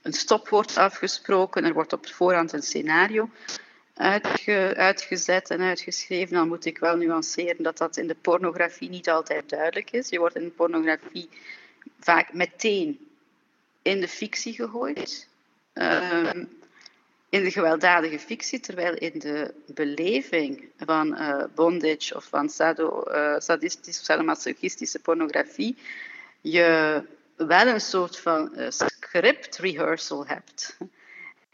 een 0.03 0.13
stopwoord 0.13 0.77
afgesproken, 0.77 1.65
er 1.65 1.73
wordt 1.73 1.93
op 1.93 2.07
voorhand 2.07 2.53
een 2.53 2.63
scenario 2.63 3.29
uitge, 3.95 4.75
uitgezet 4.77 5.51
en 5.51 5.61
uitgeschreven. 5.61 6.35
Dan 6.35 6.49
moet 6.49 6.65
ik 6.65 6.79
wel 6.79 6.97
nuanceren 6.97 7.63
dat 7.63 7.79
dat 7.79 7.97
in 7.97 8.07
de 8.07 8.17
pornografie 8.21 8.89
niet 8.89 9.11
altijd 9.11 9.49
duidelijk 9.49 9.91
is. 9.91 10.09
Je 10.09 10.19
wordt 10.19 10.37
in 10.37 10.45
de 10.45 10.51
pornografie 10.51 11.29
vaak 12.01 12.33
meteen 12.33 13.09
in 13.83 14.01
de 14.01 14.09
fictie 14.09 14.53
gegooid. 14.53 15.29
Um, 15.75 16.60
in 17.31 17.45
de 17.45 17.51
gewelddadige 17.51 18.19
fictie, 18.19 18.61
terwijl 18.61 18.95
in 18.95 19.19
de 19.19 19.55
beleving 19.67 20.69
van 20.79 21.15
uh, 21.15 21.45
bondage 21.55 22.17
of 22.17 22.25
van 22.25 22.49
sado, 22.49 23.05
uh, 23.09 23.39
sadistische 23.39 24.01
of 24.01 24.07
sadomasochistische 24.07 24.99
pornografie 24.99 25.77
je 26.41 27.03
wel 27.37 27.67
een 27.67 27.81
soort 27.81 28.19
van 28.19 28.53
uh, 28.57 28.67
script 28.71 29.57
rehearsal 29.59 30.27
hebt. 30.27 30.77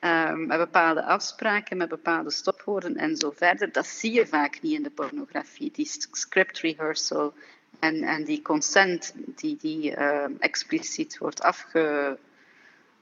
Um, 0.01 0.47
met 0.47 0.59
bepaalde 0.59 1.05
afspraken, 1.05 1.77
met 1.77 1.89
bepaalde 1.89 2.31
stopwoorden 2.31 2.97
en 2.97 3.17
zo 3.17 3.31
verder. 3.31 3.73
Dat 3.73 3.87
zie 3.87 4.13
je 4.13 4.27
vaak 4.27 4.63
niet 4.63 4.73
in 4.73 4.83
de 4.83 4.91
pornografie, 4.91 5.71
die 5.73 5.91
script 6.11 6.59
rehearsal 6.59 7.35
en, 7.79 8.03
en 8.03 8.25
die 8.25 8.43
consent 8.43 9.13
die, 9.17 9.57
die 9.61 9.95
expliciet 10.39 11.19
wordt 11.19 11.43
afge, 11.43 12.19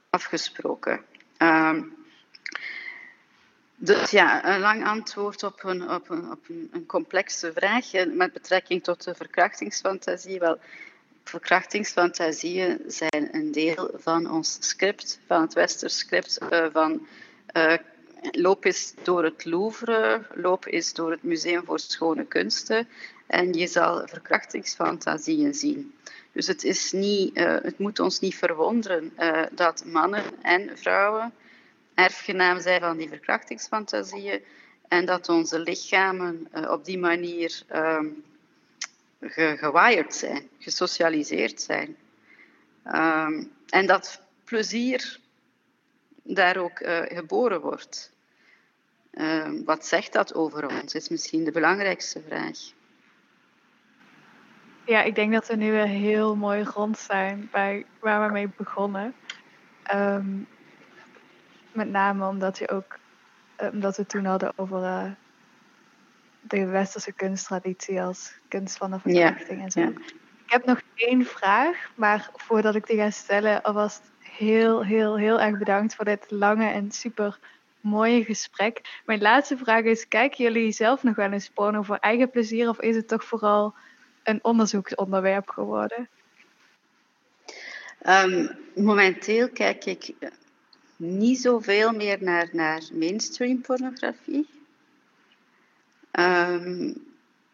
afgesproken. 0.09 1.01
Um, 1.37 2.04
dus 3.75 4.11
ja, 4.11 4.53
een 4.55 4.59
lang 4.59 4.85
antwoord 4.85 5.43
op 5.43 5.63
een, 5.63 5.89
op 5.89 6.09
een, 6.09 6.31
op 6.31 6.49
een, 6.49 6.83
complexe 6.87 7.51
vraag 7.53 7.91
met 8.13 8.33
betrekking 8.33 8.83
tot 8.83 9.03
de 9.03 9.15
verkrachtingsfantasie. 9.15 10.39
Wel, 10.39 10.57
verkrachtingsfantasieën 11.23 12.79
zijn 12.87 13.29
een 13.31 13.51
deel 13.51 13.89
van 13.93 14.31
ons 14.31 14.57
script, 14.59 15.19
van 15.27 15.41
het 15.41 15.53
westers 15.53 15.97
script, 15.97 16.39
uh, 16.51 16.65
van 16.71 17.07
uh, 17.57 17.73
loop 18.31 18.65
is 18.65 18.93
door 19.03 19.23
het 19.23 19.45
Louvre, 19.45 20.21
loop 20.33 20.67
is 20.67 20.93
door 20.93 21.11
het 21.11 21.23
Museum 21.23 21.65
voor 21.65 21.79
Schone 21.79 22.25
Kunsten 22.25 22.87
en 23.27 23.53
je 23.53 23.67
zal 23.67 24.07
verkrachtingsfantasieën 24.07 25.53
zien. 25.53 25.93
Dus 26.31 26.47
het, 26.47 26.63
is 26.63 26.91
niet, 26.91 27.37
het 27.37 27.79
moet 27.79 27.99
ons 27.99 28.19
niet 28.19 28.35
verwonderen 28.35 29.13
dat 29.51 29.85
mannen 29.85 30.23
en 30.41 30.77
vrouwen 30.77 31.33
erfgenaam 31.95 32.59
zijn 32.59 32.81
van 32.81 32.97
die 32.97 33.09
verkrachtingsfantasieën 33.09 34.43
en 34.87 35.05
dat 35.05 35.29
onze 35.29 35.59
lichamen 35.59 36.47
uh, 36.53 36.71
op 36.71 36.85
die 36.85 36.97
manier 36.97 37.61
um, 37.75 38.23
zijn, 40.07 40.49
gesocialiseerd 40.59 41.61
zijn. 41.61 41.95
Um, 42.93 43.51
en 43.69 43.85
dat 43.85 44.21
plezier 44.43 45.19
daar 46.23 46.57
ook 46.57 46.77
geboren 47.07 47.61
wordt. 47.61 48.13
Um, 49.11 49.63
wat 49.65 49.85
zegt 49.85 50.13
dat 50.13 50.33
over 50.33 50.81
ons, 50.81 50.95
is 50.95 51.09
misschien 51.09 51.43
de 51.43 51.51
belangrijkste 51.51 52.21
vraag. 52.27 52.57
Ja, 54.85 55.01
ik 55.01 55.15
denk 55.15 55.33
dat 55.33 55.47
we 55.47 55.55
nu 55.55 55.71
weer 55.71 55.87
heel 55.87 56.35
mooi 56.35 56.63
rond 56.63 56.97
zijn 56.97 57.49
bij 57.51 57.85
waar 57.99 58.27
we 58.27 58.33
mee 58.33 58.49
begonnen. 58.57 59.13
Met 61.75 61.89
name 61.89 62.27
omdat, 62.27 62.57
je 62.57 62.69
ook, 62.69 62.97
uh, 63.61 63.69
omdat 63.71 63.97
we 63.97 64.05
toen 64.05 64.25
hadden 64.25 64.53
over 64.55 64.81
uh, 64.81 65.11
de 66.41 66.65
westerse 66.65 67.11
kunsttraditie 67.11 68.01
als 68.01 68.33
kunst 68.47 68.77
van 68.77 68.91
de 68.91 68.99
verkrachting 68.99 69.57
ja. 69.57 69.63
en 69.63 69.71
zo. 69.71 69.79
Ja. 69.79 69.87
Ik 70.45 70.51
heb 70.51 70.65
nog 70.65 70.81
één 70.95 71.25
vraag, 71.25 71.89
maar 71.95 72.29
voordat 72.35 72.75
ik 72.75 72.87
die 72.87 72.97
ga 72.97 73.09
stellen, 73.09 73.61
alvast 73.61 74.01
heel, 74.19 74.83
heel, 74.83 75.17
heel 75.17 75.41
erg 75.41 75.57
bedankt 75.57 75.95
voor 75.95 76.05
dit 76.05 76.25
lange 76.29 76.69
en 76.69 76.91
super 76.91 77.39
mooie 77.79 78.23
gesprek. 78.23 79.01
Mijn 79.05 79.21
laatste 79.21 79.57
vraag 79.57 79.83
is: 79.83 80.07
kijken 80.07 80.43
jullie 80.43 80.71
zelf 80.71 81.03
nog 81.03 81.15
wel 81.15 81.31
eens 81.31 81.49
porno 81.49 81.81
voor 81.81 81.97
eigen 81.97 82.29
plezier 82.29 82.69
of 82.69 82.79
is 82.79 82.95
het 82.95 83.07
toch 83.07 83.23
vooral 83.23 83.75
een 84.23 84.39
onderzoeksonderwerp 84.41 85.49
geworden? 85.49 86.09
Um, 88.07 88.57
momenteel 88.75 89.49
kijk 89.49 89.85
ik 89.85 90.13
niet 90.95 91.39
zoveel 91.39 91.91
meer 91.91 92.17
naar, 92.23 92.49
naar 92.51 92.81
mainstream 92.93 93.61
pornografie. 93.61 94.49
Um, 96.11 97.13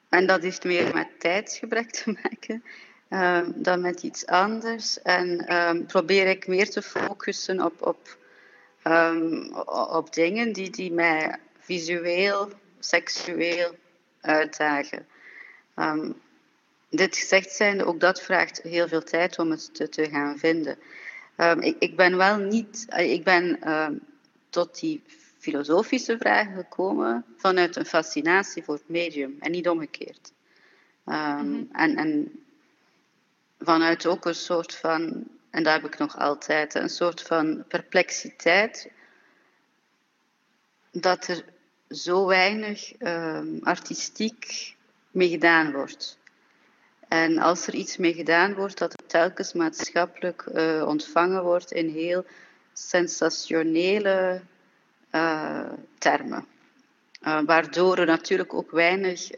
en 0.10 0.28
dat 0.28 0.42
heeft 0.42 0.64
meer 0.64 0.94
met 0.94 1.08
tijdsgebrek 1.20 1.92
te 1.92 2.18
maken 2.22 2.64
um, 3.10 3.54
dan 3.56 3.82
met 3.82 4.04
iets 4.04 4.26
anders. 4.26 5.02
En 5.02 5.56
um, 5.56 5.86
probeer 5.86 6.28
ik 6.28 6.48
meer 6.48 6.70
te 6.70 6.82
focussen 6.82 7.66
op, 7.66 7.82
op, 7.82 8.18
op 9.92 10.14
dingen 10.14 10.54
die, 10.54 10.70
die 10.70 10.92
mij 10.92 11.40
visueel, 11.60 12.50
seksueel 12.80 13.76
uitdagen. 14.22 15.08
Dit 16.90 17.18
gezegd 17.18 17.52
zijnde, 17.52 17.86
ook 17.86 18.00
dat 18.00 18.22
vraagt 18.22 18.62
heel 18.62 18.88
veel 18.88 19.04
tijd 19.04 19.40
om 19.40 19.52
het 19.52 19.76
te, 19.76 19.90
te 19.90 20.10
gaan 20.10 20.38
vinden. 20.38 20.78
Um, 21.42 21.60
ik, 21.62 21.76
ik, 21.80 21.96
ben 21.96 22.18
wel 22.18 22.38
niet, 22.38 22.86
eh, 22.90 23.12
ik 23.12 23.24
ben 23.24 23.72
um, 23.72 24.00
tot 24.50 24.80
die 24.80 25.04
filosofische 25.38 26.18
vragen 26.18 26.56
gekomen 26.56 27.26
vanuit 27.38 27.76
een 27.76 27.86
fascinatie 27.86 28.64
voor 28.64 28.74
het 28.74 28.90
medium 28.90 29.36
en 29.40 29.52
niet 29.52 29.70
omgekeerd. 29.70 30.32
Um, 31.06 31.16
mm 31.16 31.38
-hmm. 31.38 31.68
en, 31.72 31.98
en 31.98 32.32
vanuit 33.60 34.06
ook 34.06 34.26
een 34.26 34.36
soort 34.36 34.76
van, 34.76 35.28
en 35.50 35.64
daar 35.64 35.74
heb 35.74 35.94
ik 35.94 35.98
nog 35.98 36.18
altijd, 36.18 36.76
een 36.76 36.90
soort 36.90 37.22
van 37.22 37.64
perplexiteit 37.68 38.90
dat 40.92 41.28
er 41.28 41.44
zo 41.90 42.26
weinig 42.26 42.94
artistiek 43.62 44.76
mee 45.12 45.30
gedaan 45.30 45.72
wordt. 45.72 46.20
En 47.12 47.38
als 47.38 47.68
er 47.68 47.74
iets 47.74 47.98
mee 47.98 48.14
gedaan 48.14 48.54
wordt, 48.54 48.78
dat 48.78 48.92
het 48.92 49.10
telkens 49.10 49.54
maatschappelijk 49.54 50.46
uh, 50.54 50.88
ontvangen 50.88 51.44
wordt 51.44 51.72
in 51.72 51.90
heel 51.90 52.26
sensationele 52.74 54.42
uh, 55.12 55.72
termen. 55.98 56.46
Uh, 57.24 57.42
waardoor 57.46 57.98
er 57.98 58.06
natuurlijk 58.06 58.54
ook 58.54 58.72
weinig 58.72 59.30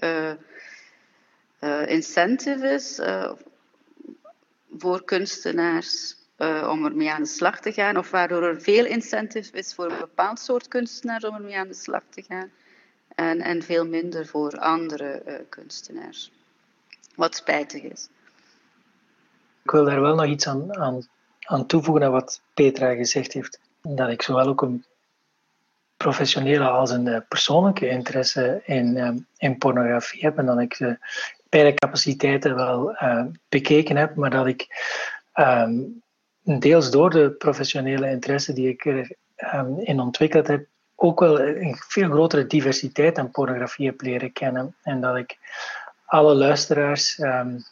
incentive 1.86 2.68
is 2.68 3.00
voor 4.78 5.04
kunstenaars 5.04 6.16
om 6.70 6.86
ermee 6.86 7.12
aan 7.12 7.24
de 7.24 7.28
slag 7.28 7.60
te 7.60 7.72
gaan, 7.72 7.98
of 7.98 8.12
waardoor 8.12 8.44
er 8.44 8.62
veel 8.62 8.86
incentive 8.86 9.58
is 9.58 9.74
voor 9.74 9.92
een 9.92 10.00
bepaald 10.00 10.40
soort 10.40 10.68
kunstenaars 10.68 11.24
om 11.24 11.36
ermee 11.36 11.58
aan 11.58 11.68
de 11.68 11.74
slag 11.74 12.04
te 12.10 12.22
gaan, 12.22 12.52
en, 13.16 13.42
en 13.42 13.62
veel 13.62 13.88
minder 13.88 14.26
voor 14.26 14.52
andere 14.58 15.46
kunstenaars. 15.50 16.32
Wat 17.16 17.36
spijtig 17.36 17.82
is. 17.82 18.10
Ik 19.64 19.72
wil 19.72 19.86
daar 19.86 20.02
wel 20.02 20.16
nog 20.16 20.26
iets 20.26 20.48
aan, 20.48 20.78
aan, 20.78 21.08
aan 21.40 21.66
toevoegen 21.66 22.04
aan 22.04 22.12
wat 22.12 22.42
Petra 22.54 22.94
gezegd 22.94 23.34
heeft. 23.34 23.60
Dat 23.82 24.10
ik 24.10 24.22
zowel 24.22 24.48
ook 24.48 24.62
een 24.62 24.86
professionele 25.98 26.68
als 26.68 26.92
een 26.92 27.26
persoonlijke 27.28 27.88
interesse 27.88 28.62
in, 28.66 29.28
in 29.38 29.58
pornografie 29.58 30.22
heb 30.22 30.38
en 30.38 30.46
dat 30.46 30.60
ik 30.60 30.78
de 30.78 30.98
beide 31.50 31.74
capaciteiten 31.74 32.56
wel 32.56 32.98
bekeken 33.50 33.96
heb, 33.96 34.16
maar 34.16 34.30
dat 34.30 34.48
ik 34.48 34.68
ehm, 35.34 35.82
deels 36.44 36.92
door 36.92 37.10
de 37.10 37.32
professionele 37.32 38.10
interesse 38.10 38.54
die 38.54 38.70
ik 38.70 38.86
erin 38.86 40.00
ontwikkeld 40.00 40.48
heb, 40.48 40.66
ook 40.96 41.20
wel 41.20 41.40
een 41.42 41.76
veel 41.88 42.10
grotere 42.10 42.48
diversiteit 42.48 43.18
aan 43.18 43.32
pornografie 43.32 43.86
heb 43.86 44.02
leren 44.02 44.34
kennen. 44.34 44.76
En 44.82 45.02
dat 45.02 45.16
ik 45.16 45.38
alle 46.14 46.36
luisteraars 46.36 47.20
um, 47.20 47.64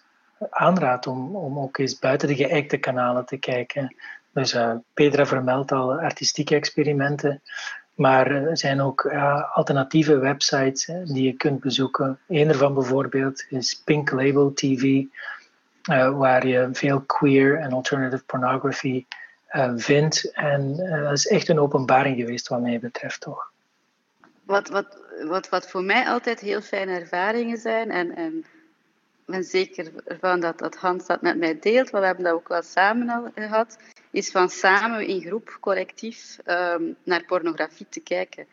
aanraad 0.50 1.08
om, 1.08 1.36
om 1.36 1.60
ook 1.60 1.78
eens 1.78 2.00
buiten 2.00 2.28
de 2.28 2.36
geëikte 2.36 2.78
kanalen 2.78 3.26
te 3.26 3.38
kijken. 3.38 3.96
Dus 4.34 4.54
uh, 4.54 4.76
Petra 4.94 5.26
vermeldt 5.26 5.72
al 5.72 6.00
artistieke 6.00 6.56
experimenten. 6.56 7.42
Maar 7.94 8.32
er 8.32 8.58
zijn 8.58 8.82
ook 8.82 9.04
uh, 9.04 9.56
alternatieve 9.56 10.18
websites 10.18 10.86
die 10.86 11.24
je 11.24 11.34
kunt 11.34 11.60
bezoeken. 11.60 12.20
Een 12.28 12.50
ervan 12.50 12.74
bijvoorbeeld 12.74 13.46
is 13.50 13.82
Pink 13.86 14.12
Label 14.12 14.54
TV, 14.54 15.04
waar 16.14 16.48
je 16.48 16.70
veel 16.72 17.02
queer 17.02 17.60
en 17.60 17.72
alternative 17.72 18.24
pornography 18.24 19.06
vindt. 19.76 20.32
En 20.34 20.76
dat 20.76 21.12
is 21.12 21.28
echt 21.28 21.50
een 21.50 21.60
openbaring 21.60 22.18
geweest 22.18 22.48
wat 22.48 22.62
mij 22.62 22.80
betreft, 22.80 23.22
toch? 23.22 23.52
Wat, 24.44 24.70
wat, 24.70 24.98
wat, 25.20 25.50
wat 25.50 25.70
voor 25.70 25.84
mij 25.84 26.06
altijd 26.06 26.40
heel 26.40 26.62
fijne 26.62 27.00
ervaringen 27.00 27.58
zijn, 27.58 27.92
en, 27.92 28.38
ik 29.26 29.38
ben 29.38 29.44
zeker 29.44 29.92
van 30.20 30.40
dat, 30.40 30.58
dat 30.58 30.76
Hans 30.76 31.06
dat 31.06 31.22
met 31.22 31.38
mij 31.38 31.60
deelt, 31.60 31.90
want 31.90 32.02
we 32.02 32.06
hebben 32.06 32.24
dat 32.24 32.34
ook 32.34 32.48
wel 32.48 32.62
samen 32.62 33.10
al 33.10 33.32
gehad, 33.36 33.78
is 34.12 34.32
van 34.32 34.50
samen 34.50 35.08
in 35.08 35.22
groep, 35.22 35.58
collectief, 35.60 36.38
um, 36.46 36.96
naar 37.04 37.26
pornografie 37.26 37.86
te 37.90 38.00
kijken. 38.00 38.46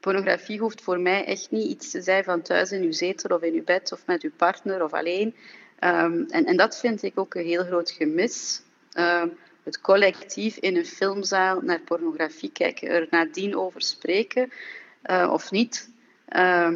Pornografie 0.00 0.58
hoeft 0.58 0.82
voor 0.82 1.00
mij 1.00 1.24
echt 1.24 1.50
niet 1.50 1.70
iets 1.70 1.90
te 1.90 2.02
zijn 2.02 2.24
van 2.24 2.42
thuis 2.42 2.72
in 2.72 2.82
uw 2.82 2.92
zetel 2.92 3.36
of 3.36 3.42
in 3.42 3.54
uw 3.54 3.64
bed 3.64 3.92
of 3.92 4.06
met 4.06 4.22
uw 4.22 4.32
partner 4.36 4.84
of 4.84 4.92
alleen. 4.92 5.34
Um, 5.80 6.26
en, 6.28 6.44
en 6.44 6.56
dat 6.56 6.78
vind 6.80 7.02
ik 7.02 7.18
ook 7.18 7.34
een 7.34 7.44
heel 7.44 7.64
groot 7.64 7.90
gemis. 7.90 8.62
Um, 8.98 9.38
het 9.62 9.80
collectief 9.80 10.56
in 10.56 10.76
een 10.76 10.86
filmzaal 10.86 11.60
naar 11.60 11.80
pornografie 11.80 12.52
kijken, 12.52 12.88
er 12.88 13.06
nadien 13.10 13.56
over 13.56 13.82
spreken 13.82 14.52
uh, 15.04 15.30
of 15.32 15.50
niet. 15.50 15.90
Uh, 16.34 16.68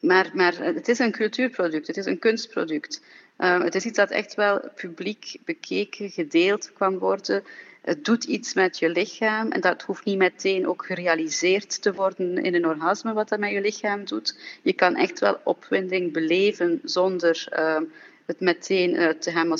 maar, 0.00 0.30
maar 0.34 0.56
het 0.58 0.88
is 0.88 0.98
een 0.98 1.12
cultuurproduct, 1.12 1.86
het 1.86 1.96
is 1.96 2.06
een 2.06 2.18
kunstproduct. 2.18 3.02
Uh, 3.38 3.62
het 3.62 3.74
is 3.74 3.84
iets 3.84 3.96
dat 3.96 4.10
echt 4.10 4.34
wel 4.34 4.60
publiek 4.74 5.36
bekeken, 5.44 6.10
gedeeld 6.10 6.72
kan 6.72 6.98
worden. 6.98 7.44
Het 7.80 8.04
doet 8.04 8.24
iets 8.24 8.54
met 8.54 8.78
je 8.78 8.88
lichaam 8.88 9.50
en 9.50 9.60
dat 9.60 9.82
hoeft 9.82 10.04
niet 10.04 10.18
meteen 10.18 10.66
ook 10.66 10.86
gerealiseerd 10.86 11.82
te 11.82 11.92
worden 11.92 12.38
in 12.38 12.54
een 12.54 12.66
orgasme 12.66 13.12
wat 13.12 13.28
dat 13.28 13.38
met 13.38 13.50
je 13.50 13.60
lichaam 13.60 14.04
doet. 14.04 14.38
Je 14.62 14.72
kan 14.72 14.96
echt 14.96 15.18
wel 15.18 15.40
opwinding 15.44 16.12
beleven 16.12 16.80
zonder 16.84 17.46
ehm, 17.50 17.84
het 18.26 18.40
meteen 18.40 18.94
uh, 18.94 19.08
te 19.08 19.30
gaan 19.30 19.52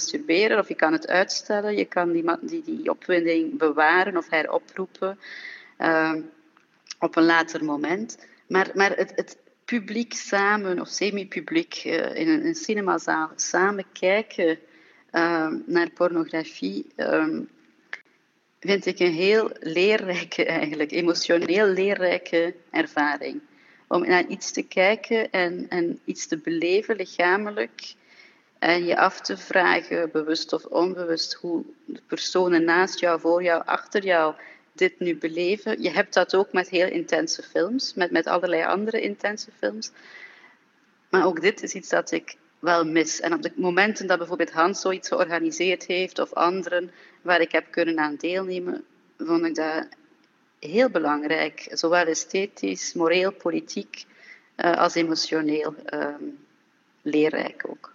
of 0.59 0.69
je 0.69 0.75
kan 0.75 0.93
het 0.93 1.09
uitstellen. 1.09 1.77
Je 1.77 1.85
kan 1.85 2.13
die, 2.13 2.25
die, 2.41 2.63
die 2.65 2.91
opwinding 2.91 3.59
bewaren 3.59 4.17
of 4.17 4.31
heroproepen 4.31 5.19
op 6.99 7.17
een 7.17 7.25
later 7.25 7.65
moment. 7.65 8.19
Maar, 8.51 8.71
maar 8.75 8.97
het, 8.97 9.13
het 9.15 9.37
publiek 9.71 10.15
samen 10.15 10.81
of 10.81 10.89
semi-publiek 10.89 11.83
uh, 11.85 12.15
in 12.15 12.29
een, 12.29 12.45
een, 12.47 12.55
cinemazaal 12.55 13.31
samen 13.37 13.85
kijken 13.93 14.59
ehm, 15.11 15.59
naar 15.67 15.91
pornografie 15.91 16.87
ehm, 16.97 17.41
vind 18.61 18.87
ik 18.87 18.99
een 18.99 19.13
heel 19.13 19.51
leerrijke, 19.61 20.45
eigenlijk, 20.61 20.91
emotioneel 20.91 21.67
leerrijke 21.67 22.55
ervaring. 22.71 23.41
Om 23.89 24.07
naar 24.07 24.27
iets 24.27 24.53
te 24.53 24.63
kijken 24.63 25.31
en, 25.31 25.67
en 25.69 26.01
iets 26.05 26.27
te 26.27 26.39
beleven 26.39 26.97
lichamelijk 26.97 27.95
en 28.59 28.85
je 28.85 28.97
af 28.97 29.21
te 29.21 29.37
vragen, 29.37 30.11
bewust 30.11 30.53
of 30.53 30.65
onbewust, 30.65 31.35
hoe 31.35 31.65
de 31.85 32.03
personen 32.07 32.65
naast 32.65 33.01
jou, 33.01 33.21
voor 33.21 33.43
jou, 33.43 33.63
achter 33.65 34.05
jou 34.05 34.35
dit 34.81 35.01
nu 35.01 35.17
beleven. 35.17 35.83
Je 35.83 35.91
hebt 35.91 36.15
dat 36.15 36.35
ook 36.35 36.53
met 36.53 36.69
heel 36.69 36.89
intense 36.89 37.43
films, 37.43 37.95
met, 37.95 38.11
met 38.11 38.27
allerlei 38.27 38.65
andere 38.65 39.01
intense 39.01 39.51
films. 39.59 39.91
Maar 41.11 41.27
ook 41.27 41.41
dit 41.41 41.63
is 41.63 41.75
iets 41.75 41.89
dat 41.89 42.11
ik 42.11 42.37
wel 42.59 42.85
mis. 42.85 43.21
En 43.21 43.33
op 43.33 43.43
de 43.43 43.53
momenten 43.55 44.07
dat 44.07 44.19
bijvoorbeeld 44.19 44.51
Hans 44.51 44.81
zoiets 44.81 45.09
georganiseerd 45.09 45.87
heeft, 45.87 46.19
of 46.19 46.33
anderen 46.33 46.91
waar 47.23 47.41
ik 47.41 47.53
heb 47.53 47.67
kunnen 47.71 47.99
aan 47.99 48.17
deelnemen, 48.17 48.85
vond 49.19 49.45
ik 49.45 49.55
dat 49.55 49.89
heel 50.59 50.91
belangrijk. 50.91 51.69
Zowel 51.71 52.07
esthetisch, 52.07 52.95
moreel, 52.95 53.33
politiek, 53.33 54.05
uh, 54.57 54.77
als 54.77 54.95
emotioneel 54.95 55.75
uh, 55.95 56.15
leerrijk 57.03 57.65
ook. 57.69 57.95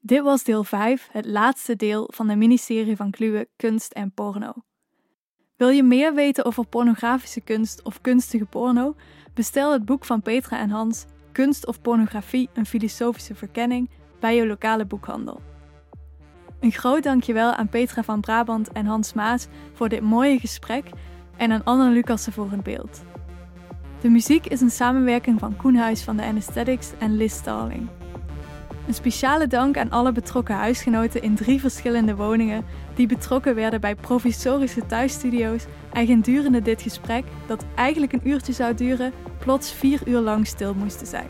Dit 0.00 0.22
was 0.22 0.44
deel 0.44 0.64
5, 0.64 1.08
het 1.12 1.26
laatste 1.26 1.76
deel 1.76 2.10
van 2.14 2.26
de 2.26 2.36
miniserie 2.36 2.96
van 2.96 3.10
Kluwe 3.10 3.48
Kunst 3.56 3.92
en 3.92 4.12
Porno. 4.12 4.52
Wil 5.56 5.68
je 5.68 5.82
meer 5.82 6.14
weten 6.14 6.44
over 6.44 6.66
pornografische 6.66 7.40
kunst 7.40 7.82
of 7.82 8.00
kunstige 8.00 8.44
porno? 8.44 8.94
Bestel 9.34 9.72
het 9.72 9.84
boek 9.84 10.04
van 10.04 10.22
Petra 10.22 10.58
en 10.58 10.70
Hans, 10.70 11.04
Kunst 11.32 11.66
of 11.66 11.80
Pornografie, 11.80 12.48
een 12.54 12.66
filosofische 12.66 13.34
verkenning, 13.34 13.90
bij 14.20 14.36
je 14.36 14.46
lokale 14.46 14.86
boekhandel. 14.86 15.40
Een 16.60 16.72
groot 16.72 17.02
dankjewel 17.02 17.52
aan 17.52 17.68
Petra 17.68 18.02
van 18.02 18.20
Brabant 18.20 18.72
en 18.72 18.86
Hans 18.86 19.12
Maas 19.12 19.46
voor 19.72 19.88
dit 19.88 20.00
mooie 20.00 20.38
gesprek 20.38 20.90
en 21.36 21.52
aan 21.52 21.64
Anne 21.64 21.90
Lucassen 21.90 22.32
voor 22.32 22.50
het 22.50 22.62
beeld. 22.62 23.02
De 24.00 24.08
muziek 24.08 24.46
is 24.46 24.60
een 24.60 24.70
samenwerking 24.70 25.38
van 25.38 25.56
Koenhuis 25.56 26.02
van 26.02 26.16
de 26.16 26.24
Anesthetics 26.24 26.92
en 26.98 27.16
Liz 27.16 27.32
Starling. 27.32 27.97
Een 28.88 28.94
speciale 28.94 29.46
dank 29.46 29.76
aan 29.76 29.90
alle 29.90 30.12
betrokken 30.12 30.54
huisgenoten 30.54 31.22
in 31.22 31.34
drie 31.34 31.60
verschillende 31.60 32.14
woningen 32.14 32.64
die 32.94 33.06
betrokken 33.06 33.54
werden 33.54 33.80
bij 33.80 33.94
provisorische 33.94 34.86
thuisstudio's 34.86 35.64
en 35.92 36.06
gedurende 36.06 36.62
dit 36.62 36.82
gesprek, 36.82 37.24
dat 37.46 37.64
eigenlijk 37.74 38.12
een 38.12 38.28
uurtje 38.28 38.52
zou 38.52 38.74
duren, 38.74 39.12
plots 39.38 39.72
vier 39.72 40.00
uur 40.04 40.18
lang 40.18 40.46
stil 40.46 40.74
moesten 40.74 41.06
zijn. 41.06 41.28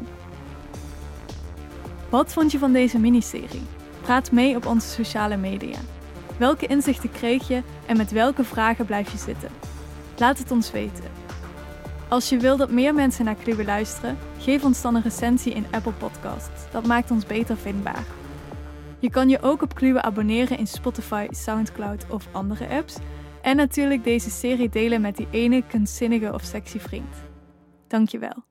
Wat 2.09 2.33
vond 2.33 2.53
je 2.53 2.59
van 2.59 2.73
deze 2.73 2.99
miniserie? 2.99 3.67
Praat 4.01 4.33
mee 4.33 4.57
op 4.57 4.67
onze 4.67 4.89
sociale 4.89 5.37
media. 5.37 5.79
Welke 6.37 6.67
inzichten 6.67 7.11
kreeg 7.11 7.49
je 7.49 7.63
en 7.87 7.97
met 7.97 8.11
welke 8.11 8.45
vragen 8.45 8.87
blijf 8.87 9.13
je 9.13 9.19
zitten? 9.19 9.51
Laat 10.17 10.39
het 10.39 10.51
ons 10.51 10.71
weten. 10.71 11.18
Als 12.09 12.29
je 12.29 12.39
wil 12.39 12.57
dat 12.57 12.71
meer 12.71 12.95
mensen 12.95 13.25
naar 13.25 13.35
Kluwe 13.35 13.65
luisteren, 13.65 14.19
geef 14.39 14.65
ons 14.65 14.83
dan 14.83 14.95
een 14.95 15.03
recensie 15.03 15.53
in 15.53 15.67
Apple 15.71 15.93
Podcasts. 15.93 16.71
Dat 16.71 16.87
maakt 16.87 17.11
ons 17.11 17.27
beter 17.27 17.57
vindbaar. 17.57 18.05
Je 18.99 19.11
kan 19.11 19.29
je 19.29 19.43
ook 19.43 19.63
op 19.63 19.75
Kluwe 19.75 20.03
abonneren 20.03 20.59
in 20.59 20.67
Spotify, 20.67 21.27
Soundcloud 21.31 22.07
of 22.11 22.29
andere 22.33 22.69
apps. 22.69 22.97
En 23.43 23.57
natuurlijk 23.57 24.05
deze 24.05 24.31
serie 24.31 24.69
delen 24.69 25.01
met 25.01 25.17
die 25.17 25.29
ene 25.31 25.63
kunstzinnige 25.67 26.33
of 26.33 26.43
sexy 26.43 26.79
vriend. 26.79 27.15
Dankjewel. 27.87 28.48